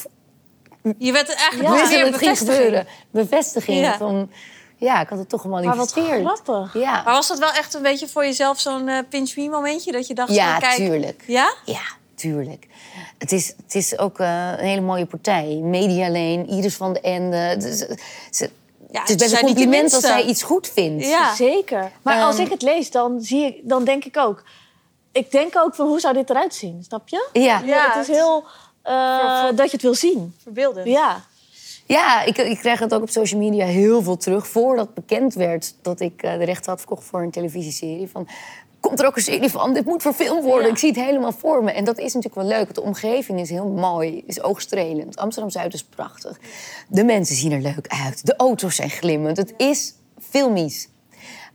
Je 0.97 1.11
werd 1.11 1.35
eigenlijk 1.35 1.77
dat 1.79 1.89
weer 1.89 2.05
het 2.05 2.17
ging 2.17 2.37
gebeuren. 2.37 2.87
Bevestiging 3.11 3.79
Ja. 3.79 3.97
van, 3.97 4.29
ja, 4.77 5.01
ik 5.01 5.09
had 5.09 5.17
het 5.19 5.29
toch 5.29 5.45
Maar 5.45 5.63
wat 5.63 5.91
gemanifesteerd. 5.91 6.25
grappig. 6.41 6.73
Ja, 6.81 7.01
Maar 7.03 7.13
was 7.13 7.27
dat 7.27 7.39
wel 7.39 7.51
echt 7.51 7.73
een 7.73 7.81
beetje 7.81 8.07
voor 8.07 8.23
jezelf 8.25 8.59
zo'n 8.59 8.87
eh, 8.87 8.97
pinch 9.09 9.35
me 9.35 9.49
momentje? 9.49 9.91
Dat 9.91 10.07
je 10.07 10.13
dacht, 10.13 10.33
ja 10.33 10.57
kijk... 10.57 10.75
tuurlijk. 10.75 11.23
Ja? 11.27 11.53
Ja, 11.65 11.81
tuurlijk. 12.15 12.67
Het 13.17 13.31
is, 13.31 13.47
het 13.63 13.75
is 13.75 13.97
ook 13.97 14.19
eh, 14.19 14.51
een 14.57 14.65
hele 14.65 14.81
mooie 14.81 15.05
partij. 15.05 15.45
Media 15.63 16.05
Lane, 16.09 16.45
Iris 16.47 16.75
van 16.75 16.93
de 16.93 17.01
Ende. 17.01 17.35
Het 17.37 17.63
is, 17.63 17.77
ze- 18.29 18.49
Ja, 18.91 18.99
het 18.99 19.09
is 19.09 19.15
best 19.15 19.29
zijn 19.29 19.41
een 19.47 19.47
compliment 19.55 19.93
als 19.93 20.03
zij 20.03 20.23
iets 20.25 20.43
goed 20.43 20.67
vindt. 20.73 21.05
Ja. 21.07 21.35
Zeker. 21.35 21.91
Maar 22.01 22.15
Ehm. 22.15 22.25
als 22.25 22.37
ik 22.39 22.49
het 22.49 22.61
lees, 22.61 22.91
dan, 22.91 23.21
zie 23.21 23.45
ik, 23.45 23.55
dan 23.63 23.83
denk 23.83 24.05
ik 24.05 24.17
ook... 24.17 24.43
Ik 25.11 25.31
denk 25.31 25.57
ook 25.57 25.75
van, 25.75 25.87
hoe 25.87 25.99
zou 25.99 26.13
dit 26.13 26.29
eruit 26.29 26.55
zien? 26.55 26.83
Snap 26.83 27.07
je? 27.09 27.27
Ja, 27.33 27.61
Ja, 27.65 27.91
het 27.93 28.07
is 28.09 28.15
heel... 28.15 28.43
eh, 28.89 29.41
voor- 29.41 29.55
dat 29.55 29.65
je 29.65 29.71
het 29.71 29.81
wil 29.81 29.95
zien. 29.95 30.33
Verbeeldend. 30.43 30.87
Ja. 30.87 31.23
ja 31.85 32.23
ik, 32.23 32.37
ik 32.37 32.57
krijg 32.57 32.79
het 32.79 32.93
ook 32.93 33.01
op 33.01 33.09
social 33.09 33.39
media 33.39 33.65
heel 33.65 34.01
veel 34.01 34.17
terug. 34.17 34.47
Voordat 34.47 34.93
bekend 34.93 35.33
werd 35.33 35.75
dat 35.81 35.99
ik 35.99 36.23
eh, 36.23 36.37
de 36.37 36.45
rechten 36.45 36.69
had 36.69 36.79
verkocht 36.79 37.03
voor 37.03 37.21
een 37.21 37.31
televisieserie. 37.31 38.09
Van, 38.09 38.27
komt 38.79 38.99
er 38.99 39.05
ook 39.05 39.15
een 39.15 39.21
serie 39.21 39.49
van? 39.49 39.73
Dit 39.73 39.85
moet 39.85 40.01
verfilmd 40.01 40.43
worden. 40.43 40.65
Ja. 40.65 40.71
Ik 40.71 40.77
zie 40.77 40.89
het 40.89 40.99
helemaal 40.99 41.31
voor 41.31 41.63
me. 41.63 41.71
En 41.71 41.83
dat 41.85 41.97
is 41.97 42.13
natuurlijk 42.13 42.35
wel 42.35 42.57
leuk. 42.57 42.63
want 42.63 42.75
De 42.75 42.81
omgeving 42.81 43.39
is 43.39 43.49
heel 43.49 43.67
mooi, 43.69 44.23
is 44.25 44.41
oogstrelend. 44.41 45.17
Amsterdam-Zuid 45.17 45.73
is 45.73 45.83
prachtig. 45.83 46.39
De 46.87 47.03
mensen 47.03 47.35
zien 47.35 47.51
er 47.51 47.61
leuk 47.61 47.87
uit. 48.05 48.25
De 48.25 48.35
auto's 48.35 48.75
zijn 48.75 48.89
glimmend. 48.89 49.37
Het 49.37 49.53
is 49.57 49.93
filmisch. 50.29 50.87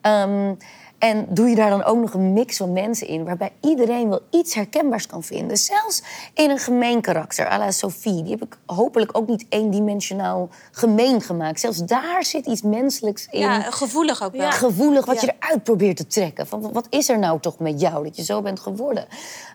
Ehm, 0.00 0.54
en 1.04 1.26
doe 1.28 1.48
je 1.48 1.54
daar 1.54 1.70
dan 1.70 1.84
ook 1.84 1.98
nog 1.98 2.14
een 2.14 2.32
mix 2.32 2.56
van 2.56 2.72
mensen 2.72 3.06
in... 3.06 3.24
waarbij 3.24 3.52
iedereen 3.60 4.08
wel 4.08 4.20
iets 4.30 4.54
herkenbaars 4.54 5.06
kan 5.06 5.22
vinden. 5.22 5.56
Zelfs 5.56 6.02
in 6.34 6.50
een 6.50 6.58
gemeen 6.58 7.00
karakter, 7.00 7.48
à 7.50 7.58
la 7.58 7.70
Sophie. 7.70 8.22
Die 8.22 8.30
heb 8.30 8.42
ik 8.42 8.56
hopelijk 8.66 9.16
ook 9.18 9.28
niet 9.28 9.46
eendimensionaal 9.48 10.48
gemeen 10.70 11.20
gemaakt. 11.20 11.60
Zelfs 11.60 11.78
daar 11.84 12.24
zit 12.24 12.46
iets 12.46 12.62
menselijks 12.62 13.26
in. 13.30 13.40
Ja, 13.40 13.60
gevoelig 13.60 14.22
ook 14.22 14.36
wel. 14.36 14.50
Gevoelig, 14.50 15.04
wat 15.04 15.20
Ja. 15.20 15.26
je 15.26 15.34
eruit 15.40 15.64
probeert 15.64 15.96
te 15.96 16.06
trekken. 16.06 16.46
Van, 16.46 16.72
wat 16.72 16.86
is 16.90 17.08
er 17.08 17.18
nou 17.18 17.40
toch 17.40 17.58
met 17.58 17.80
jou, 17.80 18.04
dat 18.04 18.16
je 18.16 18.24
zo 18.24 18.42
bent 18.42 18.60
geworden? 18.60 19.06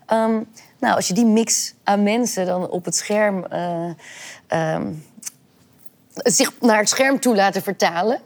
Ehm, 0.06 0.40
nou, 0.80 0.96
als 0.96 1.08
je 1.08 1.14
die 1.14 1.26
mix 1.26 1.74
aan 1.84 2.04
mensen 2.04 2.46
dan 2.46 2.70
op 2.70 2.86
het 2.86 2.96
scherm... 2.96 3.46
eh, 3.46 3.90
ehm, 4.48 4.92
zich 6.14 6.54
naar 6.60 6.78
het 6.80 6.90
scherm 6.90 7.20
toe 7.20 7.36
laten 7.36 7.62
vertalen... 7.62 8.22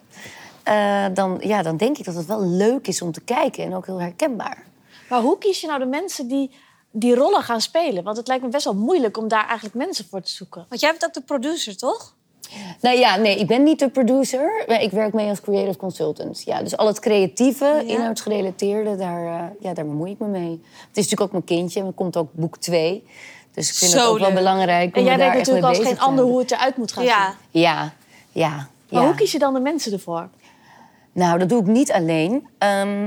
eh, 0.63 1.05
dan, 1.13 1.37
ja, 1.41 1.61
dan 1.61 1.77
denk 1.77 1.97
ik 1.97 2.05
dat 2.05 2.15
het 2.15 2.25
wel 2.25 2.41
leuk 2.45 2.87
is 2.87 3.01
om 3.01 3.11
te 3.11 3.21
kijken 3.21 3.63
en 3.63 3.75
ook 3.75 3.85
heel 3.85 4.01
herkenbaar. 4.01 4.63
Maar 5.09 5.21
hoe 5.21 5.37
kies 5.37 5.61
je 5.61 5.67
nou 5.67 5.79
de 5.79 5.85
mensen 5.85 6.27
die 6.27 6.51
die 6.91 7.15
rollen 7.15 7.41
gaan 7.41 7.61
spelen? 7.61 8.03
Want 8.03 8.17
het 8.17 8.27
lijkt 8.27 8.43
me 8.43 8.49
best 8.49 8.63
wel 8.63 8.75
moeilijk 8.75 9.17
om 9.17 9.27
daar 9.27 9.45
eigenlijk 9.45 9.75
mensen 9.75 10.05
voor 10.09 10.21
te 10.21 10.31
zoeken. 10.31 10.65
Want 10.69 10.81
jij 10.81 10.91
bent 10.91 11.05
ook 11.05 11.13
de 11.13 11.21
producer, 11.21 11.77
toch? 11.77 12.15
Nou 12.81 12.97
ja, 12.97 13.15
nee, 13.15 13.39
ik 13.39 13.47
ben 13.47 13.63
niet 13.63 13.79
de 13.79 13.89
producer. 13.89 14.63
maar 14.67 14.81
Ik 14.81 14.91
werk 14.91 15.13
mee 15.13 15.29
als 15.29 15.41
creative 15.41 15.77
consultant. 15.77 16.43
Ja, 16.45 16.61
dus 16.63 16.77
al 16.77 16.87
het 16.87 16.99
creatieve, 16.99 17.83
inhoudsgerelateerde, 17.85 18.95
daar, 18.95 19.25
eh, 19.25 19.45
ja, 19.59 19.73
daar 19.73 19.85
bemoei 19.85 20.11
ik 20.11 20.19
me 20.19 20.27
mee. 20.27 20.49
Het 20.71 20.97
is 20.97 21.03
natuurlijk 21.09 21.21
ook 21.21 21.31
mijn 21.31 21.43
kindje. 21.43 21.83
Er 21.83 21.91
komt 21.91 22.17
ook 22.17 22.29
boek 22.33 22.57
2. 22.57 23.07
Dus 23.53 23.69
ik 23.69 23.75
vind 23.75 23.91
Zo 23.91 23.97
het 23.97 24.07
ook 24.07 24.19
wel 24.19 24.33
belangrijk 24.33 24.87
om 24.87 24.93
En 24.93 25.03
jij 25.03 25.17
weet 25.17 25.27
mee 25.27 25.37
natuurlijk 25.37 25.65
als 25.65 25.79
geen 25.79 25.99
ander 25.99 26.25
hoe 26.25 26.39
het 26.39 26.51
eruit 26.51 26.77
moet 26.77 26.91
gaan 26.91 27.03
Ja. 27.03 27.35
zien. 27.51 27.61
Ja, 27.61 27.93
ja. 28.31 28.49
Maar 28.89 29.01
ja. 29.01 29.05
hoe 29.07 29.15
kies 29.15 29.31
je 29.31 29.39
dan 29.39 29.53
de 29.53 29.59
mensen 29.59 29.91
ervoor? 29.93 30.29
Nou, 31.13 31.39
dat 31.39 31.49
doe 31.49 31.59
ik 31.61 31.67
niet 31.67 31.91
alleen. 31.91 32.47
Ehm, 32.57 33.03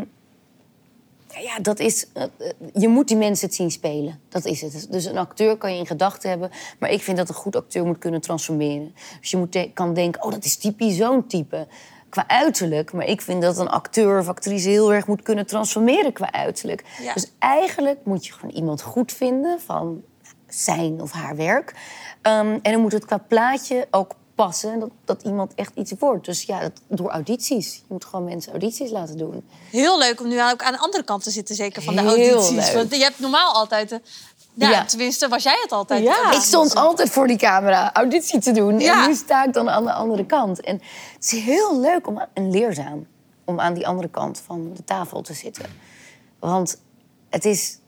ja, 1.28 1.58
dat 1.62 1.78
is. 1.78 2.06
eh, 2.12 2.22
eh, 2.22 2.28
je 2.74 2.88
moet 2.88 3.08
die 3.08 3.16
mensen 3.16 3.46
het 3.46 3.54
zien 3.56 3.70
spelen. 3.70 4.20
Dat 4.28 4.44
is 4.44 4.60
het. 4.60 4.86
Dus 4.90 5.04
een 5.04 5.18
acteur 5.18 5.56
kan 5.56 5.72
je 5.72 5.78
in 5.78 5.86
gedachten 5.86 6.30
hebben. 6.30 6.50
Maar 6.78 6.90
ik 6.90 7.02
vind 7.02 7.16
dat 7.16 7.28
een 7.28 7.34
goed 7.34 7.56
acteur 7.56 7.86
moet 7.86 7.98
kunnen 7.98 8.20
transformeren. 8.20 8.94
Dus 9.20 9.30
je 9.30 9.36
moet 9.36 9.52
de- 9.52 9.70
kan 9.72 9.94
denken: 9.94 10.22
oh, 10.22 10.30
dat 10.30 10.44
is 10.44 10.56
typisch 10.56 10.96
zo'n 10.96 11.26
type. 11.26 11.66
Qua 12.08 12.28
uiterlijk. 12.28 12.92
Maar 12.92 13.04
ik 13.06 13.20
vind 13.20 13.42
dat 13.42 13.58
een 13.58 13.68
acteur 13.68 14.18
of 14.18 14.28
actrice 14.28 14.68
heel 14.68 14.92
erg 14.92 15.06
moet 15.06 15.22
kunnen 15.22 15.46
transformeren 15.46 16.12
qua 16.12 16.32
uiterlijk. 16.32 16.84
Ja. 17.02 17.12
Dus 17.12 17.32
eigenlijk 17.38 17.98
moet 18.04 18.26
je 18.26 18.32
gewoon 18.32 18.54
iemand 18.54 18.82
goed 18.82 19.12
vinden 19.12 19.60
van 19.60 20.02
zijn 20.48 21.00
of 21.00 21.12
haar 21.12 21.36
werk. 21.36 21.74
Ehm, 22.22 22.58
en 22.62 22.72
dan 22.72 22.80
moet 22.80 22.92
het 22.92 23.04
qua 23.04 23.18
plaatje 23.18 23.86
ook 23.90 24.14
passen. 24.36 24.80
Dat, 24.80 24.90
dat 25.04 25.22
iemand 25.22 25.54
echt 25.54 25.70
iets 25.74 25.92
wordt. 25.98 26.24
Dus 26.24 26.42
ja, 26.42 26.60
dat, 26.60 26.72
door 26.88 27.10
audities. 27.10 27.74
Je 27.74 27.82
moet 27.88 28.04
gewoon 28.04 28.24
mensen 28.24 28.50
audities 28.52 28.90
laten 28.90 29.18
doen. 29.18 29.44
Heel 29.70 29.98
leuk 29.98 30.20
om 30.20 30.28
nu 30.28 30.42
ook 30.50 30.62
aan 30.62 30.72
de 30.72 30.78
andere 30.78 31.04
kant 31.04 31.22
te 31.22 31.30
zitten, 31.30 31.54
zeker 31.54 31.82
van 31.82 31.94
de 31.94 32.00
Heel 32.00 32.08
audities. 32.10 32.50
leuk. 32.66 32.74
Want 32.74 32.96
je 32.96 33.02
hebt 33.02 33.18
normaal 33.18 33.52
altijd... 33.52 33.88
de- 33.88 34.00
ja, 34.54 34.70
Ja. 34.70 34.84
tenminste 34.84 35.28
was 35.28 35.42
jij 35.42 35.58
het 35.62 35.72
altijd. 35.72 36.02
Ja. 36.02 36.32
Ik 36.32 36.40
stond 36.40 36.74
altijd 36.74 37.10
voor 37.10 37.26
die 37.26 37.36
camera 37.36 37.92
auditie 37.92 38.40
te 38.40 38.52
doen. 38.52 38.80
Ja. 38.80 39.02
En 39.02 39.08
nu 39.08 39.14
sta 39.14 39.44
ik 39.44 39.52
dan 39.52 39.70
aan 39.70 39.84
de 39.84 39.92
andere 39.92 40.26
kant. 40.26 40.60
En 40.60 40.80
het 41.14 41.24
is 41.24 41.30
heel 41.40 41.80
leuk 41.80 42.06
om, 42.06 42.22
en 42.32 42.50
leerzaam 42.50 43.06
om 43.44 43.60
aan 43.60 43.74
die 43.74 43.86
andere 43.86 44.08
kant 44.08 44.42
van 44.46 44.70
de 44.74 44.84
tafel 44.84 45.22
te 45.22 45.34
zitten. 45.34 45.64
Want 46.38 46.80
het 47.30 47.44
is, 47.44 47.78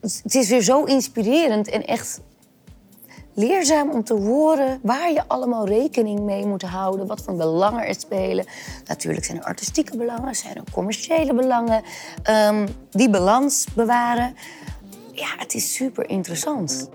het 0.00 0.34
is 0.34 0.48
weer 0.48 0.62
zo 0.62 0.84
inspirerend 0.84 1.68
en 1.68 1.86
echt 1.86 2.20
leerzaam 3.40 3.90
om 3.90 4.04
te 4.04 4.14
horen 4.14 4.78
waar 4.82 5.12
je 5.12 5.22
allemaal 5.26 5.66
rekening 5.66 6.20
mee 6.20 6.46
moet 6.46 6.62
houden. 6.62 7.06
Wat 7.06 7.22
voor 7.22 7.36
belangen 7.36 7.86
er 7.86 7.94
spelen. 7.94 8.46
Natuurlijk 8.84 9.24
zijn 9.24 9.38
er 9.38 9.44
artistieke 9.44 9.96
belangen, 9.96 10.34
zijn 10.34 10.54
er 10.54 10.62
commerciële 10.72 11.34
belangen. 11.34 11.82
Ehm, 12.22 12.68
die 12.90 13.10
balans 13.10 13.66
bewaren. 13.74 14.34
Ja, 15.12 15.28
het 15.36 15.54
is 15.54 15.74
super 15.74 16.08
interessant. 16.08 16.88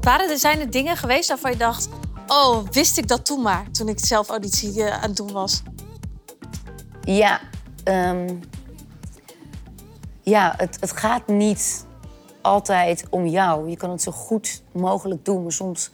Waren 0.00 0.30
er, 0.30 0.38
zijn 0.38 0.60
er 0.60 0.70
dingen 0.70 0.96
geweest 0.96 1.28
waarvan 1.28 1.50
je 1.50 1.56
dacht... 1.56 1.88
Oh, 2.26 2.68
wist 2.70 2.98
ik 2.98 3.08
dat 3.08 3.24
toen 3.24 3.42
maar, 3.42 3.70
toen 3.70 3.88
ik 3.88 3.98
zelf 4.04 4.28
auditie 4.28 4.84
eh, 4.84 4.94
aan 4.94 5.08
het 5.08 5.16
doen 5.16 5.32
was? 5.32 5.62
Ja, 7.00 7.40
ehm, 7.84 8.34
ja 10.22 10.54
het, 10.56 10.76
het 10.80 10.92
gaat 10.92 11.26
niet 11.26 11.85
altijd 12.46 13.04
om 13.10 13.26
jou. 13.26 13.70
Je 13.70 13.76
kan 13.76 13.90
het 13.90 14.02
zo 14.02 14.12
goed 14.12 14.62
mogelijk 14.72 15.24
doen, 15.24 15.42
maar 15.42 15.52
soms 15.52 15.90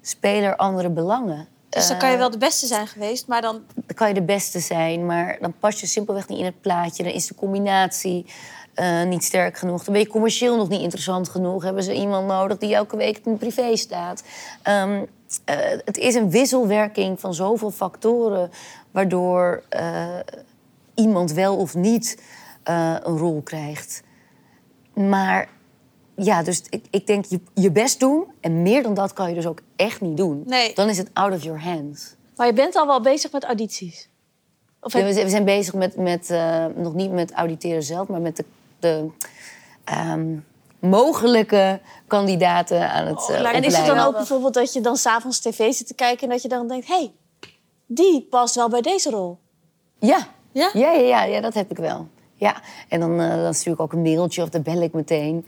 spelen 0.00 0.42
er 0.42 0.56
andere 0.56 0.90
belangen. 0.90 1.48
Dus 1.68 1.88
dan 1.88 1.98
kan 1.98 2.10
je 2.10 2.16
wel 2.16 2.30
de 2.30 2.38
beste 2.38 2.66
zijn 2.66 2.86
geweest, 2.86 3.26
maar 3.26 3.42
dan... 3.42 3.62
Dan 3.74 3.96
kan 3.96 4.08
je 4.08 4.14
de 4.14 4.22
beste 4.22 4.60
zijn, 4.60 5.06
maar 5.06 5.38
dan 5.40 5.54
pas 5.58 5.80
je 5.80 5.86
simpelweg 5.86 6.28
niet 6.28 6.38
in 6.38 6.44
het 6.44 6.60
plaatje. 6.60 7.02
Dan 7.02 7.12
is 7.12 7.26
de 7.26 7.34
combinatie 7.34 8.26
eh, 8.74 9.02
niet 9.02 9.24
sterk 9.24 9.56
genoeg. 9.56 9.84
Dan 9.84 9.92
ben 9.92 10.02
je 10.02 10.08
commercieel 10.08 10.56
nog 10.56 10.68
niet 10.68 10.80
interessant 10.80 11.28
genoeg. 11.28 11.62
Hebben 11.62 11.82
ze 11.82 11.94
iemand 11.94 12.26
nodig 12.26 12.58
die 12.58 12.74
elke 12.74 12.96
week 12.96 13.20
in 13.24 13.38
privé 13.38 13.76
staat. 13.76 14.22
Ehm, 14.62 15.04
eh, 15.44 15.56
het 15.84 15.96
is 15.96 16.14
een 16.14 16.30
wisselwerking 16.30 17.20
van 17.20 17.34
zoveel 17.34 17.70
factoren... 17.70 18.50
waardoor 18.90 19.62
eh, 19.68 20.06
iemand 20.94 21.32
wel 21.32 21.56
of 21.56 21.74
niet 21.74 22.22
eh, 22.62 22.94
een 23.02 23.18
rol 23.18 23.42
krijgt. 23.42 24.02
Maar 24.94 25.48
ja, 26.16 26.42
dus 26.42 26.62
ik, 26.70 26.84
ik 26.90 27.06
denk 27.06 27.24
je, 27.24 27.40
je 27.54 27.70
best 27.70 28.00
doen. 28.00 28.24
En 28.40 28.62
meer 28.62 28.82
dan 28.82 28.94
dat 28.94 29.12
kan 29.12 29.28
je 29.28 29.34
dus 29.34 29.46
ook 29.46 29.60
echt 29.76 30.00
niet 30.00 30.16
doen. 30.16 30.42
Nee. 30.46 30.74
Dan 30.74 30.88
is 30.88 30.98
het 30.98 31.10
out 31.12 31.32
of 31.34 31.42
your 31.42 31.60
hands. 31.62 32.14
Maar 32.36 32.46
je 32.46 32.52
bent 32.52 32.76
al 32.76 32.86
wel 32.86 33.00
bezig 33.00 33.32
met 33.32 33.44
audities. 33.44 34.08
Of 34.80 34.92
Ja, 34.92 34.98
heb- 34.98 35.06
we 35.08 35.12
zijn- 35.12 35.24
we 35.24 35.30
zijn 35.30 35.44
bezig 35.44 35.74
met, 35.74 35.96
met 35.96 36.30
eh, 36.30 36.64
nog 36.74 36.94
niet 36.94 37.10
met 37.12 37.32
auditeren 37.32 37.82
zelf, 37.82 38.08
maar 38.08 38.20
met 38.20 38.36
de, 38.36 38.44
de 38.78 39.06
ehm, 39.84 40.36
mogelijke 40.78 41.80
kandidaten 42.06 42.90
aan 42.90 43.06
het 43.06 43.28
me 43.28 43.34
en 43.48 43.62
is 43.62 43.76
het 43.76 43.86
dan 43.86 43.98
ook 43.98 44.12
bijvoorbeeld 44.12 44.54
dat 44.54 44.72
je 44.72 44.80
dan 44.80 44.96
s'avonds 44.96 45.40
tv 45.40 45.72
zit 45.72 45.86
te 45.86 45.94
kijken... 45.94 46.22
en 46.22 46.28
dat 46.28 46.42
je 46.42 46.48
dan 46.48 46.68
denkt, 46.68 46.86
hé, 46.86 46.94
hey, 46.94 47.12
die 47.86 48.26
past 48.30 48.54
wel 48.54 48.68
bij 48.68 48.80
deze 48.80 49.10
rol. 49.10 49.38
Ja. 49.98 50.28
Ja? 50.52 50.70
Ja, 50.72 50.90
ja, 50.92 51.00
ja, 51.00 51.24
ja, 51.24 51.40
dat 51.40 51.54
heb 51.54 51.70
ik 51.70 51.76
wel. 51.76 52.08
Ja. 52.34 52.62
En 52.88 53.00
dan, 53.00 53.20
eh, 53.20 53.34
dan 53.42 53.54
stuur 53.54 53.72
ik 53.72 53.80
ook 53.80 53.92
een 53.92 54.02
mailtje 54.02 54.42
of 54.42 54.48
dan 54.48 54.62
bel 54.62 54.82
ik 54.82 54.92
meteen 54.92 55.46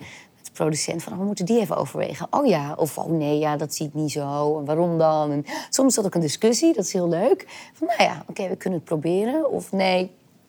producent 0.59 1.03
van... 1.03 1.12
oh, 1.12 1.18
we 1.18 1.25
moeten 1.25 1.44
die 1.44 1.61
even 1.61 1.77
overwegen. 1.77 2.27
Oh 2.31 2.47
ja, 2.47 2.75
of 2.77 2.99
oh 2.99 3.07
nee, 3.07 3.38
ja, 3.38 3.57
dat 3.57 3.75
zie 3.75 3.87
ik 3.87 3.94
niet 3.94 4.12
zo. 4.12 4.59
En 4.59 4.64
waarom 4.64 4.99
dan? 4.99 5.31
En 5.33 5.44
soms 5.71 5.88
is 5.88 5.94
dat 5.94 6.05
ook 6.05 6.14
een 6.14 6.21
discussie, 6.21 6.75
dat 6.75 6.85
is 6.85 6.92
heel 6.92 7.09
leuk. 7.09 7.47
Van 7.73 7.87
nou 7.87 8.03
ja, 8.03 8.25
oké, 8.29 8.49
we 8.49 8.57
kunnen 8.57 8.79
het 8.79 8.88
proberen. 8.88 9.51
Of 9.51 9.73
nee, 9.73 10.03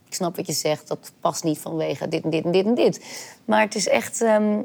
ik 0.07 0.13
snap 0.13 0.35
wat 0.35 0.47
je 0.47 0.53
zegt, 0.53 0.87
dat 0.87 1.11
past 1.19 1.43
niet 1.43 1.59
vanwege 1.59 2.07
dit 2.07 2.23
en 2.23 2.29
dit 2.29 2.43
en 2.45 2.51
dit 2.51 2.65
en 2.65 2.75
dit. 2.75 3.05
Maar 3.45 3.61
het 3.61 3.75
is 3.75 3.87
echt... 3.87 4.21
ehm, 4.21 4.61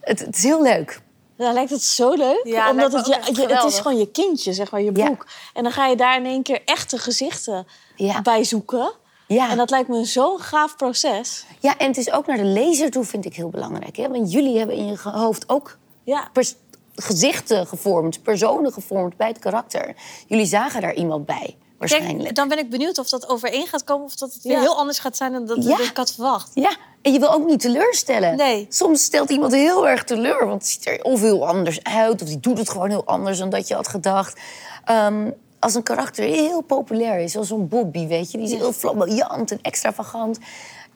het, 0.00 0.20
het 0.20 0.36
is 0.36 0.42
heel 0.42 0.62
leuk. 0.62 1.02
Dan 1.36 1.52
lijkt 1.54 1.70
het 1.70 1.82
zo 1.82 2.12
leuk. 2.14 2.40
Ja, 2.44 2.70
omdat 2.70 2.92
het, 2.92 3.06
je, 3.06 3.46
het 3.46 3.64
is 3.64 3.78
gewoon 3.78 3.98
je 3.98 4.10
kindje, 4.10 4.52
zeg 4.52 4.70
maar, 4.70 4.82
je 4.82 4.90
Ja. 4.94 5.06
boek. 5.08 5.26
En 5.54 5.62
dan 5.62 5.72
ga 5.72 5.86
je 5.86 5.96
daar 5.96 6.16
in 6.16 6.26
één 6.26 6.42
keer 6.42 6.62
echte 6.64 6.98
gezichten 6.98 7.66
Ja. 7.96 8.22
bij 8.22 8.44
zoeken. 8.44 8.92
Ja. 9.34 9.50
En 9.50 9.56
dat 9.56 9.70
lijkt 9.70 9.88
me 9.88 10.04
zo'n 10.04 10.38
gaaf 10.40 10.76
proces. 10.76 11.44
Ja, 11.60 11.78
en 11.78 11.86
het 11.86 11.96
is 11.96 12.12
ook 12.12 12.26
naar 12.26 12.36
de 12.36 12.44
lezer 12.44 12.90
toe, 12.90 13.04
vind 13.04 13.24
ik 13.24 13.34
heel 13.34 13.48
belangrijk. 13.48 13.96
Hè? 13.96 14.08
Want 14.08 14.32
jullie 14.32 14.58
hebben 14.58 14.76
in 14.76 14.86
je 14.86 14.98
hoofd 15.02 15.48
ook 15.48 15.76
Ja. 16.04 16.28
pers- 16.32 16.54
gezichten 16.96 17.66
gevormd, 17.66 18.22
personen 18.22 18.72
gevormd 18.72 19.16
bij 19.16 19.28
het 19.28 19.38
karakter. 19.38 19.94
Jullie 20.26 20.46
zagen 20.46 20.80
daar 20.80 20.94
iemand 20.94 21.26
bij, 21.26 21.56
waarschijnlijk. 21.78 22.34
Dan 22.34 22.48
ben 22.48 22.58
ik 22.58 22.70
benieuwd 22.70 22.98
of 22.98 23.08
dat 23.08 23.28
overeen 23.28 23.66
gaat 23.66 23.84
komen... 23.84 24.04
of 24.06 24.14
dat 24.14 24.34
het 24.34 24.42
weer 24.42 24.52
Ja. 24.52 24.60
heel 24.60 24.76
anders 24.76 24.98
gaat 24.98 25.16
zijn 25.16 25.32
dan 25.32 25.46
dat, 25.46 25.64
Ja. 25.64 25.76
dat 25.76 25.86
ik 25.86 25.96
had 25.96 26.12
verwacht. 26.12 26.50
Ja, 26.54 26.76
en 27.02 27.12
je 27.12 27.18
wil 27.18 27.32
ook 27.32 27.46
niet 27.46 27.60
teleurstellen. 27.60 28.36
Nee. 28.36 28.66
Soms 28.68 29.02
stelt 29.02 29.30
iemand 29.30 29.52
heel 29.52 29.88
erg 29.88 30.04
teleur, 30.04 30.46
want 30.46 30.62
het 30.62 30.70
ziet 30.70 30.86
er 30.86 31.02
of 31.02 31.20
heel 31.20 31.46
anders 31.48 31.82
uit... 31.82 32.22
of 32.22 32.28
die 32.28 32.40
doet 32.40 32.58
het 32.58 32.70
gewoon 32.70 32.90
heel 32.90 33.04
anders 33.06 33.38
dan 33.38 33.50
dat 33.50 33.68
je 33.68 33.74
had 33.74 33.88
gedacht. 33.88 34.40
Ehm, 34.84 35.30
als 35.64 35.74
een 35.74 35.82
karakter 35.82 36.24
heel 36.24 36.60
populair 36.60 37.18
is, 37.18 37.32
zoals 37.32 37.48
zo'n 37.48 37.68
Bobby, 37.68 38.06
weet 38.06 38.30
je... 38.30 38.38
die 38.38 38.46
is 38.46 38.52
heel 38.52 38.72
flamboyant 38.72 39.50
en 39.50 39.58
extravagant... 39.62 40.38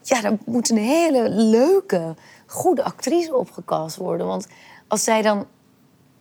ja, 0.03 0.21
dan 0.21 0.39
moet 0.45 0.71
een 0.71 0.77
hele 0.77 1.29
leuke, 1.29 2.15
goede 2.47 2.85
actrice 2.85 3.37
opgekast 3.37 3.97
worden. 3.97 4.27
Want 4.27 4.47
als 4.89 5.05
zij 5.05 5.23
dan 5.23 5.47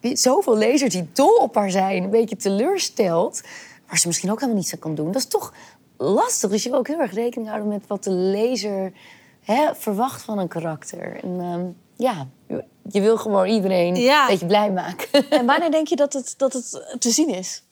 zoveel 0.01 0.57
lezers 0.57 0.93
die 0.93 1.09
dol 1.13 1.35
op 1.35 1.55
haar 1.55 1.71
zijn... 1.71 2.03
een 2.03 2.09
beetje 2.09 2.35
teleurstelt, 2.35 3.41
waar 3.87 3.97
ze 3.97 4.07
misschien 4.07 4.31
ook 4.31 4.39
helemaal 4.39 4.59
niets 4.59 4.73
aan 4.73 4.79
kan 4.79 4.95
doen... 4.95 5.05
dat 5.11 5.21
is 5.21 5.27
toch 5.27 5.53
lastig. 5.97 6.49
Dus 6.49 6.63
je 6.63 6.69
wil 6.69 6.79
ook 6.79 6.87
heel 6.87 6.99
erg 6.99 7.13
rekening 7.13 7.49
houden 7.49 7.69
met 7.69 7.87
wat 7.87 8.03
de 8.03 8.11
lezer 8.11 8.93
hè, 9.41 9.75
verwacht 9.75 10.21
van 10.21 10.37
een 10.37 10.47
karakter. 10.47 11.23
En 11.23 11.39
ehm, 11.39 11.65
ja, 11.95 12.27
je, 12.47 12.63
je 12.91 13.01
wil 13.01 13.17
gewoon 13.17 13.47
iedereen 13.47 13.95
Ja. 13.95 14.21
een 14.21 14.27
beetje 14.29 14.45
blij 14.45 14.71
maken. 14.71 15.29
En 15.29 15.45
wanneer 15.45 15.71
denk 15.71 15.87
je 15.87 15.95
dat 15.95 16.13
het, 16.13 16.33
dat 16.37 16.53
het 16.53 16.95
te 16.99 17.09
zien 17.09 17.29
is? 17.29 17.65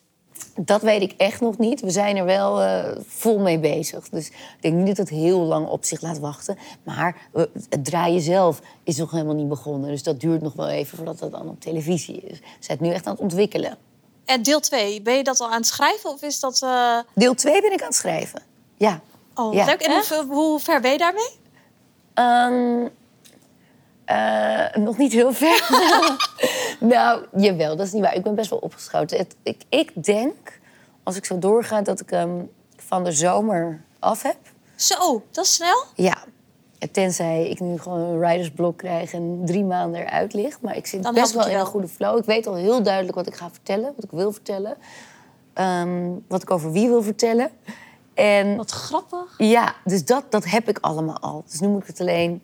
Dat 0.60 0.82
weet 0.82 1.02
ik 1.02 1.14
echt 1.18 1.42
nog 1.42 1.58
niet. 1.58 1.82
We 1.82 1.90
zijn 1.90 2.18
er 2.18 2.26
wel 2.26 2.62
eh, 2.62 2.92
vol 3.08 3.40
mee 3.40 3.60
bezig. 3.60 4.10
Dus 4.10 4.28
ik 4.28 4.58
denk 4.60 4.76
niet 4.76 4.88
dat 4.88 4.98
het 4.98 5.10
heel 5.10 5.40
lang 5.40 5.68
op 5.68 5.86
zich 5.86 6.02
laat 6.02 6.20
wachten. 6.20 6.58
Maar 6.84 7.16
eh, 7.34 7.44
het 7.70 7.86
draaien 7.86 8.22
zelf 8.22 8.62
is 8.84 8.98
nog 8.98 9.12
helemaal 9.12 9.36
niet 9.36 9.48
begonnen. 9.50 9.90
Dus 9.90 10.04
dat 10.04 10.20
duurt 10.20 10.42
nog 10.42 10.54
wel 10.54 10.68
even 10.70 10.98
voordat 10.98 11.20
dat 11.20 11.32
dan 11.32 11.50
op 11.50 11.60
televisie 11.62 12.16
is. 12.22 12.40
We 12.40 12.46
zijn 12.60 12.78
het 12.78 12.88
nu 12.88 12.94
echt 12.94 13.06
aan 13.06 13.14
het 13.14 13.22
ontwikkelen. 13.22 13.78
En 14.26 14.42
deel 14.44 14.60
2, 14.60 15.02
ben 15.02 15.14
je 15.18 15.24
dat 15.24 15.40
al 15.40 15.48
aan 15.48 15.54
het 15.58 15.68
schrijven 15.68 16.10
of 16.10 16.22
is 16.22 16.40
dat... 16.40 16.62
eh, 16.62 16.98
Deel 17.14 17.34
2 17.34 17.62
ben 17.62 17.72
ik 17.72 17.82
aan 17.82 17.88
het 17.88 17.96
schrijven. 17.96 18.42
Ja. 18.78 19.00
Oh, 19.36 19.54
Ja. 19.54 19.66
leuk. 19.66 19.82
En 19.82 19.92
hoe, 20.10 20.26
hoe 20.36 20.60
ver 20.60 20.82
ben 20.82 20.92
je 20.92 20.98
daarmee? 20.98 21.30
Ehm, 22.14 22.88
eh, 24.06 24.66
nog 24.84 24.98
niet 24.98 25.12
heel 25.12 25.34
ver. 25.34 25.70
nou, 26.80 27.26
jawel, 27.36 27.76
dat 27.76 27.86
is 27.86 27.92
niet 27.92 28.02
waar. 28.02 28.16
Ik 28.16 28.24
ben 28.24 28.36
best 28.36 28.50
wel 28.50 28.60
opgeschoten. 28.60 29.18
Het, 29.18 29.36
ik, 29.44 29.62
ik 29.70 30.04
denk, 30.04 30.60
als 31.04 31.16
ik 31.16 31.26
zo 31.26 31.40
doorga, 31.40 31.82
dat 31.82 32.00
ik 32.00 32.10
hem 32.10 32.50
van 32.76 33.04
de 33.04 33.12
zomer 33.12 33.82
af 34.00 34.22
heb. 34.22 34.38
Zo, 34.76 35.24
dat 35.32 35.46
is 35.46 35.54
snel. 35.54 35.84
Ja. 35.96 36.18
Tenzij 36.92 37.50
ik 37.50 37.60
nu 37.60 37.80
gewoon 37.80 38.00
een 38.00 38.20
ridersblok 38.28 38.78
krijg 38.78 39.14
en 39.14 39.42
drie 39.46 39.64
maanden 39.64 40.02
eruit 40.02 40.34
lig. 40.34 40.62
Maar 40.62 40.76
ik 40.76 40.86
zit 40.86 41.04
Dan 41.04 41.14
best 41.14 41.34
wel 41.34 41.48
in 41.48 41.58
een 41.58 41.66
goede 41.66 41.88
flow. 41.88 42.18
Ik 42.18 42.26
weet 42.26 42.48
al 42.48 42.56
heel 42.56 42.84
duidelijk 42.84 43.16
wat 43.16 43.28
ik 43.28 43.36
ga 43.36 43.50
vertellen, 43.52 43.94
wat 43.96 44.04
ik 44.04 44.12
wil 44.12 44.32
vertellen. 44.32 44.78
Ehm, 45.54 46.10
wat 46.28 46.42
ik 46.42 46.52
over 46.52 46.72
wie 46.72 46.88
wil 46.88 47.04
vertellen. 47.04 47.50
En 48.14 48.56
Wat 48.56 48.72
grappig. 48.72 49.34
ja, 49.38 49.76
dus 49.84 50.06
dat, 50.06 50.24
dat 50.30 50.46
heb 50.46 50.70
ik 50.70 50.78
allemaal 50.82 51.20
al. 51.20 51.44
Dus 51.50 51.60
nu 51.60 51.68
moet 51.68 51.82
ik 51.82 51.88
het 51.88 52.00
alleen 52.00 52.42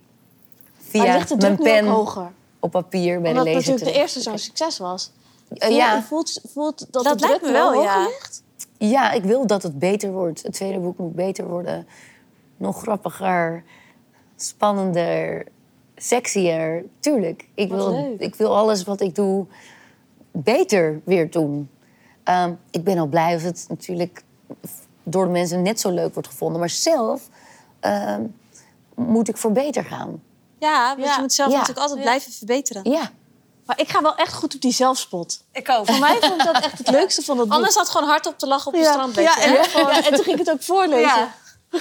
via 0.91 1.25
mijn 1.37 1.57
pen 1.57 1.85
hoger? 1.87 2.31
op 2.59 2.71
papier 2.71 3.21
bij 3.21 3.29
Omdat 3.31 3.45
de 3.45 3.49
het 3.51 3.57
lezer 3.57 3.71
natuurlijk 3.71 3.85
de 3.85 3.91
te- 3.93 3.99
eerste 3.99 4.21
zo'n 4.21 4.37
succes 4.37 4.77
was. 4.77 5.11
Eh, 5.49 5.67
Voel- 5.67 5.77
ja. 5.77 6.01
Voelt, 6.01 6.41
voelt 6.53 6.87
dat, 6.91 7.03
Dat 7.03 7.19
de 7.19 7.25
lijkt 7.27 7.39
druk 7.43 7.51
me 7.53 7.57
wel, 7.57 7.81
ja. 7.81 8.03
ligt? 8.03 8.43
Ja, 8.77 9.11
ik 9.11 9.23
wil 9.23 9.47
dat 9.47 9.63
het 9.63 9.79
beter 9.79 10.11
wordt. 10.11 10.43
Het 10.43 10.53
tweede 10.53 10.79
boek 10.79 10.97
moet 10.97 11.15
beter 11.15 11.47
worden. 11.47 11.87
Nog 12.57 12.81
grappiger, 12.81 13.63
spannender, 14.35 15.45
sexier. 15.95 16.85
Tuurlijk. 16.99 17.47
Ik 17.55 17.69
Wat 17.69 17.77
wil, 17.85 17.91
leuk. 17.93 18.19
ik 18.19 18.35
wil 18.35 18.55
alles 18.57 18.83
wat 18.83 19.01
ik 19.01 19.15
doe 19.15 19.45
beter 20.31 21.01
weer 21.03 21.31
doen. 21.31 21.69
Ehm, 22.23 22.53
ik 22.71 22.83
ben 22.83 22.97
al 22.97 23.07
blij 23.07 23.33
als 23.33 23.43
het 23.43 23.65
natuurlijk 23.69 24.23
door 25.03 25.25
de 25.25 25.31
mensen 25.31 25.61
net 25.61 25.79
zo 25.79 25.89
leuk 25.91 26.13
wordt 26.13 26.27
gevonden. 26.29 26.59
Maar 26.59 26.69
zelf 26.69 27.29
ehm, 27.79 28.21
moet 28.95 29.27
ik 29.29 29.37
voor 29.37 29.51
beter 29.51 29.83
gaan. 29.83 30.21
Ja, 30.70 30.88
want 30.95 31.07
Ja. 31.07 31.16
je 31.16 31.22
moet 31.22 31.34
zelf 31.34 31.49
Ja. 31.51 31.57
natuurlijk 31.57 31.82
altijd 31.82 31.99
Ja. 31.99 32.05
blijven 32.05 32.32
verbeteren. 32.32 32.91
Ja. 32.91 33.09
Maar 33.66 33.80
ik 33.80 33.89
ga 33.89 34.01
wel 34.01 34.16
echt 34.16 34.34
goed 34.34 34.55
op 34.55 34.62
die 34.62 34.74
zelfspot. 34.74 35.43
Ik 35.51 35.70
ook. 35.70 35.86
Voor 35.86 35.99
mij 35.99 36.18
vond 36.22 36.34
ik 36.41 36.45
dat 36.53 36.64
echt 36.64 36.78
het 36.78 36.89
leukste 36.89 37.22
van 37.22 37.38
het 37.38 37.47
boek. 37.47 37.55
Anders 37.57 37.76
had 37.76 37.89
gewoon 37.89 38.07
hard 38.07 38.26
op 38.28 38.38
te 38.38 38.47
lachen 38.47 38.68
op 38.68 38.74
de 38.74 38.80
ja, 38.80 38.91
strand. 38.91 39.16
ja, 39.16 39.38
en, 39.41 39.51
ja, 39.82 39.95
en 40.03 40.14
toen 40.14 40.24
ging 40.24 40.39
ik 40.39 40.45
het 40.45 40.51
ook 40.51 40.64
voorlezen. 40.64 41.01
Ja. 41.01 41.32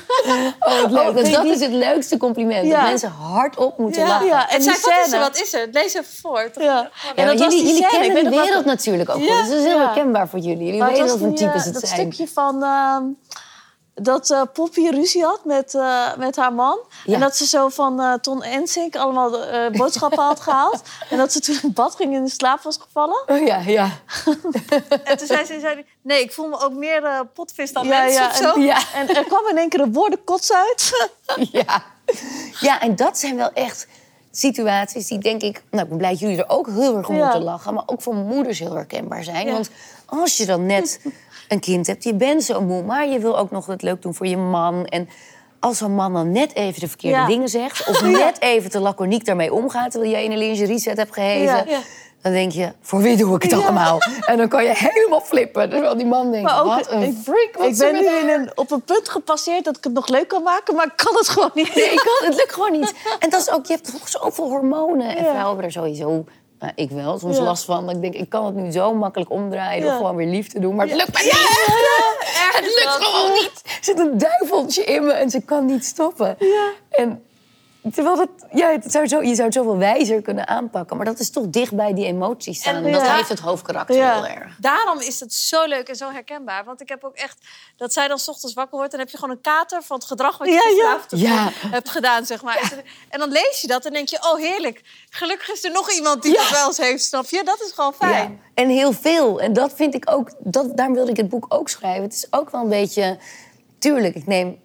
Oh, 0.61 0.91
leuk. 0.91 1.09
Oh, 1.09 1.14
Dus 1.14 1.22
nee, 1.22 1.33
dat 1.33 1.43
die- 1.43 1.53
is 1.53 1.61
het 1.61 1.70
leukste 1.72 2.16
compliment. 2.16 2.66
Ja. 2.66 2.81
Dat 2.81 2.89
mensen 2.91 3.11
hardop 3.11 3.78
moeten 3.78 4.03
Ja. 4.03 4.09
lachen. 4.09 4.26
Ja, 4.26 4.49
en 4.49 4.57
En 4.57 4.62
die 4.62 4.74
zei, 4.74 4.97
wat 4.97 5.07
is 5.07 5.12
er, 5.12 5.20
wat 5.20 5.41
is 5.41 5.53
er? 5.53 5.68
Lees 5.72 5.95
even 5.95 6.14
voor. 6.20 6.51
Toch? 6.53 6.62
Ja. 6.62 6.70
Ja, 6.74 6.91
En 7.14 7.24
maar 7.24 7.26
dat 7.26 7.39
was 7.45 7.55
jullie, 7.55 7.64
die 7.64 7.83
jullie 7.83 7.89
kennen 7.89 8.24
de 8.24 8.31
wereld 8.31 8.64
natuurlijk 8.64 9.11
ook 9.11 9.18
Dus 9.18 9.28
dat 9.28 9.47
is 9.59 9.64
heel 9.64 9.78
ja. 9.78 9.85
herkenbaar 9.85 10.28
voor 10.28 10.39
jullie. 10.39 10.64
Jullie 10.64 10.81
Maar 10.81 10.89
weten 10.91 11.07
wat 11.07 11.18
voor 11.18 11.35
types 11.35 11.59
eh, 11.61 11.64
het 11.64 11.72
dat 11.74 11.89
zijn. 11.89 12.12
stukje 12.12 12.33
van... 12.33 12.62
ehm, 12.62 13.03
dat 14.03 14.30
eh, 14.30 14.42
Poppy 14.53 14.88
ruzie 14.88 15.24
had 15.24 15.44
met, 15.44 15.74
eh, 15.74 16.16
met 16.16 16.36
haar 16.36 16.53
man. 16.53 16.78
Ja. 17.05 17.14
En 17.14 17.20
dat 17.20 17.36
ze 17.36 17.46
zo 17.46 17.68
van 17.68 18.01
eh, 18.01 18.12
Ton 18.12 18.42
Ensink 18.42 18.96
allemaal 18.96 19.30
boodschappen 19.72 20.22
had 20.22 20.40
gehaald. 20.40 20.82
En 21.11 21.18
dat 21.18 21.32
ze 21.32 21.40
toen 21.40 21.59
in 21.62 21.72
bad 21.72 21.94
ging 21.94 22.14
en 22.14 22.20
in 22.20 22.28
slaap 22.28 22.62
was 22.62 22.78
gevallen. 22.80 23.22
Oh 23.26 23.46
ja, 23.46 23.59
ja. 23.59 23.90
En 25.05 25.16
toen 25.16 25.26
zei 25.26 25.44
ze, 25.44 25.61
zei, 25.61 25.76
ze, 25.76 25.84
nee, 26.03 26.22
ik 26.22 26.32
voel 26.32 26.48
me 26.48 26.61
ook 26.61 26.72
meer 26.72 27.26
potvis 27.34 27.72
dan 27.72 27.86
Ja, 27.86 28.01
mens 28.03 28.14
ja, 28.14 28.26
of 28.26 28.36
zo. 28.36 28.61
Ja, 28.61 28.78
En 28.94 29.16
er 29.16 29.24
kwam 29.24 29.48
in 29.48 29.59
één 29.59 29.68
keer 29.68 29.80
een 29.80 29.92
woordenkots 29.92 30.53
uit. 30.53 31.11
ja. 31.53 31.82
ja, 32.61 32.80
en 32.80 32.96
dat 32.96 33.18
zijn 33.18 33.36
wel 33.36 33.53
echt 33.53 33.86
situaties 34.30 35.07
die 35.07 35.18
denk 35.18 35.42
ik... 35.42 35.62
Nou, 35.70 35.82
ik 35.82 35.88
ben 35.88 35.98
blij 35.98 36.11
dat 36.11 36.18
jullie 36.18 36.38
er 36.38 36.48
ook 36.48 36.66
heel 36.66 36.96
erg 36.96 37.09
om 37.09 37.14
moeten 37.14 37.42
lachen. 37.42 37.74
Maar 37.74 37.82
ook 37.86 38.03
voor 38.03 38.14
moeders 38.14 38.59
heel 38.59 38.74
herkenbaar 38.74 39.24
zijn. 39.24 39.53
Want 39.53 39.70
als 40.07 40.36
je 40.36 40.46
dan 40.46 40.66
net 40.66 41.01
een 41.51 41.61
kind 41.61 41.86
hebt, 41.86 42.05
je 42.05 42.14
bent 42.14 42.42
zo 42.44 42.61
moe... 42.61 42.82
maar 42.82 43.09
je 43.09 43.18
wil 43.18 43.38
ook 43.38 43.51
nog 43.51 43.66
het 43.66 43.82
leuk 43.82 44.03
doen 44.03 44.14
voor 44.14 44.26
je 44.26 44.36
man. 44.36 44.84
En 44.84 45.09
als 45.61 45.78
zo'n 45.78 45.94
man 45.94 46.12
dan 46.12 46.32
net 46.32 46.55
even 46.55 46.80
de 46.80 46.88
verkeerde 46.88 47.16
Ja. 47.16 47.26
dingen 47.26 47.48
zegt... 47.48 47.88
of 47.88 48.03
net 48.24 48.40
even 48.40 48.70
te 48.70 48.80
laconiek 48.80 49.24
daarmee 49.24 49.53
omgaat... 49.53 49.90
terwijl 49.90 50.12
jij 50.12 50.24
in 50.24 50.32
een 50.32 50.38
lingerie 50.38 50.78
set 50.78 50.96
hebt 50.96 51.14
gehezen... 51.14 51.44
Ja. 51.57 51.64
Ja. 51.66 51.78
Dan 52.22 52.32
denk 52.32 52.53
je, 52.53 52.72
voor 52.80 53.01
wie 53.01 53.16
doe 53.16 53.34
ik 53.36 53.42
het 53.42 53.53
allemaal? 53.53 53.98
En 54.26 54.36
dan 54.36 54.48
kan 54.48 54.64
je 54.64 54.72
helemaal 54.74 55.20
flippen. 55.20 55.70
Terwijl 55.70 55.96
die 55.96 56.07
man 56.07 56.30
denkt, 56.30 56.51
Maar 56.51 56.61
ook, 56.61 56.66
wat 56.66 56.90
een 56.90 57.03
ik, 57.03 57.14
freak. 57.24 57.51
Wat 57.57 57.66
ik 57.66 57.78
ben 57.78 57.92
nu 57.92 58.07
in 58.07 58.28
een, 58.28 58.51
op 58.55 58.70
een 58.70 58.82
punt 58.82 59.09
gepasseerd 59.09 59.64
dat 59.64 59.76
ik 59.76 59.84
het 59.84 59.92
nog 59.92 60.09
leuk 60.09 60.28
kan 60.28 60.42
maken, 60.42 60.74
maar 60.74 60.86
ik 60.86 60.92
kan 60.96 61.14
het 61.16 61.28
gewoon 61.28 61.51
niet. 61.55 61.74
Nee, 61.74 61.84
ik 61.84 61.96
kan, 61.98 62.28
het 62.28 62.36
lukt 62.36 62.53
gewoon 62.53 62.72
niet. 62.72 62.94
En 63.18 63.30
dat 63.30 63.40
is 63.40 63.51
ook, 63.51 63.66
je 63.66 63.72
hebt 63.72 63.92
toch 63.92 64.09
zoveel 64.09 64.48
hormonen. 64.48 65.09
En 65.09 65.16
vrouwen 65.24 65.46
hebben 65.46 65.64
er 65.64 65.72
sowieso, 65.72 66.24
nou, 66.61 66.72
ik 66.74 66.90
wel, 66.90 67.18
soms 67.18 67.36
Ja. 67.36 67.42
last 67.42 67.64
van. 67.64 67.86
Dat 67.86 67.94
Ik 67.94 68.00
denk, 68.00 68.14
ik 68.14 68.28
kan 68.28 68.46
het 68.46 68.54
nu 68.54 68.70
zo 68.70 68.94
makkelijk 68.94 69.30
omdraaien 69.30 69.82
door 69.82 69.92
gewoon 69.92 70.16
weer 70.16 70.26
lief 70.26 70.48
te 70.48 70.61
doen. 70.61 70.74
Maar 70.74 70.86
het 70.86 70.96
lukt 70.96 71.12
mij 71.12 71.22
niet. 71.22 71.32
Het 72.52 72.64
lukt 72.64 73.04
gewoon 73.04 73.32
niet. 73.32 73.61
Er 73.64 73.78
zit 73.80 73.98
een 73.98 74.18
duiveltje 74.18 74.84
in 74.84 75.04
me 75.04 75.12
en 75.12 75.30
ze 75.30 75.40
kan 75.40 75.66
niet 75.66 75.84
stoppen. 75.84 76.36
En 76.90 77.24
terwijl 77.93 78.16
dat, 78.16 78.28
ja, 78.53 78.70
het 78.70 78.93
zou 78.93 79.07
zo, 79.07 79.22
je 79.22 79.35
zou 79.35 79.45
het 79.47 79.55
zoveel 79.55 79.76
wijzer 79.76 80.22
kunnen 80.22 80.49
aanpakken. 80.49 80.97
Maar 80.97 81.07
dat 81.07 81.18
is 81.18 81.31
toch 81.31 81.45
dicht 81.49 81.74
bij 81.74 81.95
die 81.95 82.07
emoties 82.07 82.59
staan. 82.61 82.74
En 82.74 82.85
En, 82.85 82.93
dat 82.93 83.03
ja. 83.03 83.14
heeft 83.14 83.28
het 83.28 83.39
hoofdkarakter 83.39 83.97
Ja. 83.97 84.14
heel 84.14 84.26
erg. 84.26 84.57
Daarom 84.59 85.01
is 85.01 85.20
het 85.20 85.35
zo 85.35 85.64
leuk 85.66 85.89
en 85.89 85.97
zo 85.97 86.11
herkenbaar. 86.11 86.64
Want 86.64 86.81
ik 86.81 86.89
heb 86.89 87.05
ook 87.05 87.14
echt... 87.16 87.39
Dat 87.76 87.93
zij 87.93 88.09
dan 88.09 88.18
's 88.18 88.28
ochtends 88.28 88.55
wakker 88.55 88.78
wordt... 88.78 88.93
en 88.93 88.99
heb 88.99 89.09
je 89.09 89.18
gewoon 89.18 89.35
een 89.35 89.41
kater 89.41 89.83
van 89.83 89.97
het 89.97 90.07
gedrag... 90.07 90.39
wat 90.39 90.49
je 90.49 90.53
Ja, 90.55 90.61
ja. 90.61 90.99
gisteravond 90.99 91.20
Ja. 91.62 91.68
hebt 91.70 91.89
gedaan, 91.91 92.26
zeg 92.26 92.43
maar. 92.43 92.72
En 93.09 93.18
dan 93.18 93.31
lees 93.31 93.61
je 93.61 93.66
dat 93.66 93.85
en 93.85 93.93
denk 93.93 94.09
je... 94.09 94.18
Oh, 94.33 94.39
heerlijk. 94.39 94.81
Gelukkig 95.11 95.49
is 95.53 95.64
er 95.64 95.72
nog 95.72 95.91
iemand 95.93 96.22
die 96.22 96.33
Ja. 96.33 96.39
dat 96.39 96.51
wel 96.51 96.66
eens 96.66 96.78
heeft, 96.78 97.05
snap 97.05 97.24
je? 97.26 97.43
Dat 97.45 97.61
is 97.61 97.72
gewoon 97.72 97.95
fijn. 97.95 98.31
Ja, 98.31 98.62
en 98.62 98.68
heel 98.68 98.93
veel. 98.93 99.41
En 99.41 99.53
dat 99.53 99.72
vind 99.74 99.95
ik 99.95 100.11
ook, 100.11 100.31
dat, 100.39 100.76
daarom 100.76 100.95
wilde 100.95 101.11
ik 101.11 101.16
het 101.16 101.28
boek 101.28 101.47
ook 101.49 101.68
schrijven. 101.68 102.03
Het 102.03 102.12
is 102.12 102.26
ook 102.31 102.51
wel 102.51 102.61
een 102.62 102.68
beetje, 102.68 103.18
tuurlijk, 103.78 104.14
ik 104.14 104.26
neem 104.26 104.59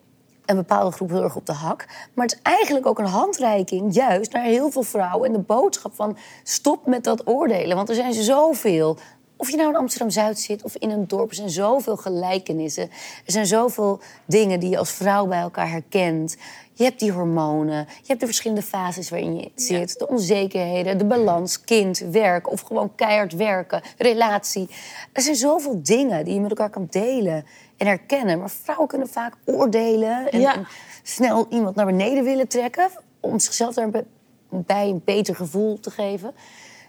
een 0.45 0.55
bepaalde 0.55 0.91
groep 0.91 1.09
heel 1.09 1.23
erg 1.23 1.35
op 1.35 1.45
de 1.45 1.53
hak. 1.53 1.85
Maar 2.13 2.25
het 2.25 2.33
is 2.33 2.41
eigenlijk 2.41 2.85
ook 2.85 2.99
een 2.99 3.05
handreiking, 3.05 3.93
juist 3.93 4.31
naar 4.31 4.43
heel 4.43 4.71
veel 4.71 4.83
vrouwen. 4.83 5.27
En 5.27 5.33
de 5.33 5.39
boodschap 5.39 5.95
van 5.95 6.17
stop 6.43 6.85
met 6.85 7.03
dat 7.03 7.27
oordelen. 7.27 7.75
Want 7.75 7.89
er 7.89 7.95
zijn 7.95 8.13
zoveel. 8.13 8.97
Of 9.37 9.49
je 9.49 9.57
nou 9.57 9.69
in 9.69 9.75
Amsterdam-Zuid 9.75 10.39
zit 10.39 10.63
of 10.63 10.75
in 10.75 10.89
een 10.89 11.07
dorp, 11.07 11.29
er 11.29 11.35
zijn 11.35 11.49
zoveel 11.49 11.97
gelijkenissen. 11.97 12.83
Er 13.25 13.31
zijn 13.31 13.45
zoveel 13.45 13.99
dingen 14.25 14.59
die 14.59 14.69
je 14.69 14.77
als 14.77 14.91
vrouw 14.91 15.25
bij 15.25 15.39
elkaar 15.39 15.69
herkent. 15.69 16.37
Je 16.77 16.83
hebt 16.83 16.99
die 16.99 17.11
hormonen, 17.11 17.77
je 17.77 18.07
hebt 18.07 18.19
de 18.19 18.25
verschillende 18.25 18.61
fases 18.61 19.09
waarin 19.09 19.35
je 19.35 19.51
zit. 19.55 19.99
De 19.99 20.07
onzekerheden, 20.07 20.97
de 20.97 21.05
balans, 21.05 21.61
kind, 21.61 21.97
werk 21.99 22.51
of 22.51 22.61
gewoon 22.61 22.95
keihard 22.95 23.33
werken, 23.33 23.81
relatie. 23.97 24.69
Er 25.11 25.21
zijn 25.21 25.35
zoveel 25.35 25.79
dingen 25.83 26.25
die 26.25 26.33
je 26.33 26.39
met 26.39 26.49
elkaar 26.49 26.69
kan 26.69 26.87
delen 26.89 27.45
en 27.77 27.87
herkennen. 27.87 28.39
Maar 28.39 28.49
vrouwen 28.49 28.87
kunnen 28.87 29.07
vaak 29.07 29.33
oordelen 29.45 30.31
en, 30.31 30.39
Ja. 30.39 30.55
en 30.55 30.67
snel 31.03 31.45
iemand 31.49 31.75
naar 31.75 31.85
beneden 31.85 32.23
willen 32.23 32.47
trekken... 32.47 32.89
om 33.19 33.39
zichzelf 33.39 33.73
daarbij 33.73 34.03
een 34.89 35.01
beter 35.05 35.35
gevoel 35.35 35.79
te 35.79 35.91
geven. 35.91 36.33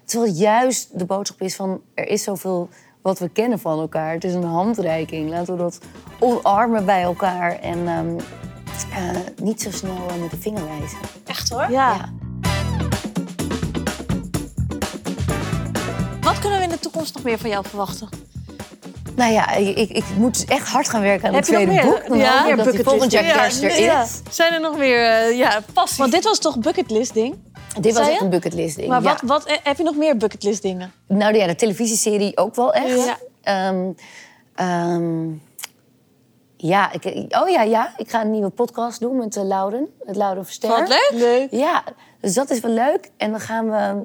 Terwijl 0.05 0.33
juist 0.33 0.99
de 0.99 1.05
boodschap 1.05 1.41
is 1.41 1.57
van... 1.57 1.81
er 1.95 2.09
is 2.09 2.23
zoveel 2.23 2.69
wat 3.03 3.19
we 3.19 3.29
kennen 3.29 3.59
van 3.59 3.79
elkaar. 3.79 4.13
Het 4.13 4.25
is 4.25 4.35
een 4.35 4.45
handreiking. 4.45 5.31
Laten 5.31 5.57
we 5.57 5.63
dat 5.63 5.79
omarmen 6.21 6.85
bij 6.85 7.03
elkaar. 7.03 7.59
En 7.61 7.89
ehm, 7.89 8.17
eh, 8.83 9.45
niet 9.45 9.63
zo 9.63 9.71
snel 9.71 10.07
eh, 10.09 10.17
met 10.21 10.31
de 10.31 10.37
vinger 10.37 10.63
wijzen. 10.79 10.99
Echt 11.27 11.49
hoor. 11.51 11.61
Ja. 11.71 11.95
Ja. 11.95 12.13
Wat 16.21 16.39
kunnen 16.39 16.59
we 16.59 16.65
in 16.65 16.71
de 16.71 16.79
toekomst 16.81 17.15
nog 17.15 17.23
meer 17.23 17.39
van 17.39 17.51
jou 17.51 17.65
verwachten? 17.69 18.09
Nou 19.17 19.33
ja, 19.33 19.55
ik, 19.55 19.77
ik, 19.77 19.91
ik 19.91 20.05
moet 20.17 20.45
echt 20.45 20.69
hard 20.69 20.89
gaan 20.89 21.01
werken 21.01 21.29
aan 21.29 21.35
Heb 21.35 21.47
het 21.47 21.53
je 21.53 21.59
nog 21.59 21.69
tweede 21.69 21.83
meer? 21.89 21.99
boek. 21.99 22.09
Dan 22.09 22.19
Ja, 22.19 22.43
meer 22.45 22.57
dat 22.57 22.71
die 22.73 22.83
volgend 22.85 23.13
jaar 23.13 23.23
bucketlist. 23.23 23.61
kerst 23.61 23.77
er 23.79 23.85
Ja, 23.85 24.03
is. 24.03 24.21
ja. 24.25 24.31
Zijn 24.31 24.53
er 24.53 24.61
nog 24.61 24.77
meer 24.77 25.29
uh, 25.31 25.37
ja, 25.39 25.61
passies? 25.73 25.99
Want 25.99 26.13
dit 26.13 26.25
was 26.25 26.39
toch 26.39 26.59
bucketlist 26.59 27.15
ding? 27.15 27.35
Dit 27.81 27.95
was 27.99 28.09
echt 28.09 28.21
een 28.21 28.31
bucketlist 28.31 28.77
ding. 28.77 28.89
Maar 28.89 29.03
ja. 29.03 29.09
wat, 29.09 29.21
wat, 29.45 29.61
heb 29.63 29.77
je 29.77 29.83
nog 29.83 29.97
meer 29.97 30.17
bucketlist 30.17 30.63
dingen? 30.63 30.93
Nou 31.09 31.35
ja, 31.37 31.47
de 31.47 31.55
televisieserie 31.55 32.37
ook 32.37 32.55
wel 32.55 32.73
echt. 32.73 33.05
Ja. 33.05 33.19
Ehm, 33.43 33.91
ehm, 34.55 35.25
ja, 36.67 36.93
ik, 36.93 37.05
oh 37.43 37.49
ja, 37.49 37.63
ja, 37.63 37.93
ik 37.97 38.11
ga 38.11 38.21
een 38.21 38.31
nieuwe 38.31 38.51
podcast 38.51 39.01
doen 39.01 39.17
met 39.17 39.37
uh, 39.37 39.45
Lauren. 39.45 39.89
Met 40.05 40.17
Lauren 40.17 40.45
Verster. 40.45 40.69
Wat 40.69 40.89
leuk. 40.89 41.11
Leuk. 41.13 41.49
Ja, 41.51 41.85
dus 42.21 42.35
dat 42.35 42.51
is 42.51 42.61
wel 42.61 42.71
leuk. 42.73 43.11
En 43.17 43.31
dan 43.31 43.41
gaan 43.41 43.71
we 43.71 44.05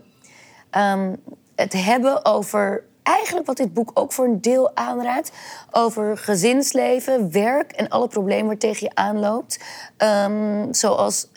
ehm, 0.69 1.15
het 1.55 1.73
hebben 1.73 2.25
over 2.25 2.83
eigenlijk 3.03 3.47
wat 3.47 3.57
dit 3.57 3.73
boek 3.73 3.91
ook 3.93 4.13
voor 4.13 4.25
een 4.25 4.41
deel 4.41 4.71
aanraadt. 4.75 5.31
Over 5.71 6.17
gezinsleven, 6.17 7.31
werk 7.31 7.71
en 7.71 7.89
alle 7.89 8.07
problemen 8.07 8.45
waar 8.45 8.57
tegen 8.57 8.87
je 8.87 8.95
aanloopt. 8.95 9.59
Ehm, 9.97 10.73
zoals, 10.73 11.27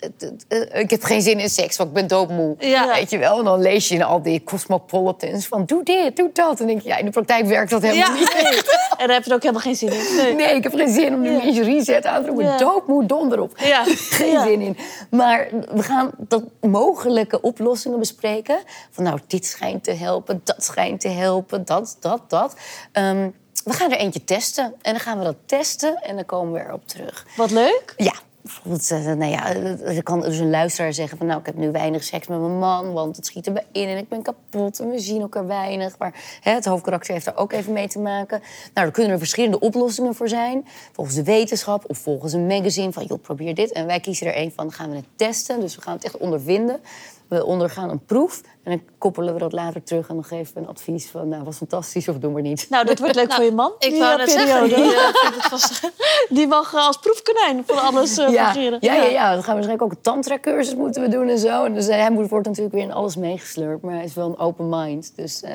eh, 0.47 0.81
ik 0.81 0.89
heb 0.89 1.03
geen 1.03 1.21
zin 1.21 1.39
in 1.39 1.49
seks, 1.49 1.77
want 1.77 1.89
ik 1.89 1.95
ben 1.95 2.07
doodmoe. 2.07 2.55
Ja. 2.59 2.87
Weet 2.93 3.09
je 3.09 3.17
wel? 3.17 3.37
En 3.39 3.43
dan 3.43 3.61
lees 3.61 3.87
je 3.87 3.95
in 3.95 4.03
al 4.03 4.21
die 4.21 4.43
cosmopolitans 4.43 5.47
van 5.47 5.65
doe 5.65 5.83
dit, 5.83 6.15
doe 6.15 6.29
dat. 6.33 6.49
En 6.49 6.55
dan 6.57 6.67
denk 6.67 6.81
je, 6.81 6.87
ja, 6.87 6.97
in 6.97 7.05
de 7.05 7.11
praktijk 7.11 7.45
werkt 7.45 7.71
dat 7.71 7.81
helemaal 7.81 8.13
Ja. 8.13 8.19
niet 8.19 8.33
echt. 8.33 8.83
En 8.99 9.07
daar 9.07 9.15
heb 9.15 9.25
je 9.25 9.33
ook 9.33 9.41
helemaal 9.41 9.61
geen 9.61 9.75
zin 9.75 9.91
in. 9.91 10.15
Nee. 10.15 10.33
Nee, 10.35 10.55
ik 10.55 10.63
heb 10.63 10.73
geen 10.75 10.93
zin 10.93 11.13
om 11.13 11.21
die 11.21 11.31
mensen 11.31 11.63
reset 11.63 12.05
aan 12.05 12.21
te 12.21 12.27
roepen. 12.27 12.45
Ja. 12.45 12.57
Doodmoed 12.57 13.09
donder 13.09 13.39
op. 13.41 13.57
Ja. 13.57 13.83
Geen 14.17 14.31
Ja. 14.31 14.43
zin 14.43 14.61
in. 14.61 14.77
Maar 15.09 15.47
we 15.73 15.83
gaan 15.83 16.11
dat 16.17 16.43
mogelijke 16.61 17.41
oplossingen 17.41 17.99
bespreken. 17.99 18.57
Van 18.91 19.03
nou, 19.03 19.19
dit 19.27 19.45
schijnt 19.45 19.83
te 19.83 19.91
helpen, 19.91 20.41
dat 20.43 20.63
schijnt 20.63 21.01
te 21.01 21.07
helpen, 21.09 21.65
dat, 21.65 21.97
dat, 21.99 22.21
dat. 22.27 22.55
Ehm, 22.91 23.29
we 23.63 23.73
gaan 23.73 23.91
er 23.91 23.97
eentje 23.97 24.23
testen. 24.23 24.63
En 24.81 24.91
dan 24.91 24.99
gaan 24.99 25.17
we 25.17 25.23
dat 25.23 25.35
testen 25.45 25.95
en 26.03 26.15
dan 26.15 26.25
komen 26.25 26.53
we 26.53 26.59
erop 26.59 26.87
terug. 26.87 27.25
Wat 27.35 27.51
leuk. 27.51 27.93
Ja, 27.97 28.13
bijvoorbeeld, 28.45 28.91
eh, 28.91 29.05
nou 29.05 29.31
ja, 29.31 29.53
er 29.83 30.03
kan 30.03 30.21
dus 30.21 30.37
een 30.37 30.49
luisteraar 30.49 30.93
zeggen 30.93 31.17
van... 31.17 31.27
nou, 31.27 31.39
ik 31.39 31.45
heb 31.45 31.55
nu 31.55 31.71
weinig 31.71 32.03
seks 32.03 32.27
met 32.27 32.39
mijn 32.39 32.57
man, 32.57 32.93
want 32.93 33.15
het 33.15 33.25
schiet 33.25 33.47
erbij 33.47 33.65
in... 33.71 33.87
en 33.87 33.97
ik 33.97 34.09
ben 34.09 34.21
kapot 34.21 34.79
en 34.79 34.89
we 34.89 34.99
zien 34.99 35.21
elkaar 35.21 35.47
weinig. 35.47 35.97
Maar 35.97 36.39
hè, 36.41 36.51
het 36.51 36.65
hoofdkarakter 36.65 37.13
heeft 37.13 37.25
er 37.25 37.37
ook 37.37 37.53
even 37.53 37.73
mee 37.73 37.87
te 37.87 37.99
maken. 37.99 38.41
Nou, 38.73 38.87
er 38.87 38.93
kunnen 38.93 39.11
er 39.11 39.17
verschillende 39.17 39.59
oplossingen 39.59 40.15
voor 40.15 40.29
zijn. 40.29 40.65
Volgens 40.91 41.15
de 41.15 41.23
wetenschap 41.23 41.83
of 41.87 41.97
volgens 41.97 42.33
een 42.33 42.47
magazine 42.47 42.91
van... 42.91 43.05
joh, 43.05 43.21
probeer 43.21 43.55
dit. 43.55 43.71
En 43.71 43.85
wij 43.85 43.99
kiezen 43.99 44.27
er 44.27 44.33
één 44.33 44.51
van, 44.55 44.65
dan 44.65 44.73
gaan 44.73 44.89
we 44.89 44.95
het 44.95 45.05
testen. 45.15 45.59
Dus 45.59 45.75
we 45.75 45.81
gaan 45.81 45.95
het 45.95 46.03
echt 46.03 46.17
ondervinden. 46.17 46.79
We 47.27 47.45
ondergaan 47.45 47.89
een 47.89 48.05
proef 48.05 48.41
en 48.63 48.71
dan 48.71 48.81
koppelen 48.97 49.33
we 49.33 49.39
dat 49.39 49.51
later 49.53 49.83
terug... 49.83 50.07
en 50.07 50.15
dan 50.15 50.23
geven 50.23 50.53
we 50.53 50.59
een 50.59 50.67
advies 50.67 51.07
van, 51.09 51.27
nou, 51.29 51.43
was 51.43 51.57
fantastisch 51.57 52.07
of 52.07 52.17
doe 52.17 52.31
maar 52.31 52.41
niet. 52.41 52.65
Nou, 52.69 52.85
dat 52.85 52.99
wordt 52.99 53.15
leuk 53.15 53.33
voor 53.35 53.43
je 53.43 53.51
man. 53.51 53.71
Ik 53.79 53.89
die, 53.89 53.99
wou 53.99 54.11
eh, 54.11 54.17
net 54.17 54.31
zeggen, 54.31 54.59
periode. 54.69 54.81
die, 54.83 54.95
eh, 54.95 55.07
vindt 55.21 55.35
het 55.35 55.45
vast... 55.45 55.79
Die 56.29 56.47
mag 56.47 56.73
eh, 56.73 56.87
als 56.87 56.97
proefkonijn 56.97 57.63
van 57.65 57.81
alles 57.81 58.17
eh 58.17 58.29
Ja, 58.29 58.53
ja, 58.53 58.77
ja, 58.79 58.93
ja. 58.93 59.03
Dan 59.03 59.13
gaan 59.13 59.35
we 59.37 59.43
waarschijnlijk 59.43 59.81
ook 59.81 59.91
een 59.91 60.01
tantra-cursus 60.01 60.75
moeten 60.75 61.01
we 61.01 61.07
doen 61.09 61.27
en 61.29 61.39
zo. 61.39 61.63
En 61.65 61.73
dus 61.73 61.87
eh, 61.87 61.97
hij 61.99 62.11
moet- 62.11 62.29
wordt 62.29 62.47
natuurlijk 62.47 62.75
weer 62.75 62.83
in 62.83 62.91
alles 62.93 63.15
meegesleurd. 63.15 63.81
Maar 63.81 63.93
hij 63.93 64.03
is 64.03 64.13
wel 64.13 64.27
een 64.27 64.37
open 64.39 64.69
mind. 64.69 65.11
Dus, 65.15 65.41
eh, 65.41 65.51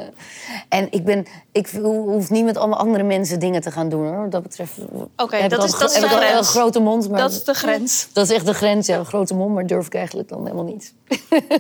en 0.69 0.87
ik, 0.91 1.05
ben, 1.05 1.27
ik 1.53 1.71
ho- 1.71 2.03
hoef 2.09 2.31
niet 2.31 2.45
met 2.45 2.57
allemaal 2.57 2.79
andere 2.79 3.03
mensen 3.05 3.41
dingen 3.41 3.61
te 3.61 3.71
gaan 3.71 3.89
doen, 3.89 4.07
hoor. 4.07 4.21
Wat 4.23 4.31
dat 4.31 4.43
betreft 4.43 4.79
Oké, 5.17 5.49
dat 5.49 5.65
is- 5.65 5.73
een 5.73 5.79
dat 5.79 5.91
is 5.91 5.97
de 6.01 6.03
een 6.05 6.11
grens. 6.11 6.49
grote 6.49 6.81
mond. 6.81 7.11
Maar 7.11 7.21
Dat 7.21 7.31
is 7.31 7.45
de 7.45 7.55
grens. 7.55 8.09
Dat 8.13 8.25
is 8.31 8.35
echt 8.37 8.47
de 8.47 8.55
grens, 8.55 8.87
ja. 8.87 8.99
Een 8.99 9.05
grote 9.07 9.35
mond, 9.35 9.55
maar 9.55 9.67
durf 9.67 9.87
ik 9.87 9.95
eigenlijk 9.95 10.29
dan 10.29 10.43
helemaal 10.43 10.65
niet. 10.65 10.95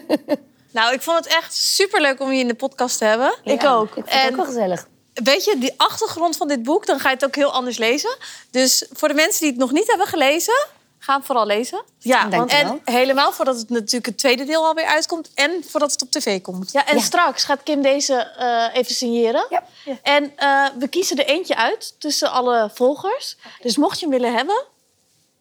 Nou, 0.72 0.92
ik 0.94 1.00
vond 1.02 1.16
het 1.16 1.26
echt 1.26 1.54
superleuk 1.54 2.20
om 2.20 2.32
je 2.32 2.40
in 2.40 2.48
de 2.48 2.54
podcast 2.54 2.98
te 2.98 3.04
hebben. 3.04 3.34
Ik 3.44 3.64
ook. 3.64 3.86
Ik 3.86 3.92
vond 3.94 4.06
het 4.10 4.14
En- 4.22 4.28
ook 4.30 4.36
wel 4.36 4.44
gezellig. 4.44 4.88
Weet 5.14 5.44
je, 5.44 5.58
die 5.58 5.74
achtergrond 5.76 6.36
van 6.36 6.48
dit 6.48 6.62
boek, 6.62 6.86
dan 6.86 7.00
ga 7.00 7.08
je 7.08 7.14
het 7.14 7.24
ook 7.24 7.34
heel 7.34 7.52
anders 7.52 7.78
lezen. 7.78 8.16
Dus 8.50 8.86
voor 8.92 9.08
de 9.08 9.14
mensen 9.14 9.40
die 9.40 9.50
het 9.50 9.58
nog 9.58 9.70
niet 9.72 9.86
hebben 9.86 10.06
gelezen, 10.06 10.66
ga 10.98 11.12
hem 11.12 11.22
vooral 11.24 11.46
lezen. 11.46 11.82
Ja, 11.98 12.20
Dank 12.20 12.34
want, 12.34 12.50
En 12.52 12.80
helemaal 12.94 13.32
voordat 13.32 13.56
het 13.56 13.68
natuurlijk 13.70 14.06
het 14.06 14.18
tweede 14.18 14.44
deel 14.44 14.64
alweer 14.66 14.84
uitkomt 14.86 15.30
en 15.34 15.64
voordat 15.68 15.92
het 15.92 16.02
op 16.02 16.10
tv 16.10 16.40
komt. 16.40 16.72
ja, 16.72 16.86
en 16.86 16.96
Ja. 16.96 17.02
straks 17.02 17.44
gaat 17.44 17.62
Kim 17.62 17.82
deze 17.82 18.14
eh, 18.14 18.66
even 18.80 18.94
signeren. 18.94 19.46
Ja. 19.50 19.62
En 20.02 20.32
eh, 20.36 20.66
we 20.78 20.88
kiezen 20.88 21.16
er 21.16 21.26
eentje 21.26 21.56
uit 21.56 21.94
tussen 21.98 22.30
alle 22.30 22.70
volgers. 22.74 23.36
Dus 23.62 23.76
mocht 23.76 24.00
je 24.00 24.06
hem 24.08 24.14
willen 24.20 24.34
hebben, 24.36 24.64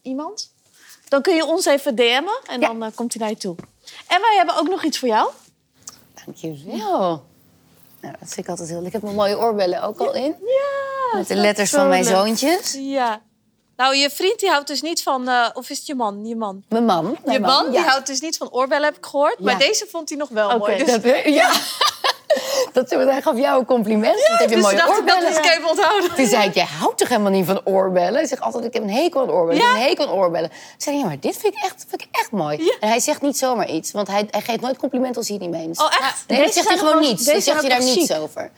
iemand, 0.01 0.51
dan 1.07 1.21
kun 1.21 1.35
je 1.35 1.45
ons 1.45 1.65
even 1.65 1.95
DM'en 1.95 2.39
en 2.47 2.59
Ja. 2.61 2.67
dan 2.67 2.83
eh, 2.83 2.89
komt 2.95 3.13
hij 3.13 3.21
naar 3.21 3.31
je 3.31 3.37
toe. 3.37 3.55
En 4.07 4.21
wij 4.21 4.35
hebben 4.35 4.57
ook 4.57 4.67
nog 4.69 4.83
iets 4.83 4.99
voor 4.99 5.07
jou. 5.07 5.29
Dank 6.25 6.37
je 6.37 6.63
wel. 6.65 7.27
Nou, 8.01 8.15
dat 8.19 8.27
vind 8.29 8.37
ik 8.37 8.47
altijd 8.49 8.69
heel... 8.69 8.85
Ik 8.85 8.91
heb 8.91 9.01
mijn 9.01 9.15
mooie 9.15 9.37
oorbellen 9.39 9.81
ook 9.81 9.99
al 9.99 10.13
in. 10.13 10.35
Ja, 10.39 11.17
Met 11.17 11.27
de 11.27 11.35
letters 11.35 11.69
van 11.69 11.87
mijn 11.87 12.03
zoontjes. 12.03 12.73
Ja. 12.73 13.21
Nou, 13.79 13.95
je 13.95 14.09
vriend 14.09 14.39
die 14.39 14.49
houdt 14.49 14.67
dus 14.67 14.81
niet 14.81 15.03
van... 15.03 15.27
eh, 15.27 15.49
of 15.53 15.69
is 15.69 15.77
het 15.77 15.87
je 15.87 15.95
man? 15.95 16.25
Je 16.25 16.35
man. 16.35 16.63
Mijn 16.69 16.85
man. 16.85 17.17
Je 17.25 17.39
man, 17.39 17.69
die 17.69 17.79
ja. 17.79 17.85
houdt 17.85 18.07
dus 18.07 18.19
niet 18.19 18.37
van 18.37 18.51
oorbellen, 18.51 18.83
heb 18.85 18.97
ik 18.97 19.05
gehoord. 19.05 19.39
Maar 19.39 19.53
Ja. 19.53 19.59
deze 19.67 19.87
vond 19.91 20.09
hij 20.09 20.17
nog 20.17 20.29
wel 20.29 20.57
mooi. 20.57 20.77
Dus, 20.77 20.91
Dat, 20.91 21.03
ja. 21.25 21.51
dat, 22.73 22.89
hij 22.89 23.21
gaf 23.21 23.37
jou 23.37 23.59
een 23.59 23.65
compliment. 23.65 24.27
dat 24.29 24.39
heb 24.39 24.49
je 24.49 24.55
dus 24.55 24.63
mooie 24.63 24.75
dacht 24.75 24.89
ik 24.89 25.07
dat 25.07 25.15
oorbellen. 25.15 25.37
ik 25.43 25.45
even 25.45 25.69
onthouden. 25.69 26.15
Toen 26.15 26.25
zei 26.25 26.47
ik, 26.47 26.53
jij 26.53 26.67
houdt 26.79 26.97
toch 26.97 27.07
helemaal 27.07 27.31
niet 27.31 27.45
van 27.45 27.61
oorbellen? 27.65 28.13
Hij 28.13 28.27
zegt 28.27 28.41
altijd, 28.41 28.65
ik 28.65 28.73
heb 28.73 28.83
een 28.83 28.89
hekel 28.89 29.21
aan 29.21 29.29
oorbellen. 29.31 29.61
Ik 29.61 29.67
heb 29.67 29.75
een 29.75 29.81
hekel 29.81 30.07
aan 30.07 30.13
oorbellen. 30.13 30.49
Ik 30.49 30.73
zei, 30.77 30.97
ja, 30.97 31.05
maar 31.05 31.19
dit 31.19 31.37
vind 31.37 31.53
ik 31.55 31.63
echt, 31.63 31.85
vind 31.89 32.01
ik 32.01 32.07
echt 32.11 32.31
mooi. 32.31 32.63
Ja. 32.63 32.75
En 32.79 32.89
hij 32.89 32.99
zegt 32.99 33.21
niet 33.21 33.37
zomaar 33.37 33.69
iets. 33.69 33.91
Want 33.91 34.07
hij, 34.07 34.27
hij 34.31 34.41
geeft 34.41 34.61
nooit 34.61 34.77
complimenten 34.77 35.17
als 35.17 35.27
hij 35.27 35.37
het 35.37 35.45
niet 35.47 35.55
meent. 35.55 35.79
Oh, 35.79 35.85
echt? 35.99 36.23
Nee, 36.27 36.43
dat 36.43 36.53
zegt 36.53 36.67
hij 36.67 36.77
gewoon 36.77 36.99
niets. 36.99 37.25
Dan 37.25 37.41
zegt 37.41 37.59
hij 37.59 37.69
daar 37.69 37.83
niets 37.83 38.13
over. 38.13 38.51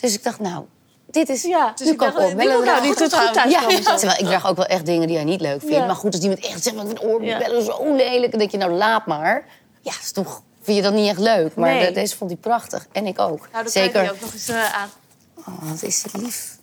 Dus 0.00 0.14
ik 0.14 0.22
dacht, 0.22 0.40
nou, 0.40 0.64
dit 1.10 1.28
is... 1.28 1.42
Ja, 1.42 1.66
nu 1.66 1.72
dus 1.74 1.88
ik 1.88 1.96
kan 1.96 2.08
ik 2.08 2.14
dacht, 2.14 2.26
oorbellen 2.26 2.62
dragen. 2.62 2.86
doet 2.86 2.98
goed 3.00 3.10
thuis 3.32 3.52
Ja, 3.52 3.60
terwijl 3.96 4.18
ik 4.18 4.24
draag 4.26 4.46
ook 4.48 4.56
wel 4.56 4.66
echt 4.66 4.86
dingen 4.86 5.06
die 5.06 5.16
hij 5.16 5.24
niet 5.24 5.40
leuk 5.40 5.60
vindt. 5.60 5.74
Ja. 5.76 5.86
Maar 5.86 5.94
goed, 5.96 6.12
als 6.14 6.22
iemand 6.22 6.40
echt 6.40 6.62
zegt, 6.62 6.76
met 6.76 7.02
oorbellen 7.04 7.64
zo 7.64 7.94
lelijk. 7.96 8.30
Dan 8.30 8.38
denk 8.38 8.50
je, 8.50 8.56
nou, 8.56 8.72
laat 8.72 9.06
maar. 9.06 9.44
Ja, 9.80 9.92
is 10.00 10.12
toch... 10.12 10.42
Vind 10.60 10.76
je 10.76 10.82
dat 10.82 10.92
niet 10.92 11.08
echt 11.08 11.18
leuk? 11.18 11.54
Maar 11.54 11.70
Nee. 11.74 11.86
de- 11.86 11.92
deze 11.92 12.16
vond 12.16 12.30
hij 12.30 12.40
prachtig. 12.40 12.86
En 12.92 13.06
ik 13.06 13.18
ook. 13.18 13.48
Nou, 13.52 13.62
dan 13.62 13.72
Zeker. 13.72 13.96
je 14.02 14.08
die 14.08 14.14
ook 14.16 14.20
nog 14.20 14.32
eens 14.32 14.48
eh, 14.48 14.74
aan. 14.74 14.90
Oh, 15.34 15.70
wat 15.70 15.82
is 15.82 16.02
het 16.02 16.16
lief. 16.16 16.56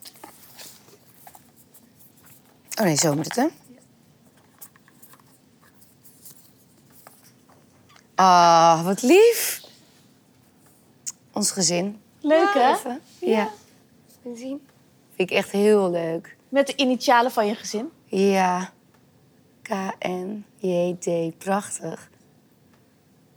Oh 2.80 2.86
nee, 2.86 2.96
zo 2.96 3.14
moet 3.16 3.26
het, 3.26 3.36
hè? 3.36 3.46
Ah, 8.16 8.86
wat 8.86 9.02
lief. 9.02 9.62
Ons 11.34 11.52
gezin. 11.52 12.02
Leuk 12.22 12.54
hè? 12.54 12.72
Even. 12.74 13.02
Ja. 13.20 13.50
Zien? 14.34 14.68
Vind 15.16 15.30
ik 15.32 15.38
echt 15.38 15.52
heel 15.52 15.90
leuk. 15.92 16.36
Met 16.50 16.68
de 16.68 16.76
initialen 16.76 17.32
van 17.32 17.48
je 17.48 17.56
gezin. 17.56 17.92
Ja. 18.06 18.70
K-N-J-D. 19.62 21.38
Prachtig. 21.38 22.10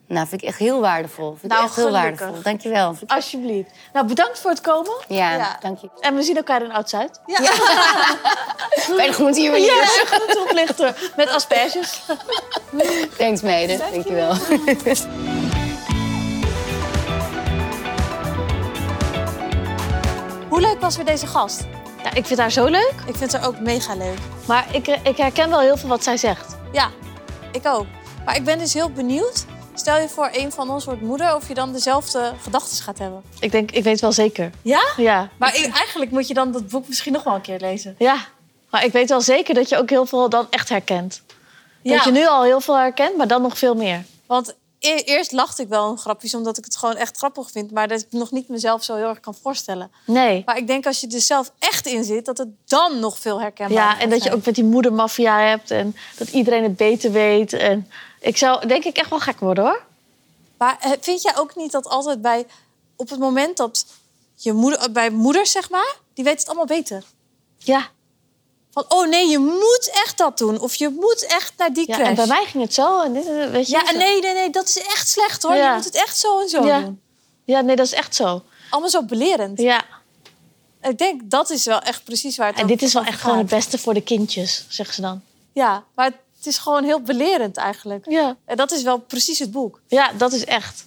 Nou, 0.06 0.26
vind 0.26 0.42
ik 0.42 0.48
echt 0.48 0.58
heel 0.58 0.80
waardevol. 0.80 1.30
Vind 1.30 1.42
ik 1.44 1.50
Nou, 1.50 1.64
echt 1.64 1.76
heel 1.76 1.90
waardevol. 1.90 2.42
Dankjewel. 2.42 2.94
Alsjeblieft. 3.06 3.70
Nou, 3.92 4.06
bedankt 4.06 4.38
voor 4.40 4.50
het 4.50 4.60
komen. 4.60 4.92
Ja, 5.08 5.34
Ja. 5.36 5.56
dank 5.60 5.78
je. 5.78 5.88
En 6.00 6.14
we 6.14 6.22
zien 6.22 6.36
elkaar 6.36 6.62
in 6.62 6.72
Oud-Zuid. 6.72 7.20
Bij 8.96 9.06
de 9.06 9.12
groente 9.12 9.40
hier 9.40 9.50
weer. 9.50 9.64
Ja, 9.64 9.84
groenteoplichter. 10.10 11.10
Met 11.16 11.28
asperges. 11.28 12.02
Thanks, 13.18 13.40
meiden. 13.42 13.78
Dankjewel. 13.78 14.34
Hoe 20.58 20.66
leuk 20.66 20.80
was 20.80 20.96
weer 20.96 21.04
deze 21.04 21.26
gast? 21.26 21.64
Ja, 22.04 22.14
ik 22.14 22.26
vind 22.26 22.38
haar 22.38 22.50
zo 22.50 22.66
leuk. 22.66 22.94
Ik 23.06 23.14
vind 23.14 23.32
haar 23.32 23.46
ook 23.46 23.60
mega 23.60 23.94
leuk. 23.94 24.18
Maar 24.46 24.74
ik, 24.74 24.86
ik 24.86 25.16
herken 25.16 25.50
wel 25.50 25.60
heel 25.60 25.76
veel 25.76 25.88
wat 25.88 26.02
zij 26.04 26.16
zegt. 26.16 26.56
Ja, 26.72 26.90
ik 27.52 27.66
ook. 27.66 27.86
Maar 28.24 28.36
ik 28.36 28.44
ben 28.44 28.58
dus 28.58 28.74
heel 28.74 28.90
benieuwd. 28.90 29.44
Stel 29.74 29.98
je 29.98 30.08
voor, 30.08 30.28
een 30.32 30.52
van 30.52 30.70
ons 30.70 30.84
wordt 30.84 31.00
moeder, 31.00 31.34
of 31.34 31.48
je 31.48 31.54
dan 31.54 31.72
dezelfde 31.72 32.32
gedachten 32.42 32.76
gaat 32.82 32.98
hebben. 32.98 33.22
Ik 33.40 33.50
denk, 33.50 33.70
ik 33.70 33.82
weet 33.84 34.00
wel 34.00 34.12
zeker. 34.12 34.50
Ja? 34.62 34.82
Ja. 34.96 35.28
Maar 35.36 35.56
ik- 35.56 35.74
eigenlijk 35.74 36.10
moet 36.10 36.28
je 36.28 36.34
dan 36.34 36.52
dat 36.52 36.68
boek 36.68 36.88
misschien 36.88 37.12
nog 37.12 37.22
wel 37.22 37.34
een 37.34 37.40
keer 37.40 37.60
lezen. 37.60 37.94
Ja. 37.98 38.16
Maar 38.70 38.84
ik 38.84 38.92
weet 38.92 39.08
wel 39.08 39.20
zeker 39.20 39.54
dat 39.54 39.68
je 39.68 39.76
ook 39.78 39.90
heel 39.90 40.06
veel 40.06 40.28
dan 40.28 40.46
echt 40.50 40.68
herkent. 40.68 41.22
Ja. 41.82 41.94
Dat 41.94 42.04
je 42.04 42.10
nu 42.10 42.26
al 42.26 42.42
heel 42.42 42.60
veel 42.60 42.78
herkent, 42.78 43.16
maar 43.16 43.28
dan 43.28 43.42
nog 43.42 43.58
veel 43.58 43.74
meer. 43.74 44.04
Want 44.26 44.54
e- 44.78 45.02
eerst 45.04 45.32
lachte 45.32 45.62
ik 45.62 45.68
wel 45.68 45.90
een 45.90 45.98
grapjes, 45.98 46.34
omdat 46.34 46.58
ik 46.58 46.64
het 46.64 46.76
gewoon 46.76 46.96
echt 46.96 47.16
grappig 47.16 47.50
vind. 47.50 47.70
Maar 47.70 47.88
dat 47.88 48.00
ik 48.00 48.06
nog 48.10 48.30
niet 48.30 48.48
mezelf 48.48 48.84
zo 48.84 48.96
heel 48.96 49.08
erg 49.08 49.20
kan 49.20 49.34
voorstellen. 49.42 49.90
Nee. 50.04 50.42
Maar 50.46 50.56
ik 50.56 50.66
denk 50.66 50.86
als 50.86 51.00
je 51.00 51.06
er 51.08 51.20
zelf 51.20 51.52
echt 51.58 51.86
in 51.86 52.04
zit, 52.04 52.24
dat 52.24 52.38
het 52.38 52.48
dan 52.64 52.98
nog 53.00 53.18
veel 53.18 53.40
herkenbaar 53.40 53.76
Ja, 53.76 54.00
en 54.00 54.10
dat 54.10 54.22
je 54.22 54.32
ook 54.32 54.44
met 54.44 54.54
die 54.54 54.64
moedermafia 54.64 55.40
hebt 55.40 55.70
en 55.70 55.96
dat 56.16 56.28
iedereen 56.28 56.62
het 56.62 56.76
beter 56.76 57.12
weet. 57.12 57.52
En 57.52 57.90
ik 58.20 58.36
zou 58.36 58.66
denk 58.66 58.84
ik 58.84 58.96
echt 58.96 59.10
wel 59.10 59.20
gek 59.20 59.40
worden 59.40 59.64
hoor. 59.64 59.82
Maar 60.58 60.76
eh, 60.80 60.90
vind 61.00 61.22
jij 61.22 61.36
ook 61.36 61.56
niet 61.56 61.72
dat 61.72 61.86
altijd 61.86 62.22
bij... 62.22 62.46
Op 62.96 63.10
het 63.10 63.18
moment 63.18 63.56
dat 63.56 63.86
je 64.34 64.52
moeder... 64.52 64.92
Bij 64.92 65.10
moeders, 65.10 65.50
zeg 65.50 65.70
maar, 65.70 65.96
die 66.14 66.24
weten 66.24 66.40
het 66.40 66.48
allemaal 66.48 66.66
beter. 66.78 67.02
Ja. 67.58 67.88
Van, 68.78 68.98
oh 68.98 69.08
nee, 69.08 69.28
je 69.28 69.38
moet 69.38 69.90
echt 70.04 70.18
dat 70.18 70.38
doen. 70.38 70.60
Of 70.60 70.74
je 70.74 70.88
moet 70.88 71.26
echt 71.26 71.52
naar 71.56 71.72
die 71.72 71.86
ja 71.88 71.94
crash. 71.94 72.08
en 72.08 72.14
bij 72.14 72.26
mij 72.26 72.44
ging 72.46 72.62
het 72.62 72.74
zo. 72.74 73.02
En 73.02 73.12
dit, 73.12 73.24
weet 73.50 73.66
je, 73.68 73.72
Ja, 73.72 73.88
en 73.88 73.98
nee, 73.98 74.20
nee, 74.20 74.34
nee, 74.34 74.50
dat 74.50 74.68
is 74.68 74.78
echt 74.78 75.08
slecht 75.08 75.42
hoor. 75.42 75.54
Ja. 75.54 75.68
Je 75.68 75.74
moet 75.74 75.84
het 75.84 75.94
echt 75.94 76.18
zo 76.18 76.40
en 76.40 76.48
zo 76.48 76.64
Ja. 76.64 76.80
doen. 76.80 77.00
Ja, 77.44 77.60
nee, 77.60 77.76
dat 77.76 77.86
is 77.86 77.92
echt 77.92 78.14
zo. 78.14 78.42
Allemaal 78.70 78.90
zo 78.90 79.02
belerend. 79.02 79.60
Ja. 79.60 79.84
Ik 80.82 80.98
denk, 80.98 81.20
dat 81.24 81.50
is 81.50 81.64
wel 81.64 81.80
echt 81.80 82.04
precies 82.04 82.36
waar 82.36 82.48
het 82.48 82.58
En 82.58 82.66
dit 82.66 82.82
is 82.82 82.92
wel 82.92 83.04
echt 83.04 83.20
gewoon 83.20 83.38
het 83.38 83.46
beste 83.46 83.78
voor 83.78 83.94
de 83.94 84.02
kindjes, 84.02 84.64
zeggen 84.68 84.94
ze 84.94 85.00
dan. 85.00 85.22
Ja, 85.52 85.84
maar 85.94 86.06
het 86.36 86.46
is 86.46 86.58
gewoon 86.58 86.84
heel 86.84 87.00
belerend 87.00 87.56
eigenlijk. 87.56 88.04
Ja. 88.10 88.36
En 88.44 88.56
dat 88.56 88.70
is 88.70 88.82
wel 88.82 88.98
precies 88.98 89.38
het 89.38 89.50
boek. 89.50 89.80
Ja, 89.86 90.12
dat 90.12 90.32
is 90.32 90.44
echt. 90.44 90.84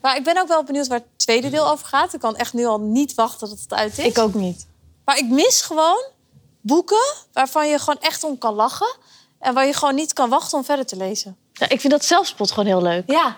Maar 0.00 0.16
ik 0.16 0.24
ben 0.24 0.40
ook 0.40 0.48
wel 0.48 0.64
benieuwd 0.64 0.86
waar 0.86 0.98
het 0.98 1.18
tweede 1.18 1.50
deel 1.50 1.68
over 1.68 1.86
gaat. 1.86 2.14
Ik 2.14 2.20
kan 2.20 2.36
echt 2.36 2.52
nu 2.52 2.64
al 2.66 2.80
niet 2.80 3.14
wachten 3.14 3.48
tot 3.48 3.60
het 3.60 3.72
uit 3.72 3.98
is. 3.98 4.04
Ik 4.04 4.18
ook 4.18 4.34
niet. 4.34 4.66
Maar 5.04 5.18
ik 5.18 5.28
mis 5.28 5.62
gewoon 5.62 6.12
boeken 6.66 7.14
waarvan 7.32 7.68
je 7.68 7.78
gewoon 7.78 8.00
echt 8.00 8.24
om 8.24 8.38
kan 8.38 8.54
lachen. 8.54 8.96
En 9.38 9.54
waar 9.54 9.66
je 9.66 9.72
gewoon 9.72 9.94
niet 9.94 10.12
kan 10.12 10.28
wachten 10.28 10.58
om 10.58 10.64
verder 10.64 10.86
te 10.86 10.96
lezen. 10.96 11.36
Ja, 11.52 11.68
ik 11.68 11.80
vind 11.80 11.92
dat 11.92 12.04
zelfspot 12.04 12.50
gewoon 12.50 12.66
heel 12.66 12.82
leuk. 12.82 13.10
Ja. 13.10 13.36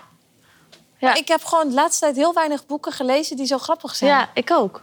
Ja. 0.99 1.13
Ik 1.15 1.27
heb 1.27 1.43
gewoon 1.43 1.67
de 1.67 1.73
laatste 1.73 1.99
tijd 1.99 2.15
heel 2.15 2.33
weinig 2.33 2.65
boeken 2.65 2.91
gelezen 2.91 3.35
die 3.37 3.45
zo 3.45 3.57
grappig 3.57 3.95
zijn. 3.95 4.11
Ja, 4.11 4.29
ik 4.33 4.51
ook. 4.51 4.81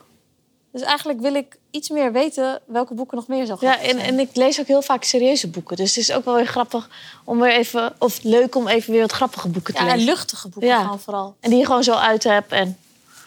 Dus 0.73 0.83
eigenlijk 0.83 1.21
wil 1.21 1.35
ik 1.35 1.57
iets 1.71 1.89
meer 1.89 2.13
weten 2.13 2.61
welke 2.67 2.95
boeken 2.95 3.17
nog 3.17 3.27
meer 3.27 3.47
zo 3.47 3.57
Ja, 3.61 3.69
grappig 3.73 3.91
en, 3.91 3.99
zijn. 3.99 4.09
en 4.13 4.19
ik 4.19 4.37
lees 4.37 4.61
ook 4.61 4.67
heel 4.67 4.83
vaak 4.83 5.05
serieuze 5.05 5.49
boeken. 5.49 5.77
Dus 5.77 5.89
het 5.95 6.09
is 6.09 6.13
ook 6.13 6.25
wel 6.25 6.35
weer 6.35 6.47
grappig 6.47 6.89
om 7.25 7.41
weer 7.41 7.53
even... 7.53 7.95
Of 7.99 8.23
leuk 8.23 8.55
om 8.55 8.69
even 8.69 8.93
weer 8.93 9.01
wat 9.01 9.13
grappige 9.13 9.49
boeken 9.49 9.75
te 9.75 9.81
ja, 9.83 9.89
en 9.89 9.95
lezen. 9.95 10.09
luchtige 10.13 10.49
boeken 10.49 10.71
Ja. 10.71 10.81
gewoon 10.83 11.01
vooral. 11.01 11.37
En 11.41 11.51
die 11.51 11.59
je 11.59 11.67
gewoon 11.67 11.85
zo 11.85 11.93
uit 11.95 12.25
hebt. 12.25 12.53
En 12.53 12.79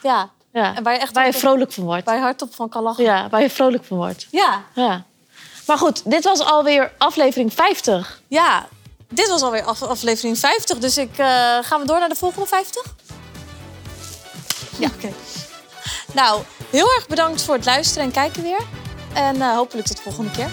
Ja. 0.03 0.29
Ja. 0.53 0.75
En 0.75 0.83
waar 0.83 0.93
je 0.93 0.99
echt 0.99 1.13
waar 1.13 1.25
je 1.25 1.33
vrolijk 1.33 1.71
van 1.71 1.83
wordt. 1.83 2.05
Waar 2.05 2.15
je 2.15 2.21
hardop 2.21 2.55
van 2.55 2.69
kan 2.69 2.83
lachen. 2.83 3.03
Ja, 3.03 3.29
waar 3.29 3.41
je 3.41 3.49
vrolijk 3.49 3.83
van 3.83 3.97
wordt. 3.97 4.27
Ja. 4.31 4.63
Ja. 4.75 5.03
Maar 5.67 5.77
goed, 5.77 6.01
dit 6.05 6.23
was 6.23 6.39
alweer 6.39 6.91
aflevering 6.97 7.53
50. 7.53 8.21
Ja, 8.27 8.67
dit 9.09 9.27
was 9.29 9.41
alweer 9.41 9.63
af- 9.63 9.81
aflevering 9.83 10.39
50. 10.39 10.77
Dus 10.77 10.97
ik, 10.97 11.11
eh, 11.17 11.25
gaan 11.61 11.79
we 11.81 11.85
door 11.85 11.99
naar 11.99 12.09
de 12.09 12.15
volgende 12.15 12.47
50? 12.47 12.83
Ja, 14.79 14.89
oké. 14.95 15.09
Nou, 16.13 16.41
heel 16.69 16.91
erg 16.95 17.07
bedankt 17.07 17.41
voor 17.41 17.55
het 17.55 17.65
luisteren 17.65 18.03
en 18.03 18.11
kijken 18.11 18.43
weer. 18.43 18.61
En 19.13 19.41
eh, 19.41 19.55
hopelijk 19.55 19.87
tot 19.87 19.95
de 19.97 20.03
volgende 20.03 20.31
keer. 20.31 20.49